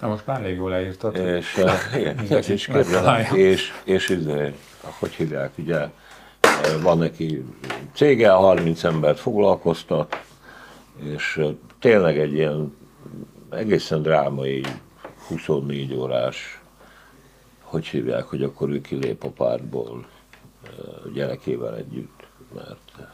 Na 0.00 0.08
most 0.08 0.26
már 0.26 0.40
elég 0.40 0.56
jól 0.56 0.70
leírtad. 0.70 1.16
És, 1.16 1.64
igen, 1.96 2.18
és, 2.38 2.48
és, 2.48 2.68
és, 2.68 2.68
és, 3.34 3.72
és, 3.84 4.08
és, 4.08 4.52
hogy 4.98 5.12
hívják, 5.12 5.52
ugye, 5.56 5.88
van 6.82 6.98
neki 6.98 7.44
cége, 7.94 8.30
30 8.30 8.84
embert 8.84 9.18
foglalkoztat, 9.18 10.16
és 10.96 11.40
tényleg 11.78 12.18
egy 12.18 12.32
ilyen 12.32 12.76
egészen 13.50 14.02
drámai 14.02 14.62
24 15.28 15.94
órás, 15.94 16.60
hogy 17.62 17.86
hívják, 17.86 18.24
hogy 18.24 18.42
akkor 18.42 18.70
ő 18.70 18.80
kilép 18.80 19.24
a 19.24 19.28
pártból 19.30 20.06
gyerekével 21.14 21.76
együtt, 21.76 22.26
mert 22.54 23.08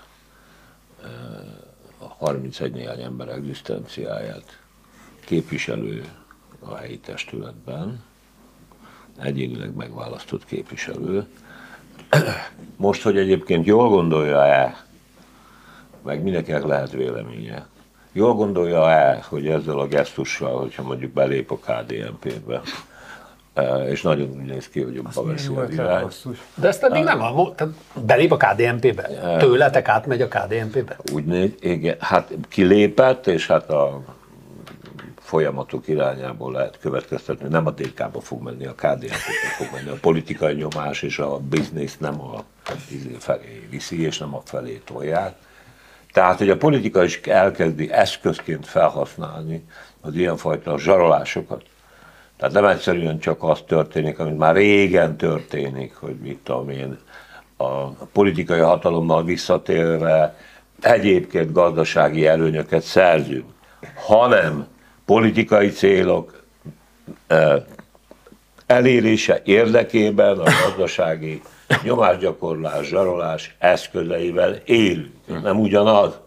a 1.99 2.07
31 2.19 2.73
néhány 2.73 3.01
ember 3.01 3.29
egzisztenciáját 3.29 4.61
képviselő 5.25 6.05
a 6.61 6.75
helyi 6.75 6.99
testületben, 6.99 8.03
egyénileg 9.19 9.75
megválasztott 9.75 10.45
képviselő. 10.45 11.27
Most, 12.77 13.03
hogy 13.03 13.19
egyébként 13.19 13.67
jól 13.67 13.89
gondolja-e, 13.89 14.85
meg 16.05 16.23
mindenkinek 16.23 16.65
lehet 16.65 16.91
véleménye, 16.91 17.67
jól 18.13 18.35
gondolja-e, 18.35 19.25
hogy 19.29 19.47
ezzel 19.47 19.79
a 19.79 19.87
gesztussal, 19.87 20.59
hogyha 20.59 20.83
mondjuk 20.83 21.13
belép 21.13 21.51
a 21.51 21.57
KDNP-be, 21.57 22.61
e, 23.55 23.91
és 23.91 24.03
nagyon 24.03 24.31
úgy 24.31 24.45
néz 24.45 24.69
ki, 24.69 24.81
hogy 24.81 24.95
jobban 24.95 25.27
veszi 25.27 25.55
a 25.55 25.65
irány. 25.71 26.07
De 26.55 26.69
ezt 26.69 26.83
eddig 26.83 27.03
nem, 27.03 27.23
a, 27.23 27.55
tehát 27.55 27.75
belép 27.95 28.33
a 28.33 28.37
KDNP-be? 28.37 29.03
E, 29.03 29.37
Tőletek 29.37 29.89
átmegy 29.89 30.21
a 30.21 30.29
KDNP-be? 30.29 30.97
Úgy 31.13 31.25
néz, 31.25 31.51
igen, 31.61 31.97
hát 32.01 32.33
kilépett, 32.49 33.27
és 33.27 33.47
hát 33.47 33.71
a 33.71 34.01
folyamatok 35.27 35.89
irányából 35.89 36.53
lehet 36.53 36.79
következtetni, 36.79 37.49
nem 37.49 37.67
a 37.67 37.71
DK-ba 37.71 38.21
fog 38.21 38.43
menni, 38.43 38.67
a 38.67 38.75
KDNP-be 38.75 39.49
fog 39.57 39.67
menni. 39.73 39.89
A 39.89 39.99
politikai 40.01 40.55
nyomás 40.55 41.03
és 41.03 41.19
a 41.19 41.39
biznisz 41.39 41.97
nem 41.99 42.21
a 42.21 42.45
izé 42.91 43.17
felé 43.19 43.67
viszi, 43.71 44.03
és 44.03 44.19
nem 44.19 44.35
a 44.35 44.43
felé 44.45 44.81
tolják. 44.85 45.35
Tehát, 46.13 46.39
hogy 46.39 46.51
a 46.51 46.57
politika 46.57 47.05
is 47.05 47.21
elkezdi 47.21 47.93
eszközként 47.93 48.67
felhasználni 48.67 49.65
az 50.01 50.15
ilyenfajta 50.15 50.79
zsarolásokat. 50.79 51.63
Tehát 52.37 52.55
nem 52.55 52.65
egyszerűen 52.65 53.19
csak 53.19 53.43
az 53.43 53.63
történik, 53.67 54.19
amit 54.19 54.39
már 54.39 54.55
régen 54.55 55.17
történik, 55.17 55.95
hogy 55.95 56.17
mit 56.23 56.39
tudom 56.39 56.69
én, 56.69 56.99
a 57.57 57.87
politikai 57.89 58.61
hatalommal 58.61 59.25
visszatérve 59.25 60.37
egyébként 60.81 61.53
gazdasági 61.53 62.27
előnyöket 62.27 62.83
szerzünk, 62.83 63.45
hanem 63.95 64.67
politikai 65.07 65.69
célok 65.69 66.43
elérése 68.67 69.41
érdekében 69.45 70.39
a 70.39 70.45
gazdasági 70.65 71.43
nyomásgyakorlás, 71.83 72.87
zsarolás 72.87 73.57
eszközeivel 73.59 74.55
élünk. 74.65 75.43
Nem 75.43 75.61
ugyanaz. 75.61 76.19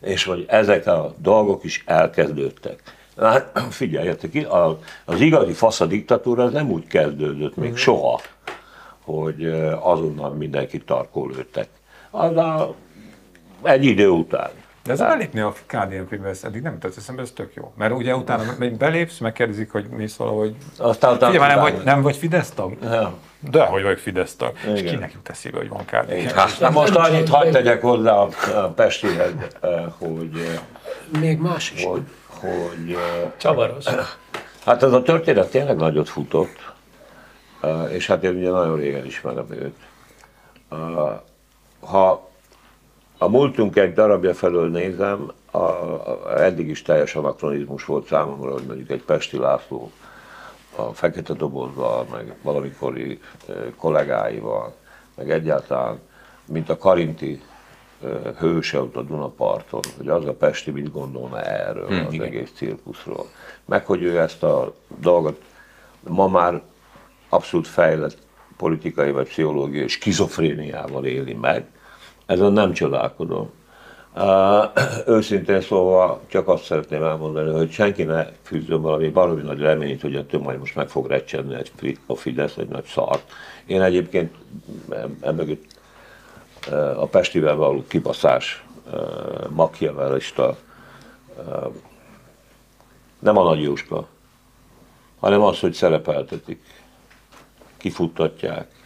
És 0.00 0.24
hogy 0.24 0.44
ezek 0.48 0.86
a 0.86 1.14
dolgok 1.18 1.64
is 1.64 1.82
elkezdődtek. 1.86 2.82
Hát 3.20 3.60
figyeljetek 3.70 4.30
ki, 4.30 4.46
az 5.04 5.20
igazi 5.20 5.52
fasz 5.52 5.80
a 5.80 5.86
diktatúra 5.86 6.44
az 6.44 6.52
nem 6.52 6.70
úgy 6.70 6.86
kezdődött 6.86 7.56
még 7.56 7.76
soha, 7.76 8.20
hogy 9.04 9.44
azonnal 9.80 10.30
mindenki 10.30 10.78
tarkó 10.78 11.26
lőttek. 11.26 11.68
Az 12.10 12.36
a, 12.36 12.74
egy 13.62 13.84
idő 13.84 14.08
után. 14.08 14.50
De 14.88 14.94
ez 14.94 15.00
belépni 15.00 15.40
a 15.40 15.52
KDNP-be, 15.66 16.28
ez 16.28 16.44
eddig 16.44 16.62
nem 16.62 16.72
jutott 16.72 16.96
eszembe, 16.96 17.22
ez 17.22 17.30
tök 17.30 17.54
jó. 17.54 17.72
Mert 17.76 17.92
ugye 17.92 18.16
utána 18.16 18.42
belépsz, 18.78 19.18
megkérdezik, 19.18 19.72
hogy 19.72 19.88
mi 19.88 20.06
szól, 20.06 20.38
hogy... 20.38 20.56
Aztán 20.78 21.14
utána 21.14 21.32
Figyelj, 21.32 21.54
nem 21.54 21.60
vagy, 21.60 21.84
nem 21.84 22.02
vagy 22.02 22.16
Fidesz 22.16 22.50
tag? 22.50 22.78
De 23.50 23.64
hogy 23.64 23.82
vagyok 23.82 23.98
Fidesz 23.98 24.34
tag. 24.34 24.52
És 24.74 24.82
kinek 24.82 25.12
jut 25.12 25.28
eszébe, 25.28 25.56
hogy 25.56 25.68
van 25.68 25.84
KDNP? 25.84 26.30
Hát, 26.30 26.60
na 26.60 26.70
most 26.70 26.94
annyit 26.94 27.28
hagyd 27.28 27.52
tegyek 27.52 27.82
hozzá 27.82 28.12
a 28.12 28.28
Pestihez, 28.74 29.32
hogy... 29.98 30.60
Még 31.20 31.38
más 31.38 31.72
is. 31.72 31.84
Hogy, 31.84 32.02
hogy 32.26 32.96
Csavaros. 33.36 33.84
Hát 34.64 34.82
ez 34.82 34.92
a 34.92 35.02
történet 35.02 35.50
tényleg 35.50 35.76
nagyot 35.76 36.08
futott, 36.08 36.72
és 37.88 38.06
hát 38.06 38.24
én 38.24 38.36
ugye 38.36 38.50
nagyon 38.50 38.76
régen 38.76 39.06
ismerem 39.06 39.46
őt. 39.50 39.76
Ha 41.80 42.27
a 43.18 43.28
múltunk 43.28 43.76
egy 43.76 43.92
darabja 43.92 44.34
felől 44.34 44.68
nézem, 44.68 45.32
a, 45.50 45.58
a, 45.58 46.20
eddig 46.36 46.68
is 46.68 46.82
teljes 46.82 47.14
anakronizmus 47.14 47.84
volt 47.84 48.06
számomra, 48.06 48.52
hogy 48.52 48.64
mondjuk 48.66 48.90
egy 48.90 49.02
Pesti 49.02 49.38
László 49.38 49.90
a 50.76 50.82
fekete 50.82 51.32
dobozval, 51.32 52.06
meg 52.10 52.34
valamikori 52.42 53.20
kollégáival, 53.76 54.74
meg 55.14 55.30
egyáltalán, 55.30 56.00
mint 56.44 56.68
a 56.68 56.76
Karinti 56.76 57.42
hőse 58.38 58.80
ott 58.80 58.96
a 58.96 59.02
Dunaparton, 59.02 59.80
hogy 59.96 60.08
az 60.08 60.26
a 60.26 60.32
Pesti 60.32 60.70
mit 60.70 60.92
gondolna 60.92 61.42
erről 61.42 61.86
hmm, 61.86 62.06
az 62.06 62.12
igen. 62.12 62.26
egész 62.26 62.50
cirkuszról. 62.54 63.26
Meg 63.64 63.86
hogy 63.86 64.02
ő 64.02 64.18
ezt 64.18 64.42
a 64.42 64.74
dolgot 65.00 65.40
ma 66.00 66.28
már 66.28 66.62
abszolút 67.28 67.66
fejlett 67.66 68.18
politikai 68.56 69.10
vagy 69.10 69.28
pszichológiai 69.28 69.88
skizofréniával 69.88 71.04
éli 71.04 71.34
meg, 71.34 71.66
ezen 72.28 72.52
nem 72.52 72.72
csodálkodom. 72.72 73.50
Uh, 74.14 74.64
őszintén 75.06 75.60
szóval 75.60 76.20
csak 76.26 76.48
azt 76.48 76.64
szeretném 76.64 77.02
elmondani, 77.02 77.50
hogy 77.50 77.70
senki 77.70 78.02
ne 78.02 78.26
fűzzön 78.42 78.80
valami 78.80 79.10
valami 79.10 79.42
nagy 79.42 79.60
reményt, 79.60 80.00
hogy 80.00 80.14
ettől 80.14 80.40
majd 80.40 80.58
most 80.58 80.74
meg 80.74 80.88
fog 80.88 81.06
recsenni 81.06 81.54
egy, 81.54 81.98
a 82.06 82.14
Fidesz, 82.14 82.56
egy 82.56 82.68
nagy 82.68 82.84
szart. 82.84 83.32
Én 83.66 83.82
egyébként 83.82 84.34
emögött 85.20 85.64
a 86.96 87.06
Pestivel 87.06 87.54
való 87.54 87.84
kibaszás, 87.88 88.64
makiavelista, 89.48 90.56
nem 93.18 93.36
a 93.36 93.42
nagy 93.42 93.62
Jóska, 93.62 94.06
hanem 95.18 95.42
az, 95.42 95.60
hogy 95.60 95.72
szerepeltetik, 95.72 96.62
kifuttatják, 97.76 98.78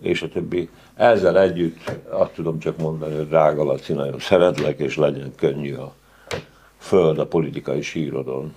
és 0.00 0.22
a 0.22 0.28
többi. 0.28 0.68
Ezzel 0.98 1.40
együtt 1.40 1.90
azt 2.08 2.32
tudom 2.32 2.58
csak 2.58 2.76
mondani, 2.76 3.16
hogy 3.16 3.28
drága 3.28 3.64
Laci, 3.64 3.92
nagyon 3.92 4.18
szeretlek, 4.18 4.78
és 4.78 4.96
legyen 4.96 5.32
könnyű 5.36 5.74
a 5.74 5.94
föld 6.78 7.18
a 7.18 7.26
politikai 7.26 7.82
sírodon. 7.82 8.54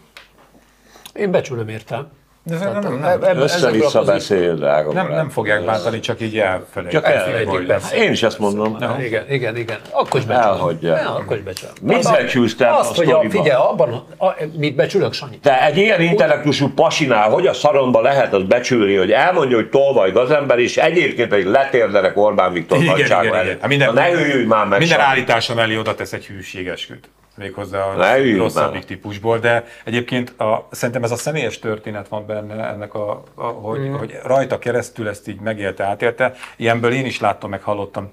Én 1.14 1.32
becsülöm 1.32 1.68
érte. 1.68 2.10
De 2.44 2.56
ez 2.56 2.62
nem, 2.62 3.00
nem, 3.00 3.20
nem, 3.20 3.38
össze-vissza 3.38 4.04
beszél, 4.04 4.56
drága 4.56 4.94
nem, 4.94 5.08
nem 5.08 5.30
fogják 5.30 5.66
bántani, 5.66 6.00
csak 6.00 6.22
így 6.22 6.38
elfelejtik. 6.38 7.00
Csak 7.00 7.12
elfelejtik, 7.12 7.68
persze. 7.68 7.96
Én 7.96 8.12
is 8.12 8.24
ezt 8.24 8.40
mondom. 8.40 8.78
No. 8.80 9.02
Igen, 9.02 9.26
igen, 9.30 9.58
igen. 9.58 9.78
Akkor 9.90 10.20
is 10.20 10.26
becsülöm. 10.26 10.50
Elhagyja. 10.50 10.96
Ja, 10.96 11.16
akkor 11.16 11.38
is 11.38 11.44
becsülöm. 11.44 11.74
Mit 11.82 12.12
becsülsz 12.12 12.56
te 12.56 12.74
Azt, 12.74 12.96
hogy 12.96 13.12
a, 13.12 13.22
figyelj, 13.30 13.50
abban, 13.50 14.06
a, 14.18 14.36
mit 14.58 14.76
becsülök, 14.76 15.14
Sanyi? 15.14 15.40
Te 15.40 15.66
egy 15.66 15.78
ilyen 15.78 16.02
intellektusú 16.02 16.70
pasinál, 16.74 17.30
hogy 17.30 17.48
a 17.48 17.54
szaromba 17.54 18.02
lehet 18.02 18.34
az 18.34 18.44
becsülni, 18.44 18.96
hogy 18.96 19.12
elmondja, 19.12 19.56
hogy 19.56 19.70
tolvaj 19.70 20.14
ember, 20.30 20.60
és 20.60 20.78
egyébként 20.78 21.30
pedig 21.30 21.46
letérdelek 21.46 22.18
Orbán 22.18 22.54
Viktor 22.54 22.82
igen, 22.82 22.98
igen, 22.98 23.24
igen, 23.24 23.46
igen. 23.46 23.58
Minden, 23.68 23.94
ne 23.94 24.10
hűljünk 24.10 24.48
már 24.48 24.68
meg. 24.68 24.80
Minden 24.80 25.00
állítása 25.00 25.54
mellé 25.54 25.78
oda 25.78 25.96
tesz 25.96 26.14
egy 26.14 26.26
hűségesküt 26.26 27.10
méghozzá 27.36 27.84
a 27.84 28.18
rosszabbik 28.38 28.86
típusból, 28.86 29.40
de 29.40 29.66
egyébként 29.84 30.40
a, 30.40 30.68
szerintem 30.72 31.04
ez 31.04 31.12
a 31.12 31.16
személyes 31.16 31.60
történet 31.60 32.08
van 32.08 32.26
benne 32.26 32.68
ennek, 32.68 32.94
a, 32.94 33.24
a 33.36 33.44
hogy, 33.44 33.80
mm. 33.80 33.94
hogy 33.94 34.20
rajta 34.24 34.60
keresztül 34.60 35.08
ezt 35.08 35.28
így 35.28 35.40
megélte, 35.40 35.84
átélte. 35.84 36.34
Ilyenből 36.56 36.92
én 36.92 37.06
is 37.06 37.20
láttam, 37.20 37.50
meg 37.50 37.62
hallottam 37.62 38.12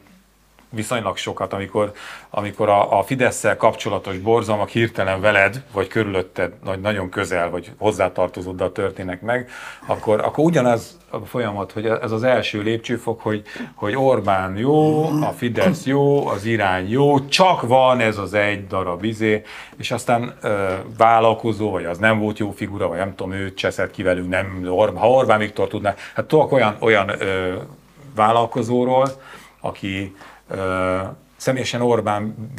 viszonylag 0.70 1.16
sokat, 1.16 1.52
amikor, 1.52 1.92
amikor 2.30 2.68
a, 2.68 2.98
a 2.98 3.02
fidesz 3.02 3.44
kapcsolatos 3.58 4.18
borzalmak 4.18 4.68
hirtelen 4.68 5.20
veled, 5.20 5.62
vagy 5.72 5.88
körülötted, 5.88 6.52
vagy 6.64 6.80
nagyon 6.80 7.08
közel, 7.08 7.50
vagy 7.50 7.72
hozzátartozóddal 7.78 8.72
történnek 8.72 9.20
meg, 9.20 9.50
akkor, 9.86 10.20
akkor 10.20 10.44
ugyanaz 10.44 10.98
a 11.10 11.18
folyamat, 11.18 11.72
hogy 11.72 11.86
ez 11.86 12.12
az 12.12 12.22
első 12.22 12.62
lépcsőfok, 12.62 13.20
hogy, 13.20 13.42
hogy 13.74 13.96
Orbán 13.96 14.56
jó, 14.56 15.04
a 15.04 15.32
Fidesz 15.36 15.84
jó, 15.84 16.26
az 16.26 16.44
irány 16.44 16.90
jó, 16.90 17.28
csak 17.28 17.62
van 17.62 18.00
ez 18.00 18.18
az 18.18 18.34
egy 18.34 18.66
darab 18.66 19.04
izé, 19.04 19.42
és 19.76 19.90
aztán 19.90 20.34
ö, 20.42 20.72
vállalkozó, 20.96 21.70
vagy 21.70 21.84
az 21.84 21.98
nem 21.98 22.18
volt 22.18 22.38
jó 22.38 22.50
figura, 22.50 22.88
vagy 22.88 22.98
nem 22.98 23.14
tudom, 23.14 23.32
őt 23.32 23.56
cseszett 23.56 23.90
ki 23.90 24.02
velünk, 24.02 24.28
nem, 24.28 24.68
ha 24.94 25.10
Orbán 25.10 25.38
Viktor 25.38 25.68
tudná, 25.68 25.94
hát 26.14 26.24
tudok 26.24 26.52
olyan, 26.52 26.76
olyan 26.80 27.08
ö, 27.08 27.54
vállalkozóról, 28.14 29.08
aki 29.60 30.14
Személyesen 31.36 31.80
Orbán 31.80 32.52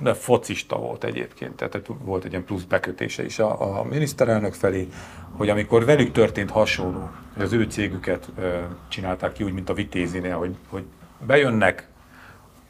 de 0.00 0.14
focista 0.14 0.76
volt 0.76 1.04
egyébként, 1.04 1.56
tehát 1.56 1.80
volt 1.86 2.24
egy 2.24 2.30
ilyen 2.30 2.44
plusz 2.44 2.62
bekötése 2.62 3.24
is 3.24 3.38
a, 3.38 3.78
a 3.78 3.84
miniszterelnök 3.84 4.54
felé, 4.54 4.88
hogy 5.36 5.48
amikor 5.48 5.84
velük 5.84 6.12
történt 6.12 6.50
hasonló, 6.50 7.10
hogy 7.34 7.42
az 7.42 7.52
ő 7.52 7.62
cégüket 7.64 8.28
ö, 8.38 8.58
csinálták 8.88 9.32
ki 9.32 9.44
úgy, 9.44 9.52
mint 9.52 9.68
a 9.68 9.74
Vitézinél, 9.74 10.36
hogy, 10.36 10.56
hogy 10.68 10.84
bejönnek, 11.26 11.88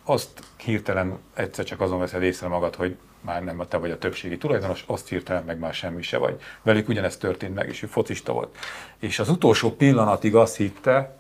azt 0.05 0.43
hirtelen 0.57 1.19
egyszer 1.35 1.65
csak 1.65 1.81
azon 1.81 1.99
veszed 1.99 2.23
észre 2.23 2.49
magad, 2.49 2.75
hogy 2.75 2.97
már 3.21 3.45
nem 3.45 3.61
a 3.61 3.67
te 3.67 3.77
vagy 3.77 3.91
a 3.91 3.99
többségi 3.99 4.39
tulajdonos, 4.39 4.85
azt 4.87 5.09
hirtelen 5.09 5.45
meg 5.45 5.59
már 5.59 5.75
semmi 5.75 6.03
se 6.03 6.17
vagy. 6.17 6.41
Velük 6.63 6.89
ugyanezt 6.89 7.21
történt 7.21 7.55
meg, 7.55 7.69
és 7.69 7.83
ő 7.83 7.87
focista 7.87 8.33
volt. 8.33 8.57
És 8.99 9.19
az 9.19 9.29
utolsó 9.29 9.71
pillanatig 9.71 10.35
azt 10.35 10.57
hitte, 10.57 11.17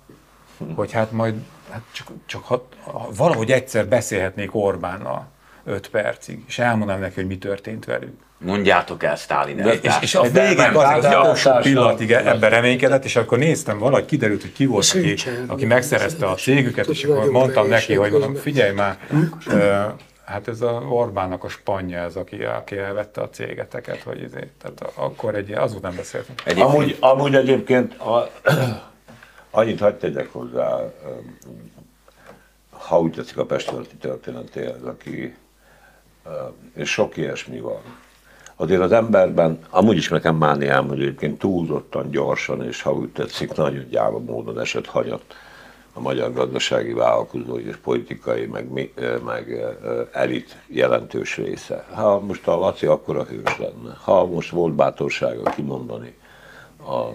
hogy 0.75 0.93
hát 0.93 1.13
majd 1.13 1.35
hát 1.71 1.83
csak, 1.93 2.07
csak 2.27 2.45
ha, 2.45 2.69
ha 2.81 3.09
valahogy 3.17 3.51
egyszer 3.51 3.87
beszélhetnék 3.87 4.55
Orbánnal 4.55 5.29
öt 5.65 5.89
percig, 5.89 6.45
és 6.47 6.59
elmondanám 6.59 7.01
neki, 7.01 7.15
hogy 7.15 7.27
mi 7.27 7.39
történt 7.39 7.85
velük. 7.85 8.13
Mondjátok 8.39 9.03
el 9.03 9.17
Sztálin 9.17 9.57
De, 9.57 9.73
és, 9.73 9.95
és 10.01 10.15
a 10.15 10.23
végén 10.23 10.75
az, 10.75 11.05
az 11.05 11.15
utolsó 11.15 11.51
pillanatig 11.63 12.13
ebben 12.13 12.51
reménykedett, 12.51 13.05
és 13.05 13.17
akkor 13.17 13.39
néztem, 13.39 13.79
valahogy 13.79 14.05
kiderült, 14.05 14.41
hogy 14.41 14.53
ki 14.53 14.67
volt, 14.67 14.95
aki, 14.97 15.15
aki 15.47 15.67
megszerezte 15.67 16.27
a 16.27 16.35
cégüket, 16.35 16.87
és 16.87 17.05
akkor 17.05 17.31
mondtam 17.31 17.69
neki, 17.69 17.95
hogy 17.95 18.11
mondom, 18.11 18.35
figyelj 18.35 18.73
már, 18.73 18.99
hát 20.25 20.49
ez 20.49 20.61
a 20.61 20.83
Orbánnak 20.89 21.45
a 21.45 21.49
spanya 21.49 21.99
ez, 21.99 22.17
aki, 22.17 22.45
aki 22.45 22.77
elvette 22.77 23.21
a 23.21 23.29
cégeteket, 23.29 24.03
hogy 24.03 24.23
ezért, 24.23 24.51
tehát 24.63 24.93
akkor 24.95 25.35
egy, 25.35 25.53
azután 25.53 25.93
beszéltünk. 25.97 26.43
Amúgy, 26.57 26.97
amúgy 27.01 27.35
egyébként 27.35 27.95
a, 27.95 28.31
annyit 29.51 29.81
hagyd 29.81 29.97
tegyek 29.97 30.33
hozzá, 30.33 30.93
ha 32.71 33.01
úgy 33.01 33.13
tetszik 33.13 33.39
a 33.39 33.45
Pestületi 33.45 33.97
történetéhez, 33.97 34.83
aki, 34.83 35.37
és 36.75 36.91
sok 36.91 37.17
ilyesmi 37.17 37.61
van 37.61 37.81
azért 38.61 38.81
az 38.81 38.93
emberben, 38.93 39.59
amúgy 39.71 39.97
is 39.97 40.09
nekem 40.09 40.37
mániám, 40.37 40.89
hogy 40.89 41.01
egyébként 41.01 41.39
túlzottan 41.39 42.11
gyorsan, 42.11 42.65
és 42.65 42.83
ha 42.83 42.93
úgy 42.93 43.09
tetszik, 43.09 43.55
nagyon 43.55 43.89
gyáva 43.89 44.19
módon 44.19 44.61
esett 44.61 44.87
hagyat 44.87 45.25
a 45.93 46.01
magyar 46.01 46.33
gazdasági 46.33 46.93
vállalkozói 46.93 47.67
és 47.67 47.77
politikai, 47.77 48.47
meg, 48.47 48.93
meg 49.25 49.65
elit 50.13 50.57
jelentős 50.67 51.37
része. 51.37 51.87
Ha 51.93 52.21
most 52.21 52.49
a 52.49 52.59
Laci 52.59 52.87
akkora 52.87 53.25
hős 53.25 53.59
lenne, 53.59 53.97
ha 54.03 54.27
most 54.27 54.51
volt 54.51 54.75
bátorsága 54.75 55.51
kimondani 55.51 56.15
a 56.87 57.09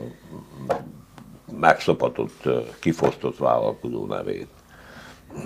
megszopatott, 1.59 2.49
kifosztott 2.79 3.37
vállalkozó 3.37 4.05
nevét. 4.05 4.47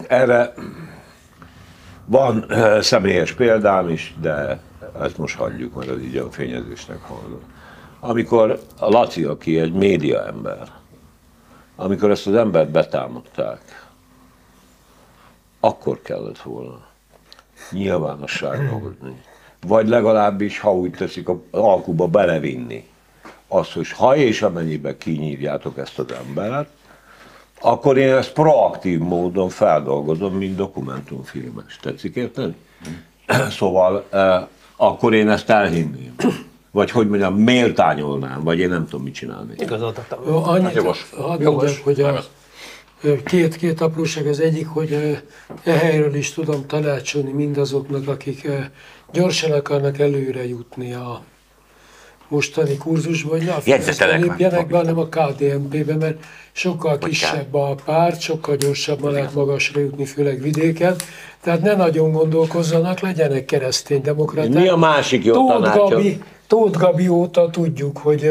Erre 0.07 0.53
van 2.05 2.45
személyes 2.81 3.33
példám 3.33 3.89
is, 3.89 4.15
de 4.21 4.59
ezt 5.01 5.17
most 5.17 5.37
hagyjuk, 5.37 5.75
mert 5.75 5.89
az 5.89 6.01
így 6.01 6.17
a 6.17 6.31
fényezésnek 6.31 7.01
hallgat. 7.01 7.41
Amikor 7.99 8.59
a 8.79 8.89
Laci, 8.89 9.23
aki 9.23 9.59
egy 9.59 9.73
média 9.73 10.25
ember, 10.25 10.71
amikor 11.75 12.11
ezt 12.11 12.27
az 12.27 12.33
embert 12.35 12.69
betámadták, 12.69 13.87
akkor 15.59 16.01
kellett 16.01 16.41
volna 16.41 16.87
nyilvánosságra 17.71 18.69
hozni. 18.69 19.21
Vagy 19.67 19.87
legalábbis, 19.87 20.59
ha 20.59 20.73
úgy 20.73 20.91
teszik, 20.91 21.29
az 21.29 21.37
alkuba 21.51 22.07
belevinni. 22.07 22.87
Azt, 23.51 23.71
hogy 23.71 23.91
ha 23.91 24.15
és 24.15 24.41
amennyiben 24.41 24.97
kinyírjátok 24.97 25.77
ezt 25.77 25.99
az 25.99 26.05
embert, 26.27 26.69
akkor 27.61 27.97
én 27.97 28.13
ezt 28.13 28.33
proaktív 28.33 28.99
módon 28.99 29.49
feldolgozom, 29.49 30.33
mint 30.33 30.55
dokumentumfilmes. 30.55 31.77
Tetszik 31.81 32.15
érteni? 32.15 32.55
Szóval 33.59 34.05
eh, 34.09 34.43
akkor 34.75 35.13
én 35.13 35.29
ezt 35.29 35.49
elhinném. 35.49 36.15
Vagy 36.71 36.91
hogy 36.91 37.07
mondjam, 37.07 37.35
méltányolnám, 37.35 38.43
vagy 38.43 38.59
én 38.59 38.69
nem 38.69 38.87
tudom, 38.87 39.03
mit 39.03 39.13
csinálni. 39.13 39.53
Igazad, 39.57 40.05
annyit 40.25 40.73
jogos. 40.73 41.09
hadd 41.17 41.41
jogos. 41.41 41.81
hogy 41.81 42.01
a, 42.01 42.23
két, 43.25 43.55
két 43.55 43.81
apróság. 43.81 44.27
Az 44.27 44.39
egyik, 44.39 44.67
hogy 44.67 45.21
e 45.63 45.71
helyről 45.71 46.15
is 46.15 46.33
tudom 46.33 46.65
tanácsolni 46.67 47.31
mindazoknak, 47.31 48.07
akik 48.07 48.47
gyorsan 49.11 49.51
akarnak 49.51 49.99
előre 49.99 50.47
jutni 50.47 50.93
a 50.93 51.21
mostani 52.29 52.77
kurzusban, 52.77 53.37
hogy 53.37 53.47
ne 53.47 54.05
a 54.05 54.17
lépjenek 54.17 54.67
be, 54.67 54.77
hanem 54.77 54.99
a 54.99 55.07
KDNP-be, 55.07 55.95
mert 55.95 56.23
sokkal 56.51 56.97
kisebb 56.97 57.53
a 57.53 57.75
párt, 57.85 58.21
sokkal 58.21 58.55
gyorsabban 58.55 59.11
lehet 59.11 59.33
magasra 59.33 59.79
jutni, 59.79 60.05
főleg 60.05 60.41
vidéken. 60.41 60.95
Tehát 61.43 61.61
ne 61.61 61.75
nagyon 61.75 62.11
gondolkozzanak, 62.11 62.99
legyenek 62.99 63.45
keresztény 63.45 64.01
demokraták. 64.01 64.53
Mi 64.53 64.67
a 64.67 64.75
másik 64.75 65.23
jó 65.23 65.33
Tóth 65.33 65.53
tanácsod? 65.53 65.89
Gabi, 65.89 66.21
Tóth 66.47 66.79
Gabi 66.79 67.07
óta 67.07 67.49
tudjuk, 67.49 67.97
hogy... 67.97 68.29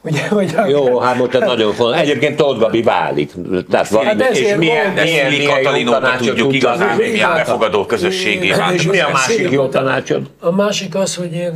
Ugye, 0.00 0.28
hogy 0.28 0.54
Jó, 0.68 0.98
hát 0.98 1.16
most 1.16 1.34
ez 1.34 1.40
nagyon 1.40 1.72
fontos. 1.72 2.00
Egyébként 2.00 2.36
Tóth 2.36 2.58
Gabi 2.58 2.82
válik. 2.82 3.32
Tehát 3.70 3.88
van, 3.88 4.04
hát 4.04 4.20
és 4.20 4.54
milyen, 4.56 4.92
milyen, 4.92 5.30
milyen 5.32 5.54
Katalin 5.54 5.88
óta 5.88 6.16
tudjuk 6.18 6.54
igazán, 6.54 6.96
milyen 6.96 7.32
befogadó 7.34 7.86
közösségé 7.86 8.54
És 8.72 8.86
mi 8.86 9.00
a 9.00 9.08
másik 9.12 9.50
jó 9.50 9.66
tanácsod? 9.66 10.30
A 10.40 10.50
másik 10.50 10.94
az, 10.94 11.14
hogy 11.16 11.32
én 11.32 11.54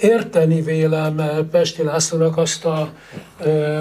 érteni 0.00 0.60
vélem 0.62 1.20
Pesti 1.50 1.82
Lászlónak 1.82 2.36
azt 2.36 2.64
a 2.64 2.88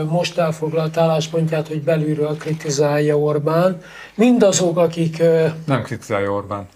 most 0.09 0.38
elfoglalt 0.38 0.97
álláspontját, 0.97 1.68
hogy 1.68 1.82
belülről 1.82 2.38
kritizálja 2.38 3.18
Orbán. 3.20 3.82
Mindazok, 4.16 4.78
akik... 4.78 5.24
Nem 5.66 5.82
kritizálja 5.82 6.32
Orbán. 6.32 6.68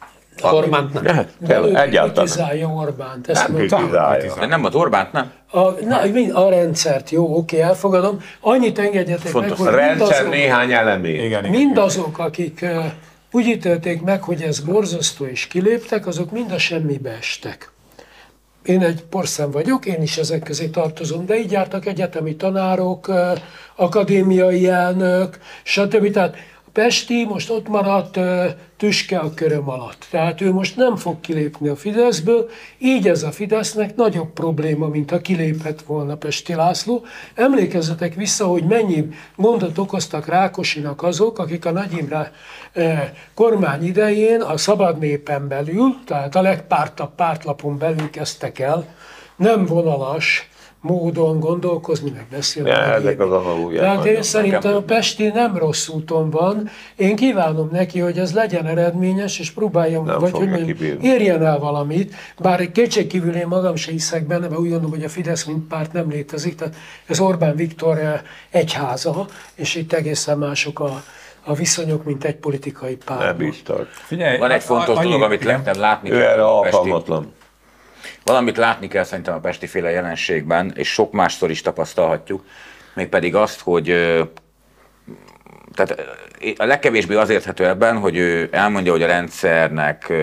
Orbánt 0.42 0.94
nem. 0.94 1.06
Hát, 1.06 1.30
egyáltalán. 1.42 2.14
Kritizálja 2.14 2.68
Orbánt. 2.68 3.30
Ezt 3.30 3.48
nem 3.48 3.56
kritizálja. 3.56 4.34
De 4.40 4.46
nem 4.46 4.66
az 4.66 4.76
Orbánt, 4.76 5.12
nem? 5.12 5.32
A, 5.52 5.60
na, 5.60 6.02
a 6.34 6.50
rendszert, 6.50 7.10
jó, 7.10 7.38
oké, 7.38 7.60
elfogadom. 7.60 8.22
Annyit 8.40 8.80
engedjetek 8.80 9.32
Fontos. 9.32 9.58
meg, 9.58 9.68
hogy 9.68 9.68
a 9.68 9.78
rendszer 9.78 9.98
mindazok, 9.98 10.30
néhány 10.30 10.72
elemé. 10.72 11.14
Igen, 11.14 11.46
igen, 11.46 11.50
mindazok, 11.50 12.20
akik 12.20 12.66
úgy 13.32 13.46
ítélték 13.46 14.02
meg, 14.02 14.24
hogy 14.24 14.42
ez 14.42 14.60
borzasztó 14.60 15.26
és 15.26 15.48
kiléptek, 15.48 16.08
azok 16.08 16.32
mind 16.32 16.52
a 16.52 16.58
semmibe 16.58 17.10
estek. 17.10 17.72
Én 18.70 18.84
egy 18.84 19.04
porszem 19.10 19.52
vagyok, 19.52 19.86
én 19.86 20.02
is 20.02 20.18
ezek 20.18 20.44
közé 20.44 20.68
tartozom, 20.68 21.26
de 21.26 21.36
így 21.40 21.52
jártak 21.52 21.86
egyetemi 21.86 22.36
tanárok, 22.36 23.12
akadémiai 23.76 24.68
elnök, 24.68 25.38
stb. 25.64 26.12
Tehát 26.12 26.36
Pesti 26.74 27.26
most 27.26 27.50
ott 27.50 27.68
maradt 27.68 28.20
tüske 28.78 29.18
a 29.18 29.34
köröm 29.34 29.70
alatt. 29.70 30.08
Tehát 30.10 30.42
ő 30.42 30.52
most 30.52 30.76
nem 30.76 30.96
fog 30.96 31.20
kilépni 31.20 31.68
a 31.68 31.76
Fideszből, 31.76 32.50
így 32.78 33.08
ez 33.08 33.24
a 33.24 33.32
Fidesznek 33.32 33.96
nagyobb 33.96 34.34
probléma, 34.34 34.88
mint 34.88 35.10
ha 35.10 35.22
kilépett 35.22 35.82
volna 35.82 36.16
Pesti 36.16 36.54
László. 36.54 37.06
Emlékezzetek 37.36 38.14
vissza, 38.14 38.46
hogy 38.46 38.64
mennyi 38.64 39.10
gondot 39.36 39.78
okoztak 39.78 40.28
Rákosinak 40.28 41.04
azok, 41.04 41.40
akik 41.40 41.66
a 41.66 41.72
Nagy 41.72 41.98
Imre 41.98 42.32
kormány 43.34 43.86
idején 43.86 44.42
a 44.42 44.58
szabad 44.58 45.00
népen 45.00 45.48
belül, 45.48 45.96
tehát 46.06 46.36
a 46.36 46.42
legpártabb 46.42 47.16
pártlapon 47.16 47.78
belül 47.78 48.10
kezdtek 48.10 48.60
el 48.60 48.86
nem 49.40 49.66
vonalas, 49.66 50.49
módon 50.82 51.40
gondolkozni, 51.40 52.10
meg 52.10 52.26
beszélni. 52.32 52.70
Ja, 52.70 52.76
ezek 52.76 53.20
az 53.20 53.44
Tehát 53.76 54.06
én 54.06 54.22
szerintem 54.22 54.76
a 54.76 54.82
Pesti 54.82 55.28
nem 55.28 55.58
rossz 55.58 55.88
úton 55.88 56.30
van. 56.30 56.70
Én 56.96 57.16
kívánom 57.16 57.70
neki, 57.72 58.00
hogy 58.00 58.18
ez 58.18 58.34
legyen 58.34 58.66
eredményes, 58.66 59.40
és 59.40 59.52
próbáljon, 59.52 60.06
nem 60.06 60.20
vagy 60.20 60.32
hogy 60.32 60.50
mondjam, 60.50 60.98
érjen 61.02 61.46
el 61.46 61.60
valamit. 61.60 62.16
Bár 62.38 62.60
egy 62.60 62.72
kétségkívül 62.72 63.36
én 63.36 63.48
magam 63.48 63.76
se 63.76 63.92
hiszek 63.92 64.28
benne, 64.28 64.48
mert 64.48 64.60
úgy 64.60 64.70
gondolom, 64.70 64.90
hogy 64.90 65.04
a 65.04 65.10
Fidesz 65.10 65.44
mint 65.44 65.68
párt 65.68 65.94
nem 65.94 66.10
létezik. 66.10 66.56
Tehát 66.56 66.76
ez 67.06 67.20
Orbán 67.20 67.56
Viktor 67.56 67.98
eh, 67.98 68.22
egyháza, 68.50 69.26
és 69.56 69.76
itt 69.76 69.94
egészen 69.94 70.38
mások 70.38 70.80
a, 70.80 71.04
a 71.44 71.54
viszonyok, 71.54 72.04
mint 72.04 72.24
egy 72.24 72.36
politikai 72.36 72.96
párt. 73.06 73.20
Nem 73.20 73.38
biztos. 73.38 73.88
Figyelj, 73.92 74.38
Van 74.38 74.52
egy 74.52 74.64
fontos 74.64 74.98
dolog, 74.98 75.22
amit 75.22 75.44
lehetem 75.44 75.80
látni. 75.80 76.12
Ő 76.12 76.22
erre 76.22 76.46
alkalmatlan. 76.46 77.38
Valamit 78.30 78.58
látni 78.58 78.88
kell 78.88 79.04
szerintem 79.04 79.34
a 79.34 79.40
pesti 79.40 79.68
féle 79.68 79.90
jelenségben, 79.90 80.72
és 80.76 80.94
sok 80.94 81.12
másszor 81.12 81.50
is 81.50 81.62
tapasztalhatjuk, 81.62 82.46
mégpedig 82.94 83.36
azt, 83.36 83.60
hogy 83.60 83.86
tehát 85.74 86.18
a 86.58 86.66
legkevésbé 86.66 87.16
az 87.16 87.30
érthető 87.30 87.66
ebben, 87.66 87.98
hogy 87.98 88.18
ő 88.18 88.50
elmondja, 88.52 88.92
hogy 88.92 89.04
a 89.04 89.08
rendszernek 89.08 90.14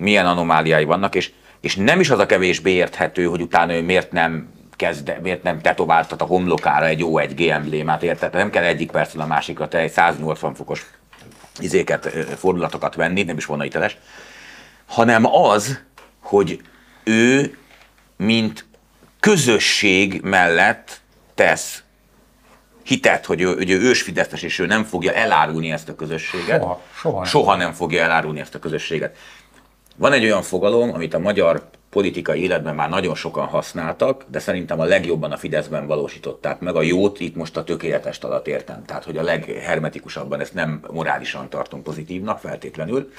milyen 0.00 0.26
anomáliái 0.26 0.84
vannak, 0.84 1.14
és, 1.14 1.32
és 1.60 1.76
nem 1.76 2.00
is 2.00 2.10
az 2.10 2.18
a 2.18 2.26
kevésbé 2.26 2.70
érthető, 2.70 3.24
hogy 3.24 3.40
utána 3.40 3.74
ő 3.74 3.82
miért 3.82 4.12
nem 4.12 4.48
kezd, 4.76 5.16
miért 5.22 5.42
nem 5.42 5.60
tetováltat 5.60 6.22
a 6.22 6.24
homlokára 6.24 6.86
egy 6.86 6.98
jó 6.98 7.18
egy 7.18 7.34
G 7.34 7.40
emblémát, 7.40 8.02
érted? 8.02 8.32
Nem 8.32 8.50
kell 8.50 8.64
egyik 8.64 8.90
percről 8.90 9.22
a 9.22 9.26
másikra 9.26 9.68
te 9.68 9.78
egy 9.78 9.90
180 9.90 10.54
fokos 10.54 10.86
izéket, 11.58 12.06
fordulatokat 12.36 12.94
venni, 12.94 13.22
nem 13.22 13.36
is 13.36 13.46
volna 13.46 13.64
hanem 14.86 15.26
az, 15.26 15.82
hogy 16.20 16.60
ő, 17.06 17.58
mint 18.16 18.64
közösség 19.20 20.20
mellett 20.22 21.00
tesz 21.34 21.82
hitet, 22.82 23.26
hogy 23.26 23.40
ő, 23.40 23.54
hogy 23.54 23.70
ő 23.70 23.80
ősfideszes, 23.80 24.42
és 24.42 24.58
ő 24.58 24.66
nem 24.66 24.84
fogja 24.84 25.12
elárulni 25.12 25.70
ezt 25.70 25.88
a 25.88 25.94
közösséget. 25.94 26.60
Soha, 26.60 26.82
soha, 26.94 27.16
nem. 27.16 27.24
soha 27.24 27.56
nem 27.56 27.72
fogja 27.72 28.02
elárulni 28.02 28.40
ezt 28.40 28.54
a 28.54 28.58
közösséget. 28.58 29.16
Van 29.96 30.12
egy 30.12 30.24
olyan 30.24 30.42
fogalom, 30.42 30.94
amit 30.94 31.14
a 31.14 31.18
magyar 31.18 31.68
politikai 31.90 32.42
életben 32.42 32.74
már 32.74 32.88
nagyon 32.88 33.14
sokan 33.14 33.46
használtak, 33.46 34.24
de 34.28 34.38
szerintem 34.38 34.80
a 34.80 34.84
legjobban 34.84 35.32
a 35.32 35.36
Fideszben 35.36 35.86
valósították 35.86 36.60
meg. 36.60 36.76
A 36.76 36.82
jót 36.82 37.20
itt 37.20 37.36
most 37.36 37.56
a 37.56 37.64
tökéletes 37.64 38.18
alatt 38.18 38.46
értem. 38.46 38.84
Tehát, 38.84 39.04
hogy 39.04 39.16
a 39.16 39.22
leghermetikusabban 39.22 40.40
ezt 40.40 40.54
nem 40.54 40.82
morálisan 40.90 41.48
tartom 41.48 41.82
pozitívnak 41.82 42.38
feltétlenül, 42.38 43.12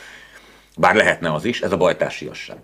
bár 0.77 0.95
lehetne 0.95 1.33
az 1.33 1.45
is, 1.45 1.61
ez 1.61 1.71
a 1.71 1.77
bajtársiasság 1.77 2.57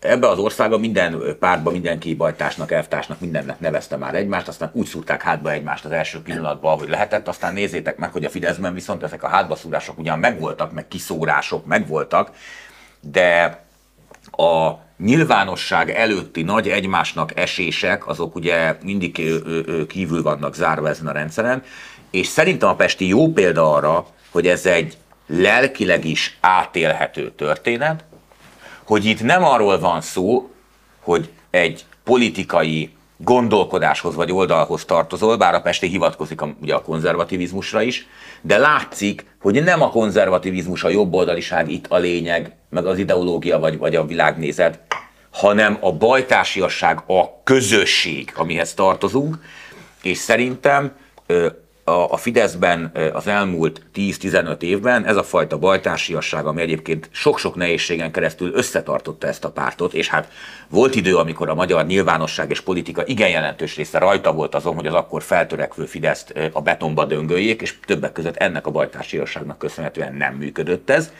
ebbe 0.00 0.28
az 0.28 0.38
országban 0.38 0.80
minden 0.80 1.36
pártban 1.38 1.72
mindenki 1.72 2.14
bajtásnak, 2.14 2.72
elvtársnak, 2.72 3.20
mindennek 3.20 3.60
nevezte 3.60 3.96
már 3.96 4.14
egymást, 4.14 4.48
aztán 4.48 4.70
úgy 4.72 4.86
szúrták 4.86 5.22
hátba 5.22 5.50
egymást 5.50 5.84
az 5.84 5.90
első 5.90 6.22
pillanatban, 6.22 6.72
ahogy 6.72 6.88
lehetett, 6.88 7.28
aztán 7.28 7.52
nézzétek 7.52 7.96
meg, 7.96 8.12
hogy 8.12 8.24
a 8.24 8.30
Fideszben 8.30 8.74
viszont 8.74 9.02
ezek 9.02 9.22
a 9.22 9.28
hátbaszúrások 9.28 9.98
ugyan 9.98 10.18
megvoltak, 10.18 10.72
meg 10.72 10.88
kiszórások 10.88 11.66
megvoltak, 11.66 12.30
de 13.00 13.60
a 14.30 14.72
nyilvánosság 14.98 15.90
előtti 15.90 16.42
nagy 16.42 16.68
egymásnak 16.68 17.38
esések, 17.38 18.06
azok 18.06 18.34
ugye 18.34 18.76
mindig 18.82 19.22
kívül 19.88 20.22
vannak 20.22 20.54
zárva 20.54 20.88
ezen 20.88 21.06
a 21.06 21.12
rendszeren, 21.12 21.62
és 22.10 22.26
szerintem 22.26 22.68
a 22.68 22.74
Pesti 22.74 23.08
jó 23.08 23.32
példa 23.32 23.74
arra, 23.74 24.06
hogy 24.30 24.46
ez 24.46 24.66
egy 24.66 24.96
lelkileg 25.26 26.04
is 26.04 26.38
átélhető 26.40 27.30
történet, 27.30 28.04
hogy 28.84 29.04
itt 29.04 29.22
nem 29.22 29.44
arról 29.44 29.78
van 29.78 30.00
szó, 30.00 30.50
hogy 31.00 31.30
egy 31.50 31.84
politikai 32.04 32.90
gondolkodáshoz 33.16 34.14
vagy 34.14 34.32
oldalhoz 34.32 34.84
tartozol, 34.84 35.36
bár 35.36 35.54
a 35.54 35.60
Pesti 35.60 35.86
hivatkozik 35.86 36.40
a, 36.40 36.54
ugye 36.62 36.74
a 36.74 36.82
konzervativizmusra 36.82 37.82
is, 37.82 38.06
de 38.40 38.58
látszik, 38.58 39.26
hogy 39.40 39.62
nem 39.62 39.82
a 39.82 39.90
konzervativizmus, 39.90 40.84
a 40.84 40.88
jobboldaliság 40.88 41.70
itt 41.70 41.86
a 41.88 41.96
lényeg, 41.96 42.56
meg 42.68 42.86
az 42.86 42.98
ideológia 42.98 43.58
vagy, 43.58 43.78
vagy 43.78 43.96
a 43.96 44.04
világnézet, 44.04 44.80
hanem 45.30 45.78
a 45.80 45.92
bajtársiasság, 45.92 47.02
a 47.06 47.42
közösség, 47.44 48.32
amihez 48.36 48.74
tartozunk, 48.74 49.38
és 50.02 50.18
szerintem 50.18 50.92
a, 51.84 51.90
a 51.90 52.16
Fideszben 52.16 52.92
az 53.12 53.26
elmúlt 53.26 53.82
10-15 53.94 54.62
évben 54.62 55.04
ez 55.04 55.16
a 55.16 55.22
fajta 55.22 55.58
bajtársiasság, 55.58 56.46
ami 56.46 56.60
egyébként 56.60 57.08
sok-sok 57.10 57.54
nehézségen 57.54 58.12
keresztül 58.12 58.54
összetartotta 58.54 59.26
ezt 59.26 59.44
a 59.44 59.50
pártot, 59.50 59.94
és 59.94 60.08
hát 60.08 60.32
volt 60.68 60.94
idő, 60.94 61.16
amikor 61.16 61.48
a 61.48 61.54
magyar 61.54 61.86
nyilvánosság 61.86 62.50
és 62.50 62.60
politika 62.60 63.06
igen 63.06 63.28
jelentős 63.28 63.76
része 63.76 63.98
rajta 63.98 64.32
volt 64.32 64.54
azon, 64.54 64.74
hogy 64.74 64.86
az 64.86 64.94
akkor 64.94 65.22
feltörekvő 65.22 65.84
Fideszt 65.84 66.34
a 66.52 66.60
betonba 66.60 67.04
döngöljék, 67.04 67.62
és 67.62 67.78
többek 67.86 68.12
között 68.12 68.36
ennek 68.36 68.66
a 68.66 68.70
bajtársiasságnak 68.70 69.58
köszönhetően 69.58 70.14
nem 70.14 70.34
működött 70.34 70.90
ez. 70.90 71.12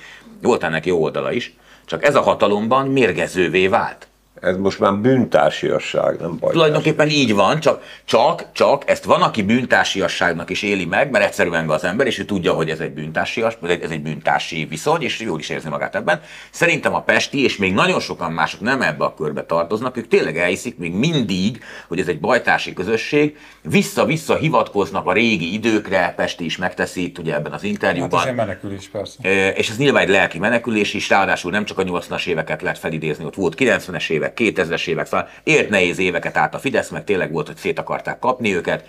Volt 0.43 0.63
ennek 0.63 0.87
jó 0.87 1.03
oldala 1.03 1.33
is, 1.33 1.55
csak 1.85 2.05
ez 2.05 2.15
a 2.15 2.23
hatalomban 2.23 2.89
mérgezővé 2.89 3.67
vált. 3.67 4.07
Ez 4.43 4.57
most 4.57 4.78
már 4.78 4.95
bűntársiasság, 4.95 6.20
nem 6.20 6.36
baj. 6.40 6.53
Tulajdonképpen 6.53 7.09
így 7.09 7.34
van, 7.34 7.61
csak, 7.61 7.82
csak, 8.05 8.47
csak 8.53 8.82
ezt 8.90 9.05
van, 9.05 9.22
aki 9.22 9.43
bűntársiasságnak 9.43 10.51
is 10.51 10.62
éli 10.62 10.84
meg, 10.84 11.11
mert 11.11 11.24
egyszerűen 11.24 11.68
az 11.68 11.84
ember, 11.84 12.07
és 12.07 12.18
ő 12.18 12.24
tudja, 12.24 12.53
hogy 12.53 12.70
ez 12.70 12.78
egy 12.78 12.93
bűntársias, 12.93 13.59
ez 13.62 13.90
egy 13.90 14.03
bűntársi 14.03 14.64
viszony, 14.64 15.03
és 15.03 15.20
jól 15.20 15.38
is 15.38 15.49
érzi 15.49 15.68
magát 15.68 15.95
ebben. 15.95 16.20
Szerintem 16.51 16.95
a 16.95 17.03
Pesti, 17.03 17.43
és 17.43 17.57
még 17.57 17.74
nagyon 17.74 18.01
sokan 18.01 18.32
mások 18.32 18.61
nem 18.61 18.82
ebbe 18.82 19.05
a 19.05 19.14
körbe 19.14 19.45
tartoznak, 19.45 19.97
ők 19.97 20.09
tényleg 20.09 20.38
elhiszik 20.38 20.78
még 20.78 20.93
mindig, 20.93 21.62
hogy 21.88 21.99
ez 21.99 22.09
egy 22.09 22.20
bajtársi 22.20 22.72
közösség, 22.72 23.36
vissza-vissza 23.62 24.36
hivatkoznak 24.36 25.07
a 25.07 25.12
régi 25.12 25.53
időkre, 25.53 26.12
Pesti 26.16 26.45
is 26.45 26.57
megteszi 26.57 27.05
itt 27.05 27.18
ugye 27.18 27.34
ebben 27.34 27.53
az 27.53 27.62
interjúban. 27.62 28.18
Hát 28.18 28.28
ez 28.28 28.30
egy 28.30 28.36
menekülés 28.36 28.88
persze. 28.88 29.53
És 29.53 29.70
ez 29.70 29.76
nyilván 29.76 30.03
egy 30.03 30.09
lelki 30.09 30.38
menekülés 30.38 30.95
is, 30.95 31.09
ráadásul 31.09 31.51
nem 31.51 31.64
csak 31.64 31.78
a 31.78 31.82
80-as 31.82 32.26
éveket 32.26 32.62
lehet 32.62 32.78
felidézni, 32.78 33.24
ott 33.24 33.34
volt 33.34 33.55
90-es 33.59 34.11
évek, 34.11 34.32
évek, 34.41 34.68
2000-es 34.68 34.87
évek, 34.87 35.07
szóval 35.07 35.28
élt 35.43 35.68
nehéz 35.68 35.99
éveket 35.99 36.37
át 36.37 36.55
a 36.55 36.59
Fidesz, 36.59 36.89
meg 36.89 37.05
tényleg 37.05 37.33
volt, 37.33 37.47
hogy 37.47 37.57
szét 37.57 37.78
akarták 37.78 38.18
kapni 38.18 38.55
őket, 38.55 38.85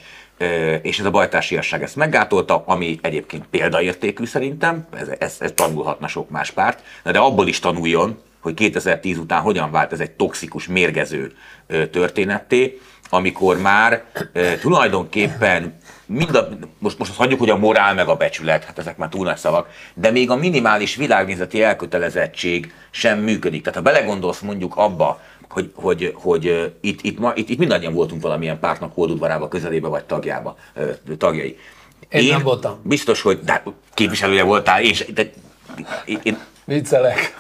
és 0.82 1.00
ez 1.00 1.06
a 1.06 1.12
bajtársiasság 1.12 1.84
ezt 1.84 1.96
meggátolta, 1.96 2.64
ami 2.66 3.00
egyébként 3.02 3.46
példaértékű 3.50 4.26
szerintem, 4.26 4.88
ez, 4.98 5.08
ez, 5.20 5.36
ez 5.39 5.52
tanulhatna 5.56 6.08
sok 6.08 6.30
más 6.30 6.52
párt, 6.52 6.84
de 7.04 7.20
abból 7.20 7.48
is 7.48 7.60
tanuljon, 7.60 8.22
hogy 8.41 8.54
2010 8.54 9.18
után 9.18 9.41
hogyan 9.41 9.72
vált 9.72 9.91
ez 9.91 10.00
egy 10.00 10.12
toxikus, 10.12 10.68
mérgező 10.68 11.34
történetté, 11.91 12.80
amikor 13.10 13.62
már 13.62 14.04
tulajdonképpen 14.62 15.78
mind 16.06 16.36
a, 16.36 16.50
most, 16.80 16.98
most 16.98 17.10
azt 17.10 17.20
hagyjuk, 17.20 17.39
hogy 17.39 17.50
a 17.50 17.58
morál 17.58 17.94
meg 17.94 18.08
a 18.08 18.16
becsület, 18.16 18.64
hát 18.64 18.80
ezek 18.80 18.98
már 18.98 19.10
túl 19.10 19.26
nagy 19.26 19.38
szavak, 19.38 19.70
de 19.94 20.12
még 20.12 20.30
a 20.30 20.36
minimális 20.36 20.96
világnézeti 20.96 21.64
elkötelezettség 21.64 22.74
sem 22.91 23.20
működik. 23.20 23.64
Tehát 23.64 23.78
ha 23.78 23.84
belegondolsz 23.84 24.39
mondjuk 24.39 24.76
abba, 24.76 25.22
hogy, 25.54 25.72
hogy, 25.76 26.14
hogy 26.16 26.74
itt, 26.82 26.99
itt, 27.01 27.20
ma, 27.20 27.32
itt, 27.36 27.49
itt 27.49 27.58
mindannyian 27.58 27.93
voltunk 27.93 28.22
valamilyen 28.22 28.60
pártnak 28.60 28.93
holdudvarába, 28.93 29.47
közelébe 29.47 29.88
vagy 29.88 30.04
tagjába, 30.04 30.56
tagjai. 31.18 31.58
Én, 32.10 32.22
én 32.22 32.30
nem 32.30 32.43
voltam. 32.43 32.80
Biztos, 32.84 33.22
hogy 33.22 33.39
de 33.39 33.64
képviselője 33.93 34.43
voltál, 34.43 34.82
és 34.82 35.06
de, 35.14 35.30
én, 36.06 36.20
én, 36.24 36.38
Viccelek. 36.66 37.34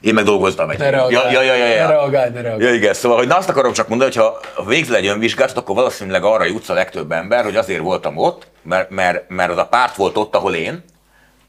Én 0.00 0.14
meg 0.14 0.24
dolgoztam 0.24 0.70
egy. 0.70 0.78
Ne 0.78 0.90
reagálj, 0.90 1.32
ja, 1.32 1.42
ja, 1.42 1.54
ja, 1.54 1.66
ja. 1.66 1.86
ne 1.86 1.86
reagálj, 1.86 2.30
ne 2.30 2.40
reagálj. 2.40 2.62
Ja, 2.62 2.74
igen, 2.74 2.94
szóval, 2.94 3.18
hogy 3.18 3.26
na 3.26 3.36
azt 3.36 3.48
akarom 3.48 3.72
csak 3.72 3.88
mondani, 3.88 4.12
hogy 4.14 4.24
ha 4.54 4.64
végzel 4.64 4.96
egy 4.96 5.06
önvizsgálatot, 5.06 5.58
akkor 5.58 5.74
valószínűleg 5.74 6.24
arra 6.24 6.44
jutsz 6.44 6.68
a 6.68 6.74
legtöbb 6.74 7.12
ember, 7.12 7.44
hogy 7.44 7.56
azért 7.56 7.80
voltam 7.80 8.16
ott, 8.16 8.46
mert, 8.62 8.90
mert, 8.90 9.28
mert 9.28 9.50
az 9.50 9.56
a 9.56 9.66
párt 9.66 9.96
volt 9.96 10.16
ott, 10.16 10.34
ahol 10.34 10.54
én, 10.54 10.84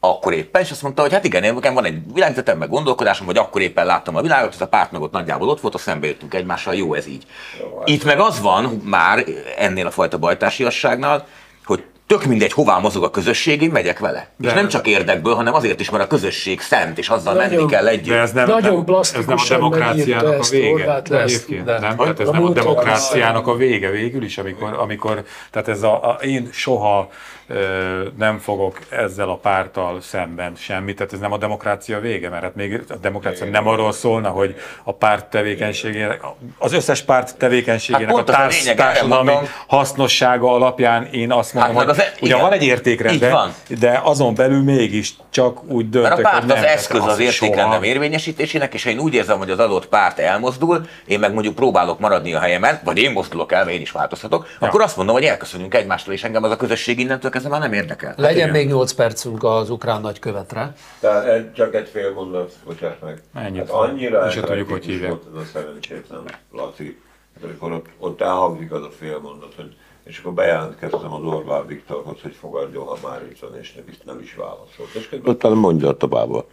akkor 0.08 0.32
éppen, 0.32 0.62
és 0.62 0.70
azt 0.70 0.82
mondta, 0.82 1.02
hogy 1.02 1.12
hát 1.12 1.24
igen, 1.24 1.54
nekem 1.54 1.74
van 1.74 1.84
egy 1.84 1.98
világzetem, 2.14 2.58
meg 2.58 2.68
gondolkodásom, 2.68 3.26
hogy 3.26 3.36
akkor 3.36 3.60
éppen 3.60 3.86
láttam 3.86 4.16
a 4.16 4.22
világot, 4.22 4.54
ez 4.54 4.60
a 4.60 4.68
párt 4.68 4.92
meg 4.92 5.02
ott 5.02 5.12
nagyjából 5.12 5.48
ott 5.48 5.60
volt, 5.60 5.74
a 5.74 5.78
szembe 5.78 6.06
jöttünk 6.06 6.34
egymással, 6.34 6.74
jó 6.74 6.94
ez 6.94 7.06
így. 7.06 7.24
Jó, 7.60 7.78
hát 7.78 7.88
Itt 7.88 8.04
meg 8.04 8.18
az 8.18 8.40
van 8.40 8.82
már 8.84 9.24
ennél 9.56 9.86
a 9.86 9.90
fajta 9.90 10.18
bajtársiasságnál, 10.18 11.26
hogy 11.64 11.84
tök 12.06 12.24
mindegy, 12.24 12.52
hová 12.52 12.78
mozog 12.78 13.04
a 13.04 13.10
közösség, 13.10 13.62
én 13.62 13.70
megyek 13.70 13.98
vele. 13.98 14.28
De 14.36 14.48
és 14.48 14.54
nem 14.54 14.68
csak 14.68 14.86
érdekből, 14.86 15.34
hanem 15.34 15.54
azért 15.54 15.80
is, 15.80 15.90
mert 15.90 16.04
a 16.04 16.06
közösség 16.06 16.60
szent, 16.60 16.98
és 16.98 17.08
azzal 17.08 17.34
nagyon, 17.34 17.48
menni 17.48 17.66
kell 17.66 17.86
együtt. 17.86 18.14
De 18.14 18.20
ez 18.20 18.32
nem, 18.32 18.46
nagyon 18.46 18.84
nem, 18.86 18.96
ez 18.98 19.26
nem 19.26 19.36
a 19.38 19.48
demokráciának 19.48 20.38
a 20.38 20.44
vége. 20.50 21.02
De 21.08 21.22
egyébként, 21.22 21.64
nem? 21.64 21.96
Tehát 21.96 22.20
ez 22.20 22.28
nem 22.28 22.44
a 22.44 22.50
demokráciának 22.50 23.46
a 23.46 23.56
vége 23.56 23.90
végül 23.90 24.22
is, 24.22 24.38
amikor, 24.38 24.72
amikor 24.78 25.24
tehát 25.50 25.68
ez 25.68 25.82
a, 25.82 26.08
a 26.08 26.18
én 26.22 26.48
soha 26.52 27.08
nem 28.18 28.38
fogok 28.38 28.78
ezzel 28.90 29.28
a 29.28 29.36
pártal 29.36 30.00
szemben 30.00 30.52
semmit, 30.56 30.96
tehát 30.96 31.12
ez 31.12 31.18
nem 31.18 31.32
a 31.32 31.38
demokrácia 31.38 32.00
vége, 32.00 32.28
mert 32.28 32.42
hát 32.42 32.54
még 32.54 32.82
a 32.88 32.94
demokrácia 32.94 33.46
nem 33.46 33.66
arról 33.66 33.92
szólna, 33.92 34.28
hogy 34.28 34.54
a 34.84 34.92
párt 34.92 35.26
tevékenységének, 35.26 36.20
az 36.58 36.72
összes 36.72 37.02
párt 37.02 37.36
tevékenységének 37.36 38.16
hát 38.16 38.28
a 38.28 38.32
társ, 38.32 38.62
társadalmi 38.62 39.32
hasznossága 39.66 40.52
alapján 40.52 41.04
én 41.04 41.32
azt 41.32 41.54
mondom, 41.54 41.76
hát, 41.76 41.86
hogy 41.86 41.98
e, 41.98 42.12
ugyan 42.20 42.40
van 42.40 42.52
egy 42.52 42.64
értékrend, 42.64 43.26
de 43.78 44.00
azon 44.02 44.34
belül 44.34 44.62
mégis 44.62 45.14
csak 45.30 45.64
úgy 45.64 45.88
döntök, 45.90 46.02
Mert 46.02 46.18
a 46.18 46.22
párt 46.22 46.38
hogy 46.38 46.46
nem 46.46 46.56
az 46.56 46.64
eszköz 46.64 47.00
az, 47.00 47.06
az 47.06 47.18
értékrendem 47.18 47.82
érvényesítésének, 47.82 48.74
és 48.74 48.84
ha 48.84 48.90
én 48.90 48.98
úgy 48.98 49.14
érzem, 49.14 49.38
hogy 49.38 49.50
az 49.50 49.58
adott 49.58 49.86
párt 49.86 50.18
elmozdul, 50.18 50.86
én 51.06 51.18
meg 51.18 51.32
mondjuk 51.32 51.54
próbálok 51.54 51.98
maradni 51.98 52.34
a 52.34 52.40
helyemen, 52.40 52.80
vagy 52.84 52.98
én 52.98 53.12
mozdulok 53.12 53.52
el, 53.52 53.64
mert 53.64 53.76
én 53.76 53.80
is 53.80 53.90
változhatok, 53.90 54.46
ja. 54.60 54.66
akkor 54.66 54.82
azt 54.82 54.96
mondom, 54.96 55.14
hogy 55.14 55.24
elköszönünk 55.24 55.74
egymástól, 55.74 56.14
és 56.14 56.24
engem 56.24 56.42
az 56.42 56.50
a 56.50 56.56
közösség 56.56 56.98
innentől 56.98 57.30
kezdve 57.34 57.50
már 57.50 57.60
nem 57.60 57.72
érdekel. 57.72 58.14
Legyen 58.16 58.44
hát, 58.44 58.56
még 58.56 58.66
8 58.66 58.92
percünk 58.92 59.44
az 59.44 59.70
ukrán 59.70 60.00
nagykövetre. 60.00 60.72
Tehát 61.00 61.54
csak 61.54 61.74
egy 61.74 61.88
fél 61.88 62.12
mondat, 62.12 62.52
bocsánat 62.64 63.00
meg. 63.00 63.22
Ennyit. 63.34 63.60
Hát 63.60 63.70
annyira 63.70 64.26
és 64.26 64.34
tudjuk, 64.34 64.70
hogy 64.70 64.84
hívják. 64.84 65.10
Volt 65.10 65.24
ez 65.34 65.40
a 65.40 65.44
szerencsétlen 65.44 66.22
Laci, 66.52 67.00
amikor 67.42 67.72
ott, 67.72 67.86
ott 67.98 68.20
elhangzik 68.20 68.72
az 68.72 68.82
a 68.82 68.90
fél 68.98 69.18
mondat, 69.18 69.54
hogy 69.56 69.76
és 70.04 70.18
akkor 70.18 70.32
bejelentkeztem 70.32 71.12
az 71.12 71.22
Orbán 71.22 71.66
Viktorhoz, 71.66 72.20
hogy 72.22 72.34
fogadjon, 72.34 72.86
ha 72.86 72.98
már 73.08 73.22
itt 73.30 73.38
van, 73.38 73.56
és 73.60 73.74
nem, 73.74 73.84
nem 74.04 74.20
is 74.20 74.34
válaszolt. 74.34 74.94
És 74.94 75.18
utána 75.24 75.54
mondja 75.54 75.92
tovább 75.92 76.44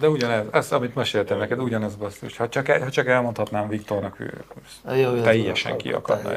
de 0.00 0.08
ugyanez, 0.08 0.44
ez, 0.50 0.72
amit 0.72 0.94
meséltem 0.94 1.38
neked, 1.38 1.60
ugyanez 1.60 1.94
basszus. 1.94 2.36
Ha 2.36 2.48
csak, 2.48 2.66
ha 2.66 2.90
csak 2.90 3.06
elmondhatnám 3.06 3.68
Viktornak, 3.68 4.20
ő 4.20 4.44
jó, 4.96 5.20
teljesen 5.20 5.76
ki 5.76 5.92
akarna 5.92 6.30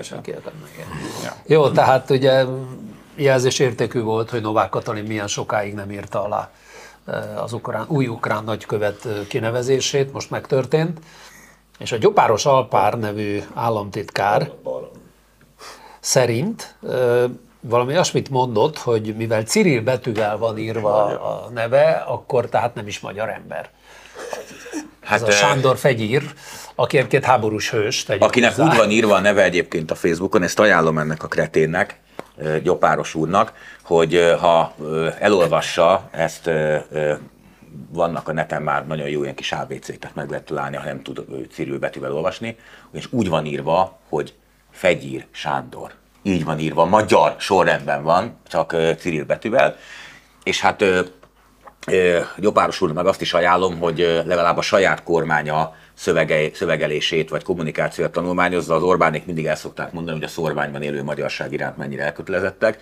ja. 1.24 1.36
Jó, 1.46 1.70
tehát 1.70 2.10
ugye 2.10 2.46
jelzésértékű 3.16 4.02
volt, 4.02 4.30
hogy 4.30 4.42
Novák 4.42 4.70
Katalin 4.70 5.04
milyen 5.04 5.28
sokáig 5.28 5.74
nem 5.74 5.92
írta 5.92 6.24
alá 6.24 6.52
eh, 7.06 7.44
az 7.44 7.54
ukrán, 7.54 7.86
új 7.88 8.08
ukrán 8.08 8.44
nagykövet 8.44 9.06
eh, 9.06 9.14
kinevezését, 9.28 10.14
most 10.14 10.30
megtörtént, 10.30 11.00
és 11.80 11.92
a 11.92 11.98
Gyopáros 11.98 12.46
Alpár 12.46 13.00
nevű 13.00 13.40
államtitkár 13.54 14.52
szerint 16.00 16.76
eh, 16.88 17.24
valami 17.64 17.92
olyasmit 17.92 18.30
mondott, 18.30 18.78
hogy 18.78 19.16
mivel 19.18 19.44
Cyril 19.44 19.82
betűvel 19.82 20.38
van 20.38 20.58
írva 20.58 21.06
a 21.06 21.50
neve, 21.50 22.04
akkor 22.08 22.50
tehát 22.50 22.76
nem 22.76 22.88
is 22.88 23.00
magyar 23.00 23.30
ember. 23.30 23.70
Hát, 25.02 25.22
Ez 25.22 25.28
a 25.28 25.32
Sándor 25.32 25.78
Fegyír, 25.78 26.24
aki 26.76 26.98
egyébként 26.98 27.24
háborús 27.24 27.70
hős. 27.70 28.06
Akinek 28.20 28.56
hozzá. 28.56 28.70
úgy 28.70 28.78
van 28.78 28.90
írva 28.90 29.16
a 29.16 29.20
neve 29.20 29.44
egyébként 29.44 29.92
a 29.92 29.96
Facebookon, 29.96 30.44
ezt 30.44 30.60
ajánlom 30.60 30.98
ennek 30.98 31.24
a 31.24 31.28
kreténnek, 31.28 32.00
Gyopáros 32.64 33.16
úrnak, 33.16 33.54
hogy 33.84 34.36
ha 34.40 34.76
elolvassa 35.20 36.10
ezt, 36.12 36.50
vannak 37.90 38.28
a 38.28 38.34
neten 38.34 38.62
már 38.62 38.88
nagyon 38.88 39.10
jó 39.10 39.24
ilyen 39.24 39.36
kis 39.36 39.52
ABC, 39.52 40.00
tehát 40.00 40.16
meg 40.16 40.30
lehet 40.30 40.46
találni, 40.46 40.76
ha 40.76 40.84
nem 40.84 41.02
tud 41.02 41.26
Cyril 41.52 41.80
betűvel 41.80 42.14
olvasni, 42.14 42.58
és 42.92 43.08
úgy 43.12 43.30
van 43.30 43.46
írva, 43.46 44.00
hogy 44.10 44.34
Fegyír 44.72 45.26
Sándor 45.32 45.92
így 46.24 46.44
van 46.44 46.60
írva, 46.60 46.86
magyar 46.86 47.36
sorrendben 47.40 48.04
van, 48.04 48.38
csak 48.48 48.76
Cyril 48.98 49.26
betűvel, 49.26 49.76
és 50.44 50.62
hát 50.62 50.86
úr 52.80 52.92
meg 52.94 53.06
azt 53.06 53.22
is 53.22 53.34
ajánlom, 53.34 53.80
hogy 53.80 53.98
legalább 54.26 54.58
a 54.58 54.62
saját 54.62 55.04
kormánya 55.04 55.76
szövege, 55.94 56.50
szövegelését 56.54 57.30
vagy 57.30 57.44
kommunikációt 57.44 58.12
tanulmányozza. 58.12 58.76
Az 58.76 58.84
Orbánék 58.84 59.26
mindig 59.26 59.46
el 59.46 59.56
szokták 59.56 59.92
mondani, 59.92 60.18
hogy 60.18 60.26
a 60.26 60.32
szorványban 60.32 60.82
élő 60.82 61.04
magyarság 61.04 61.52
iránt 61.54 61.78
mennyire 61.78 62.04
elkötelezettek. 62.04 62.80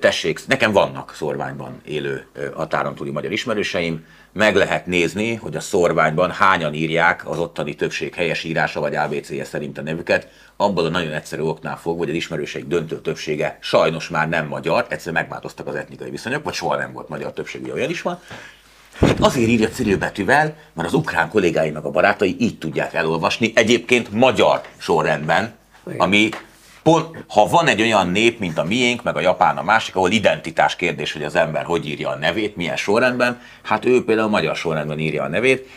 Tessék, 0.00 0.40
nekem 0.46 0.72
vannak 0.72 1.14
szorványban 1.16 1.80
élő 1.84 2.26
határon 2.54 2.94
túli 2.94 3.10
magyar 3.10 3.32
ismerőseim, 3.32 4.06
meg 4.32 4.54
lehet 4.54 4.86
nézni, 4.86 5.34
hogy 5.34 5.56
a 5.56 5.60
szorványban 5.60 6.30
hányan 6.30 6.74
írják 6.74 7.28
az 7.28 7.38
ottani 7.38 7.74
többség 7.74 8.14
helyes 8.14 8.44
írása 8.44 8.80
vagy 8.80 8.94
ABC-je 8.94 9.44
szerint 9.44 9.78
a 9.78 9.82
nevüket, 9.82 10.28
abból 10.56 10.84
a 10.84 10.88
nagyon 10.88 11.12
egyszerű 11.12 11.42
oknál 11.42 11.76
fog, 11.76 11.98
hogy 11.98 12.08
az 12.08 12.14
ismerőség 12.14 12.68
döntő 12.68 13.00
többsége 13.00 13.58
sajnos 13.60 14.08
már 14.08 14.28
nem 14.28 14.46
magyar, 14.46 14.86
egyszerűen 14.88 15.22
megváltoztak 15.22 15.66
az 15.66 15.74
etnikai 15.74 16.10
viszonyok, 16.10 16.44
vagy 16.44 16.54
soha 16.54 16.76
nem 16.76 16.92
volt 16.92 17.08
magyar 17.08 17.32
többségű, 17.32 17.70
olyan 17.70 17.90
is 17.90 18.02
van. 18.02 18.20
Azért 19.18 19.48
írja 19.48 19.98
betűvel, 19.98 20.56
mert 20.72 20.88
az 20.88 20.94
ukrán 20.94 21.28
kollégái 21.28 21.70
meg 21.70 21.84
a 21.84 21.90
barátai 21.90 22.36
így 22.38 22.58
tudják 22.58 22.94
elolvasni, 22.94 23.52
egyébként 23.54 24.12
magyar 24.12 24.60
sorrendben, 24.76 25.54
ami 25.96 26.28
Pont, 26.84 27.24
ha 27.28 27.46
van 27.46 27.66
egy 27.66 27.80
olyan 27.80 28.08
nép, 28.08 28.38
mint 28.38 28.58
a 28.58 28.64
miénk, 28.64 29.02
meg 29.02 29.16
a 29.16 29.20
japán 29.20 29.56
a 29.56 29.62
másik, 29.62 29.96
ahol 29.96 30.10
identitás 30.10 30.76
kérdés, 30.76 31.12
hogy 31.12 31.22
az 31.22 31.36
ember 31.36 31.64
hogy 31.64 31.88
írja 31.88 32.08
a 32.08 32.16
nevét, 32.16 32.56
milyen 32.56 32.76
sorrendben, 32.76 33.40
hát 33.62 33.84
ő 33.84 34.04
például 34.04 34.28
magyar 34.28 34.56
sorrendben 34.56 34.98
írja 34.98 35.22
a 35.22 35.28
nevét. 35.28 35.68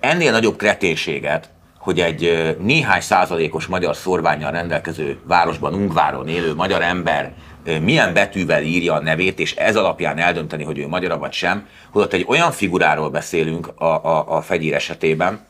Ennél 0.00 0.30
nagyobb 0.30 0.56
kreténséget, 0.56 1.50
hogy 1.78 2.00
egy 2.00 2.56
néhány 2.60 3.00
százalékos 3.00 3.66
magyar 3.66 3.96
szorványjal 3.96 4.50
rendelkező 4.50 5.18
városban, 5.24 5.74
Ungváron 5.74 6.28
élő 6.28 6.54
magyar 6.54 6.82
ember 6.82 7.32
milyen 7.82 8.12
betűvel 8.12 8.62
írja 8.62 8.94
a 8.94 9.00
nevét, 9.00 9.38
és 9.38 9.54
ez 9.54 9.76
alapján 9.76 10.18
eldönteni, 10.18 10.64
hogy 10.64 10.78
ő 10.78 10.88
magyar 10.88 11.18
vagy 11.18 11.32
sem, 11.32 11.66
holott 11.90 12.12
egy 12.12 12.24
olyan 12.28 12.52
figuráról 12.52 13.10
beszélünk 13.10 13.66
a, 13.66 13.84
a, 13.84 14.36
a 14.36 14.42
fegyír 14.42 14.74
esetében, 14.74 15.48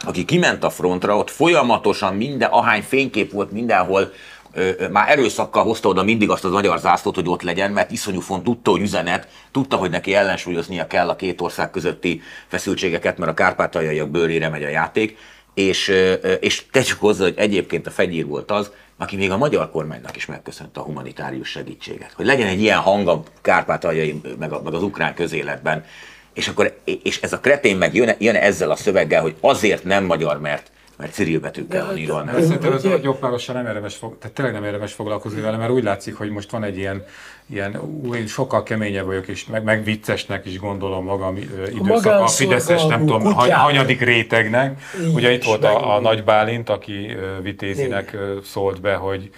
aki 0.00 0.24
kiment 0.24 0.64
a 0.64 0.70
frontra, 0.70 1.16
ott 1.16 1.30
folyamatosan 1.30 2.14
minden, 2.14 2.50
ahány 2.50 2.82
fénykép 2.82 3.32
volt 3.32 3.52
mindenhol, 3.52 4.12
már 4.90 5.10
erőszakkal 5.10 5.64
hozta 5.64 5.88
oda 5.88 6.02
mindig 6.02 6.30
azt 6.30 6.44
az 6.44 6.52
magyar 6.52 6.78
zászlót, 6.78 7.14
hogy 7.14 7.28
ott 7.28 7.42
legyen, 7.42 7.70
mert 7.70 7.90
iszonyú 7.90 8.20
font, 8.20 8.44
tudta, 8.44 8.70
hogy 8.70 8.80
üzenet, 8.80 9.28
tudta, 9.50 9.76
hogy 9.76 9.90
neki 9.90 10.14
ellensúlyoznia 10.14 10.86
kell 10.86 11.08
a 11.08 11.16
két 11.16 11.40
ország 11.40 11.70
közötti 11.70 12.20
feszültségeket, 12.46 13.18
mert 13.18 13.30
a 13.30 13.34
kárpátaljaiak 13.34 14.10
bőrére 14.10 14.48
megy 14.48 14.62
a 14.62 14.68
játék, 14.68 15.18
és, 15.54 15.92
és 16.40 16.66
tegyük 16.70 17.00
hozzá, 17.00 17.24
hogy 17.24 17.34
egyébként 17.36 17.86
a 17.86 17.90
fegyír 17.90 18.26
volt 18.26 18.50
az, 18.50 18.70
aki 18.96 19.16
még 19.16 19.30
a 19.30 19.36
magyar 19.36 19.70
kormánynak 19.70 20.16
is 20.16 20.26
megköszönte 20.26 20.80
a 20.80 20.82
humanitárius 20.82 21.48
segítséget. 21.48 22.12
Hogy 22.12 22.26
legyen 22.26 22.46
egy 22.46 22.60
ilyen 22.60 22.78
hang 22.78 23.08
a 23.08 23.22
kárpátaljai, 23.40 24.20
meg, 24.38 24.52
a, 24.52 24.62
meg 24.62 24.74
az 24.74 24.82
ukrán 24.82 25.14
közéletben, 25.14 25.84
és 26.32 26.48
akkor 26.48 26.76
és 27.02 27.20
ez 27.20 27.32
a 27.32 27.40
kretén 27.40 27.76
meg 27.76 27.94
jön, 27.94 28.14
jön 28.18 28.34
ezzel 28.34 28.70
a 28.70 28.76
szöveggel, 28.76 29.22
hogy 29.22 29.34
azért 29.40 29.84
nem 29.84 30.04
magyar, 30.04 30.40
mert 30.40 30.70
mert 30.96 31.14
Cyril 31.14 31.40
betűkkel 31.40 31.86
van 31.86 31.96
írva. 31.96 32.24
Szerintem 32.32 32.72
ez 32.72 32.84
a 32.84 32.98
jobbárossal 33.02 33.54
nem 33.54 33.66
érdemes, 33.66 33.94
fog, 33.94 34.18
tehát 34.18 34.36
tényleg 34.36 34.54
nem 34.54 34.64
érdemes 34.64 34.92
foglalkozni 34.92 35.40
vele, 35.40 35.56
mert 35.56 35.70
úgy 35.70 35.82
látszik, 35.82 36.14
hogy 36.14 36.30
most 36.30 36.50
van 36.50 36.64
egy 36.64 36.76
ilyen, 36.76 37.04
ilyen 37.52 37.80
én 38.14 38.26
sokkal 38.26 38.62
keményebb 38.62 39.06
vagyok, 39.06 39.28
és 39.28 39.46
meg, 39.46 39.62
meg 39.62 39.84
viccesnek 39.84 40.46
is 40.46 40.58
gondolom 40.58 41.04
magam 41.04 41.36
időszak, 41.74 42.20
a 42.20 42.26
Fideszes, 42.26 42.84
nem 42.84 43.00
tudom, 43.06 43.32
hanyadik 43.34 44.00
rétegnek. 44.00 44.82
Ugye 45.14 45.32
itt 45.32 45.44
volt 45.44 45.64
a, 45.64 45.94
a 45.94 46.00
Nagy 46.00 46.24
Bálint, 46.24 46.68
aki 46.68 47.16
Vitézinek 47.42 48.16
szólt 48.44 48.80
be, 48.80 48.94
hogy 48.94 49.30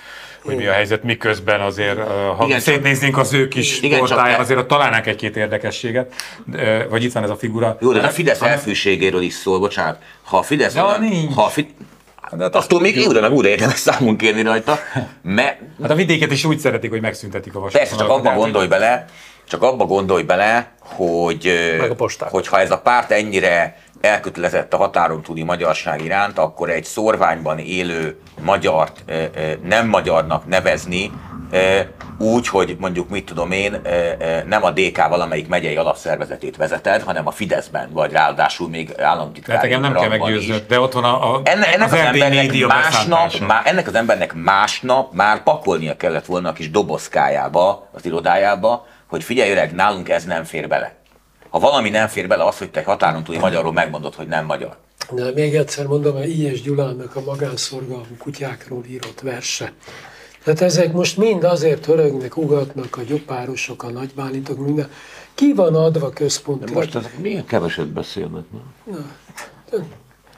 hogy 0.44 0.56
mi 0.56 0.66
a 0.66 0.72
helyzet, 0.72 1.02
miközben 1.02 1.60
azért, 1.60 1.98
ha 2.36 2.44
igen, 2.46 2.60
szétnéznénk 2.60 3.18
az 3.18 3.32
ő 3.32 3.48
kis 3.48 3.80
igen, 3.80 3.98
portáján, 3.98 4.40
azért 4.40 4.60
ott 4.60 4.68
találnánk 4.68 5.06
egy-két 5.06 5.36
érdekességet, 5.36 6.14
vagy 6.88 7.04
itt 7.04 7.12
van 7.12 7.22
ez 7.22 7.30
a 7.30 7.36
figura. 7.36 7.76
Jó, 7.80 7.92
de 7.92 8.00
a 8.00 8.08
Fidesz 8.08 8.42
elfűségéről 8.42 9.22
is 9.22 9.32
szól, 9.32 9.58
bocsánat. 9.58 10.02
Ha 10.22 10.38
a 10.38 10.42
Fidesz... 10.42 10.74
Ja, 10.74 10.96
nincs. 10.98 11.34
Ha 11.34 11.42
a 11.42 11.48
Fi... 11.48 11.74
De 12.32 12.42
hát 12.42 12.54
Attól 12.54 12.80
még 12.80 12.96
jó, 12.96 13.20
meg 13.20 13.32
újra 13.32 13.48
érdemes 13.48 13.78
számunk 13.78 14.16
kérni 14.16 14.42
rajta. 14.42 14.78
Mert... 15.22 15.58
Hát 15.82 15.90
a 15.90 15.94
vidéket 15.94 16.30
is 16.30 16.44
úgy 16.44 16.58
szeretik, 16.58 16.90
hogy 16.90 17.00
megszüntetik 17.00 17.54
a 17.54 17.60
vasat. 17.60 17.78
Persze, 17.78 17.96
csak 17.96 18.08
abba 18.08 18.34
gondolj 18.34 18.66
bele, 18.66 19.04
csak 19.48 19.62
abba 19.62 19.84
gondolj 19.84 20.22
bele, 20.22 20.72
hogy, 20.80 21.52
hogy 22.18 22.46
ha 22.46 22.60
ez 22.60 22.70
a 22.70 22.78
párt 22.78 23.10
ennyire 23.10 23.76
elkötelezett 24.00 24.74
a 24.74 24.76
határon 24.76 25.22
túli 25.22 25.42
magyarság 25.42 26.04
iránt, 26.04 26.38
akkor 26.38 26.70
egy 26.70 26.84
szorványban 26.84 27.58
élő 27.58 28.18
magyart 28.42 29.04
nem 29.62 29.88
magyarnak 29.88 30.46
nevezni, 30.46 31.10
úgy, 32.18 32.48
hogy 32.48 32.76
mondjuk 32.78 33.08
mit 33.08 33.24
tudom 33.24 33.50
én, 33.50 33.80
nem 34.46 34.64
a 34.64 34.70
DK 34.70 35.08
valamelyik 35.08 35.48
megyei 35.48 35.76
alapszervezetét 35.76 36.56
vezeted, 36.56 37.02
hanem 37.02 37.26
a 37.26 37.30
Fideszben, 37.30 37.88
vagy 37.92 38.12
ráadásul 38.12 38.68
még 38.68 38.92
államtitkár. 38.98 39.60
Tehát 39.60 39.80
nem 39.80 39.94
kell 39.94 40.08
meggyőzni, 40.08 40.56
de 40.68 40.80
ott 40.80 40.92
van 40.92 41.04
a, 41.04 41.34
a 41.34 41.40
ennek, 41.44 41.74
ennek 41.74 41.92
az, 41.92 41.92
az 41.92 41.98
embernek 41.98 42.66
másnap, 42.66 43.38
má, 43.46 43.62
ennek 43.64 43.86
az 43.86 43.94
embernek 43.94 44.34
másnap 44.34 45.12
már 45.12 45.42
pakolnia 45.42 45.96
kellett 45.96 46.26
volna 46.26 46.48
a 46.48 46.52
kis 46.52 46.70
dobozkájába, 46.70 47.88
az 47.92 48.06
irodájába, 48.06 48.86
hogy 49.06 49.24
figyelj 49.24 49.50
öreg, 49.50 49.74
nálunk 49.74 50.08
ez 50.08 50.24
nem 50.24 50.44
fér 50.44 50.68
bele 50.68 51.02
ha 51.54 51.60
valami 51.60 51.90
nem 51.90 52.08
fér 52.08 52.28
bele, 52.28 52.44
az, 52.44 52.58
hogy 52.58 52.70
te 52.70 52.82
határon 52.82 53.24
túli 53.24 53.38
magyarról 53.38 53.72
megmondod, 53.72 54.14
hogy 54.14 54.26
nem 54.26 54.44
magyar. 54.44 54.76
De 55.10 55.30
még 55.34 55.54
egyszer 55.54 55.86
mondom, 55.86 56.16
hogy 56.16 56.38
I.S. 56.38 56.62
Gyulának 56.62 57.16
a 57.16 57.20
magánszorgalmú 57.20 58.16
kutyákról 58.18 58.84
írott 58.88 59.20
verse. 59.20 59.72
Tehát 60.44 60.60
ezek 60.60 60.92
most 60.92 61.16
mind 61.16 61.44
azért 61.44 61.86
hörögnek, 61.86 62.36
ugatnak 62.36 62.96
a 62.96 63.02
gyopárosok, 63.02 63.82
a 63.82 63.90
nagybálintok, 63.90 64.58
minden. 64.58 64.90
Ki 65.34 65.52
van 65.52 65.74
adva 65.74 66.10
központra? 66.10 66.66
De 66.66 66.72
most 66.72 66.94
ezek 66.94 67.18
milyen 67.18 67.44
keveset 67.44 67.86
beszélnek, 67.86 68.44
nem? 68.52 68.74
Na, 69.70 69.84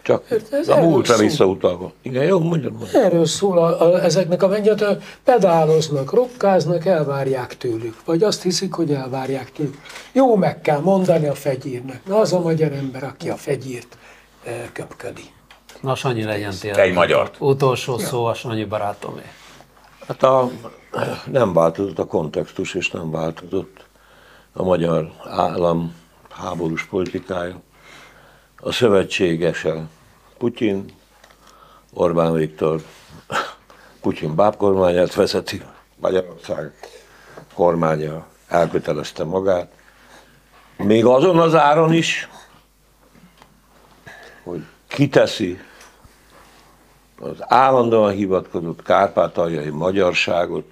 csak 0.06 0.24
ez 0.50 0.68
a 0.68 0.80
múltra 0.80 1.16
visszautalva. 1.16 1.92
Igen, 2.02 2.24
jó, 2.24 2.38
mondjad, 2.38 2.72
mondjad. 2.72 3.04
Erről 3.04 3.26
szól 3.26 3.58
a, 3.58 3.82
a, 3.82 4.02
ezeknek 4.02 4.42
a 4.42 4.48
mennyet, 4.48 4.84
pedáloznak, 5.24 6.12
rokkáznak, 6.12 6.86
elvárják 6.86 7.56
tőlük. 7.56 8.04
Vagy 8.04 8.22
azt 8.22 8.42
hiszik, 8.42 8.72
hogy 8.72 8.92
elvárják 8.92 9.52
tőlük. 9.52 9.80
Jó, 10.12 10.36
meg 10.36 10.60
kell 10.60 10.80
mondani 10.80 11.26
a 11.26 11.34
fegyírnek. 11.34 12.00
Na 12.06 12.18
az 12.18 12.32
a 12.32 12.40
magyar 12.40 12.72
ember, 12.72 13.04
aki 13.04 13.30
a 13.30 13.36
fegyírt 13.36 13.98
e, 14.44 14.70
köpködi. 14.72 15.24
Na 15.80 15.94
Sanyi 15.94 16.24
legyen 16.24 16.52
tényleg. 16.60 16.88
Egy 16.88 16.94
magyar. 16.94 17.30
Utolsó 17.38 17.98
szó 17.98 18.24
a 18.24 18.34
Sanyi 18.34 18.64
barátomé. 18.64 19.22
Hát 20.06 20.22
a, 20.22 20.50
nem 21.30 21.52
változott 21.52 21.98
a 21.98 22.06
kontextus, 22.06 22.74
és 22.74 22.90
nem 22.90 23.10
változott 23.10 23.86
a 24.52 24.62
magyar 24.62 25.12
állam 25.24 25.94
háborús 26.30 26.84
politikája. 26.84 27.60
A 28.56 28.72
szövetségese 28.72 29.86
Putyin, 30.38 30.84
Orbán 31.92 32.32
Viktor 32.32 32.82
Putyin 34.00 34.34
bábkormányát 34.34 35.14
vezeti, 35.14 35.62
Magyarország 35.96 36.72
kormánya 37.54 38.26
elkötelezte 38.48 39.24
magát, 39.24 39.72
még 40.76 41.04
azon 41.04 41.38
az 41.38 41.54
áron 41.54 41.92
is, 41.92 42.28
hogy 44.42 44.64
kiteszi 44.86 45.58
az 47.20 47.36
állandóan 47.38 48.12
hivatkozott 48.12 48.82
kárpátaljai 48.82 49.68
magyarságot 49.68 50.64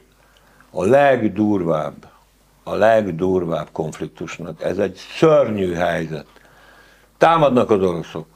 a 0.70 0.84
legdurvább, 0.84 2.06
a 2.62 2.74
legdurvább 2.74 3.68
konfliktusnak. 3.72 4.62
Ez 4.62 4.78
egy 4.78 5.00
szörnyű 5.18 5.72
helyzet. 5.72 6.26
Támadnak 7.18 7.70
az 7.70 7.82
oroszok. 7.82 8.26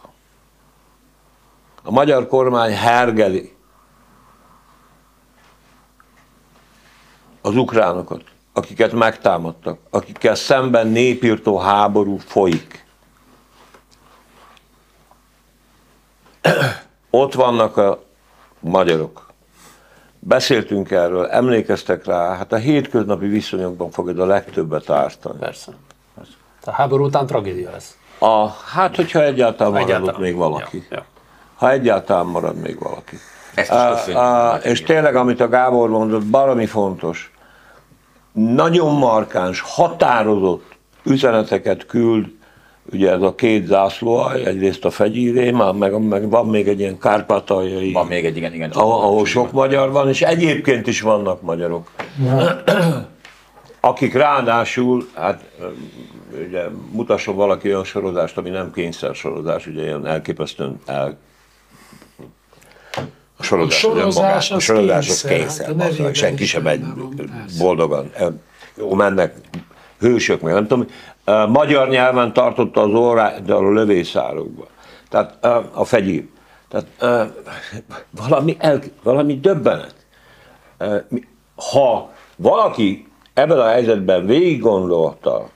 A 1.83 1.91
magyar 1.91 2.27
kormány 2.27 2.75
hergeli 2.75 3.57
az 7.41 7.57
ukránokat, 7.57 8.25
akiket 8.53 8.93
megtámadtak, 8.93 9.79
akikkel 9.91 10.35
szemben 10.35 10.87
népírtó 10.87 11.59
háború 11.59 12.17
folyik. 12.17 12.87
Ott 17.19 17.35
vannak 17.35 17.77
a 17.77 18.03
magyarok. 18.61 19.27
Beszéltünk 20.19 20.91
erről, 20.91 21.27
emlékeztek 21.27 22.05
rá, 22.05 22.37
hát 22.37 22.53
a 22.53 22.57
hétköznapi 22.57 23.27
viszonyokban 23.27 23.91
fogod 23.91 24.19
a 24.19 24.27
legtöbbet 24.27 24.91
ártani. 24.91 25.39
Persze. 25.39 25.73
Persze. 26.15 26.33
A 26.65 26.71
háború 26.71 27.05
után 27.05 27.27
tragédia 27.27 27.71
lesz. 27.71 27.97
A, 28.19 28.47
hát, 28.49 28.97
hogyha 28.97 29.23
egyáltalán 29.23 29.73
maradott 29.73 29.91
egyáltalán. 29.91 30.21
még 30.21 30.37
valaki. 30.37 30.87
Ja, 30.91 30.97
ja 30.97 31.05
ha 31.59 31.71
egyáltalán 31.71 32.27
marad 32.27 32.57
még 32.57 32.79
valaki. 32.79 33.17
Ezt 33.55 34.09
is 34.09 34.15
a, 34.15 34.53
a, 34.53 34.57
és 34.57 34.83
tényleg, 34.83 35.17
amit 35.17 35.41
a 35.41 35.49
Gábor 35.49 35.89
mondott, 35.89 36.23
valami 36.31 36.67
fontos. 36.67 37.33
Nagyon 38.33 38.95
markáns, 38.95 39.61
határozott 39.61 40.77
üzeneteket 41.05 41.87
küld, 41.87 42.27
ugye 42.93 43.11
ez 43.11 43.23
a 43.23 43.35
két 43.35 43.67
zászló, 43.67 44.31
egyrészt 44.31 44.85
a 44.85 44.91
fegyíré, 44.91 45.51
már 45.51 45.73
meg, 45.73 45.99
meg 45.99 46.29
van 46.29 46.47
még 46.47 46.69
egy 46.69 46.81
ilyen 46.81 46.99
kárpátaljai. 46.99 47.93
Van 47.93 48.07
még 48.07 48.25
egy, 48.25 48.37
igen, 48.37 48.55
igen. 48.55 48.71
Ahol, 48.71 49.03
ahol 49.03 49.27
sok 49.27 49.53
magyar 49.53 49.91
van, 49.91 50.09
és 50.09 50.23
egyébként 50.23 50.87
is 50.87 51.01
vannak 51.01 51.43
magyarok. 51.43 51.91
Ja. 52.25 52.63
akik 53.81 54.15
ráadásul, 54.15 55.09
hát 55.15 55.45
ugye 56.49 56.65
mutasson 56.93 57.37
valaki 57.37 57.69
olyan 57.69 57.85
sorozást, 57.85 58.37
ami 58.37 58.51
nem 58.51 58.73
kényszer 58.73 59.15
sorozás, 59.15 59.67
ugye 59.67 59.83
ilyen 59.83 60.07
elképesztően 60.07 60.81
el, 60.87 61.19
a 63.37 63.43
sorozás, 63.43 63.85
A 63.85 63.89
sorozás 63.89 64.51
a 64.51 64.55
az 64.55 64.63
sorozás 64.63 65.09
az 65.09 65.23
kényszer, 65.23 65.67
hát 65.67 65.77
nevében 65.77 66.15
senki 66.15 66.45
sem 66.47 66.63
megy 66.63 66.81
boldogan. 67.59 68.11
Jó, 68.75 68.95
mennek 68.95 69.35
hősök, 69.99 70.41
meg 70.41 70.53
nem 70.53 70.67
tudom. 70.67 70.87
Magyar 71.49 71.89
nyelven 71.89 72.33
tartotta 72.33 72.81
az 72.81 72.95
órát, 72.95 73.51
a 73.51 73.73
lövészárokba. 73.73 74.67
Tehát 75.09 75.45
a 75.73 75.85
fegyír. 75.85 76.29
Tehát 76.69 76.87
valami, 78.29 78.57
el, 78.59 78.81
valami 79.03 79.41
döbbenet. 79.41 79.95
Ha 81.71 82.13
valaki 82.37 83.07
ebben 83.35 83.59
a 83.59 83.67
helyzetben 83.67 84.27
végig 84.27 84.61
gondolta, 84.61 85.49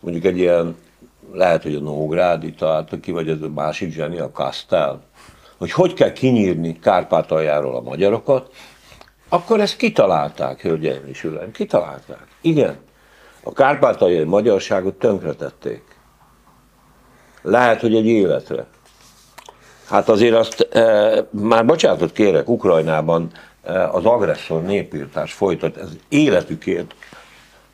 mondjuk 0.00 0.24
egy 0.24 0.38
ilyen, 0.38 0.76
lehet, 1.32 1.62
hogy 1.62 1.74
a 1.74 1.80
Nógrádi 1.80 2.52
találta 2.52 3.00
ki, 3.00 3.12
vagy 3.12 3.28
ez 3.28 3.42
a 3.42 3.48
másik 3.48 3.92
zseni, 3.92 4.18
a 4.18 4.30
Kastel, 4.30 5.02
hogy 5.58 5.72
hogy 5.72 5.94
kell 5.94 6.12
kinyírni 6.12 6.78
Kárpátaljáról 6.78 7.76
a 7.76 7.80
magyarokat, 7.80 8.50
akkor 9.28 9.60
ezt 9.60 9.76
kitalálták, 9.76 10.60
hölgyeim 10.60 11.06
és 11.06 11.24
uraim, 11.24 11.50
kitalálták. 11.50 12.26
Igen, 12.40 12.76
a 13.42 13.52
kárpátaljai 13.52 14.24
magyarságot 14.24 14.94
tönkretették. 14.94 15.82
Lehet, 17.42 17.80
hogy 17.80 17.94
egy 17.94 18.06
életre. 18.06 18.66
Hát 19.88 20.08
azért 20.08 20.34
azt, 20.34 20.60
e, 20.60 21.26
már 21.30 21.66
bocsánatot 21.66 22.12
kérek, 22.12 22.48
Ukrajnában 22.48 23.30
e, 23.62 23.88
az 23.88 24.04
agresszor 24.04 24.62
népírtás 24.62 25.32
folytat, 25.32 25.76
ez 25.76 25.88
életükért, 26.08 26.94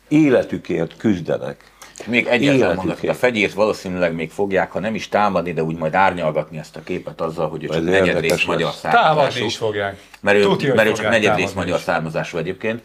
életükért 0.07 0.97
küzdenek. 0.97 1.71
Még 2.05 2.27
egyetlen 2.27 2.75
mondat, 2.75 3.03
a 3.03 3.13
fegyért 3.13 3.53
valószínűleg 3.53 4.13
még 4.13 4.31
fogják, 4.31 4.71
ha 4.71 4.79
nem 4.79 4.95
is 4.95 5.09
támadni, 5.09 5.53
de 5.53 5.63
úgy 5.63 5.75
majd 5.75 5.93
árnyalgatni 5.93 6.57
ezt 6.57 6.75
a 6.75 6.83
képet 6.83 7.21
azzal, 7.21 7.49
hogy 7.49 7.63
ő 7.63 7.67
csak 7.67 7.83
negyedrész 7.83 8.45
magyar 8.45 8.71
származású. 8.71 9.15
Támadni 9.15 9.45
is 9.45 9.57
fogják. 9.57 10.01
Mert 10.19 10.37
ő, 10.37 10.41
Tudja, 10.41 10.73
mert 10.73 10.89
ő 10.89 10.91
csak 10.91 11.09
negyedrész 11.09 11.53
magyar 11.53 11.79
származású 11.79 12.37
egyébként. 12.37 12.81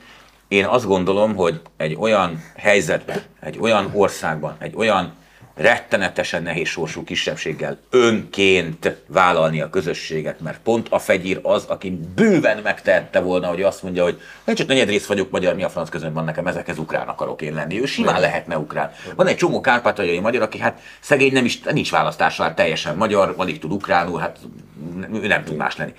Én 0.55 0.64
azt 0.64 0.86
gondolom, 0.86 1.34
hogy 1.34 1.61
egy 1.76 1.96
olyan 1.98 2.44
helyzetben, 2.57 3.22
egy 3.40 3.59
olyan 3.61 3.90
országban, 3.94 4.57
egy 4.59 4.72
olyan 4.76 5.12
rettenetesen 5.55 6.42
nehéz 6.42 6.68
sorsú 6.68 7.05
kisebbséggel 7.05 7.78
önként 7.90 8.96
vállalni 9.07 9.61
a 9.61 9.70
közösséget, 9.70 10.40
mert 10.40 10.61
pont 10.62 10.86
a 10.90 10.98
fegyír 10.98 11.40
az, 11.42 11.64
aki 11.64 11.98
bőven 12.14 12.59
megtehette 12.62 13.20
volna, 13.20 13.46
hogy 13.46 13.62
azt 13.62 13.82
mondja, 13.82 14.02
hogy 14.02 14.20
én 14.46 14.55
csak 14.55 14.66
negyedrész 14.66 15.07
vagyok 15.07 15.30
magyar, 15.30 15.55
mi 15.55 15.62
a 15.62 15.68
franc 15.68 15.88
közön 15.88 16.12
van 16.12 16.24
nekem, 16.24 16.46
ezekhez 16.46 16.78
ukrán 16.78 17.09
akarok 17.09 17.42
én 17.42 17.55
lenni. 17.55 17.80
Ő 17.80 17.84
simán 17.84 18.20
lehetne 18.20 18.59
ukrán. 18.59 18.92
Van 19.16 19.26
egy 19.26 19.36
csomó 19.36 19.61
kárpátaljai 19.61 20.20
magyar, 20.20 20.42
aki 20.42 20.59
hát 20.59 20.80
szegény 21.00 21.32
nem 21.32 21.44
is, 21.44 21.61
nincs 21.61 21.90
választása, 21.90 22.42
hát 22.42 22.57
teljesen 22.57 22.96
magyar, 22.96 23.34
alig 23.36 23.59
tud 23.59 23.72
ukránul, 23.72 24.18
hát 24.18 24.38
ő 25.12 25.26
nem 25.26 25.44
tud 25.44 25.57
más 25.57 25.76
lenni. 25.76 25.92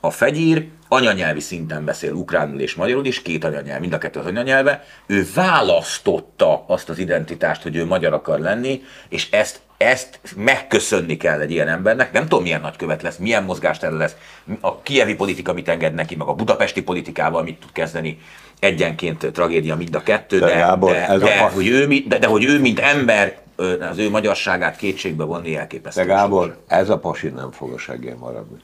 A 0.00 0.10
fegyír 0.10 0.68
anyanyelvi 0.88 1.40
szinten 1.40 1.84
beszél 1.84 2.12
ukránul 2.12 2.60
és 2.60 2.74
magyarul 2.74 3.06
is, 3.06 3.22
két 3.22 3.44
anyanyelv, 3.44 3.80
mind 3.80 3.92
a 3.92 3.98
kettő 3.98 4.20
az 4.20 4.26
anyanyelve. 4.26 4.84
Ő 5.06 5.26
választotta 5.34 6.64
azt 6.66 6.88
az 6.88 6.98
identitást, 6.98 7.62
hogy 7.62 7.76
ő 7.76 7.86
magyar 7.86 8.12
akar 8.12 8.38
lenni, 8.38 8.82
és 9.08 9.30
ezt, 9.30 9.60
ezt 9.76 10.20
megköszönni 10.36 11.16
kell 11.16 11.40
egy 11.40 11.50
ilyen 11.50 11.68
embernek. 11.68 12.12
Nem 12.12 12.22
tudom, 12.22 12.42
milyen 12.42 12.60
nagykövet 12.60 13.02
lesz, 13.02 13.16
milyen 13.16 13.44
mozgástere 13.44 13.96
lesz, 13.96 14.16
a 14.60 14.82
kievi 14.82 15.14
politika 15.14 15.52
mit 15.52 15.68
enged 15.68 15.94
neki, 15.94 16.16
meg 16.16 16.26
a 16.26 16.34
budapesti 16.34 16.82
politikával 16.82 17.42
mit 17.42 17.60
tud 17.60 17.72
kezdeni. 17.72 18.18
Egyenként 18.58 19.26
tragédia 19.32 19.76
mind 19.76 19.94
a 19.94 20.02
kettő, 20.02 20.38
De 20.38 20.46
de, 20.46 20.54
Gábor, 20.54 20.92
de, 20.92 21.08
ez 21.08 21.22
a 21.22 21.24
de, 21.24 21.38
pas- 21.38 21.54
hogy 21.54 21.68
ő, 21.68 21.86
de, 21.86 22.18
de 22.18 22.26
hogy 22.26 22.44
ő, 22.44 22.60
mint 22.60 22.78
ember, 22.80 23.38
az 23.90 23.98
ő 23.98 24.10
magyarságát 24.10 24.76
kétségbe 24.76 25.24
vonni 25.24 25.56
elképesztő. 25.56 26.00
De 26.00 26.06
Gábor, 26.06 26.56
ez 26.66 26.88
a 26.88 26.98
pasi 26.98 27.28
nem 27.28 27.50
fog 27.50 27.72
a 27.72 27.78
seggén 27.78 28.16
maradni. 28.16 28.58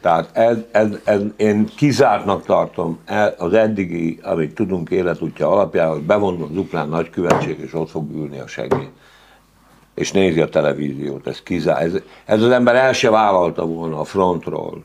Tehát 0.00 0.28
ez, 0.32 0.56
ez, 0.70 0.88
ez, 1.04 1.20
én 1.36 1.66
kizártnak 1.76 2.44
tartom 2.44 2.98
el- 3.04 3.34
az 3.38 3.52
eddigi, 3.52 4.18
amit 4.22 4.54
tudunk 4.54 4.90
életútja 4.90 5.50
alapján, 5.50 5.88
hogy 5.88 6.02
bevonul 6.02 6.48
az 6.50 6.56
ukrán 6.56 6.88
nagykövetség, 6.88 7.58
és 7.58 7.74
ott 7.74 7.90
fog 7.90 8.10
ülni 8.14 8.38
a 8.38 8.46
segély. 8.46 8.88
És 9.94 10.12
nézi 10.12 10.40
a 10.40 10.48
televíziót, 10.48 11.26
ez 11.26 11.42
kizár. 11.42 11.82
Ez, 11.82 11.92
ez 12.24 12.42
az 12.42 12.50
ember 12.50 12.74
el 12.74 12.92
se 12.92 13.10
vállalta 13.10 13.66
volna 13.66 14.00
a 14.00 14.04
frontról, 14.04 14.84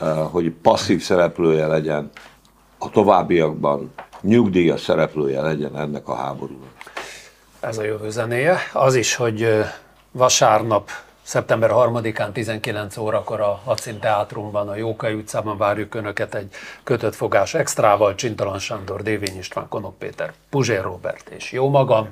eh, 0.00 0.18
hogy 0.30 0.50
passzív 0.50 1.02
szereplője 1.02 1.66
legyen 1.66 2.10
a 2.78 2.90
továbbiakban, 2.90 3.92
nyugdíjas 4.20 4.80
szereplője 4.80 5.40
legyen 5.40 5.76
ennek 5.76 6.08
a 6.08 6.14
háborúnak. 6.14 6.68
Ez 7.60 7.78
a 7.78 7.84
jövő 7.84 8.10
zenéje. 8.10 8.58
Az 8.72 8.94
is, 8.94 9.14
hogy 9.14 9.64
vasárnap, 10.10 10.90
szeptember 11.28 11.70
3-án 11.72 12.32
19 12.32 12.96
órakor 12.96 13.40
a 13.40 13.60
Hacin 13.64 13.98
Teátrumban, 13.98 14.68
a 14.68 14.74
Jókai 14.74 15.14
utcában 15.14 15.58
várjuk 15.58 15.94
Önöket 15.94 16.34
egy 16.34 16.54
kötött 16.84 17.14
fogás 17.14 17.54
extrával, 17.54 18.14
Csintalan 18.14 18.58
Sándor, 18.58 19.02
Dévény 19.02 19.38
István, 19.38 19.68
Konok 19.68 19.98
Péter, 19.98 20.32
Puzsér 20.50 20.82
Robert 20.82 21.28
és 21.28 21.52
jó 21.52 21.68
magam. 21.68 22.08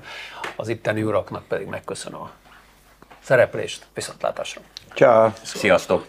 Az 0.56 0.68
itteni 0.68 1.02
uraknak 1.02 1.44
pedig 1.46 1.66
megköszönöm 1.66 2.20
a 2.20 2.30
szereplést. 3.20 3.86
Viszontlátásra! 3.94 4.60
Ciao. 4.94 5.30
Sziasztok! 5.42 6.06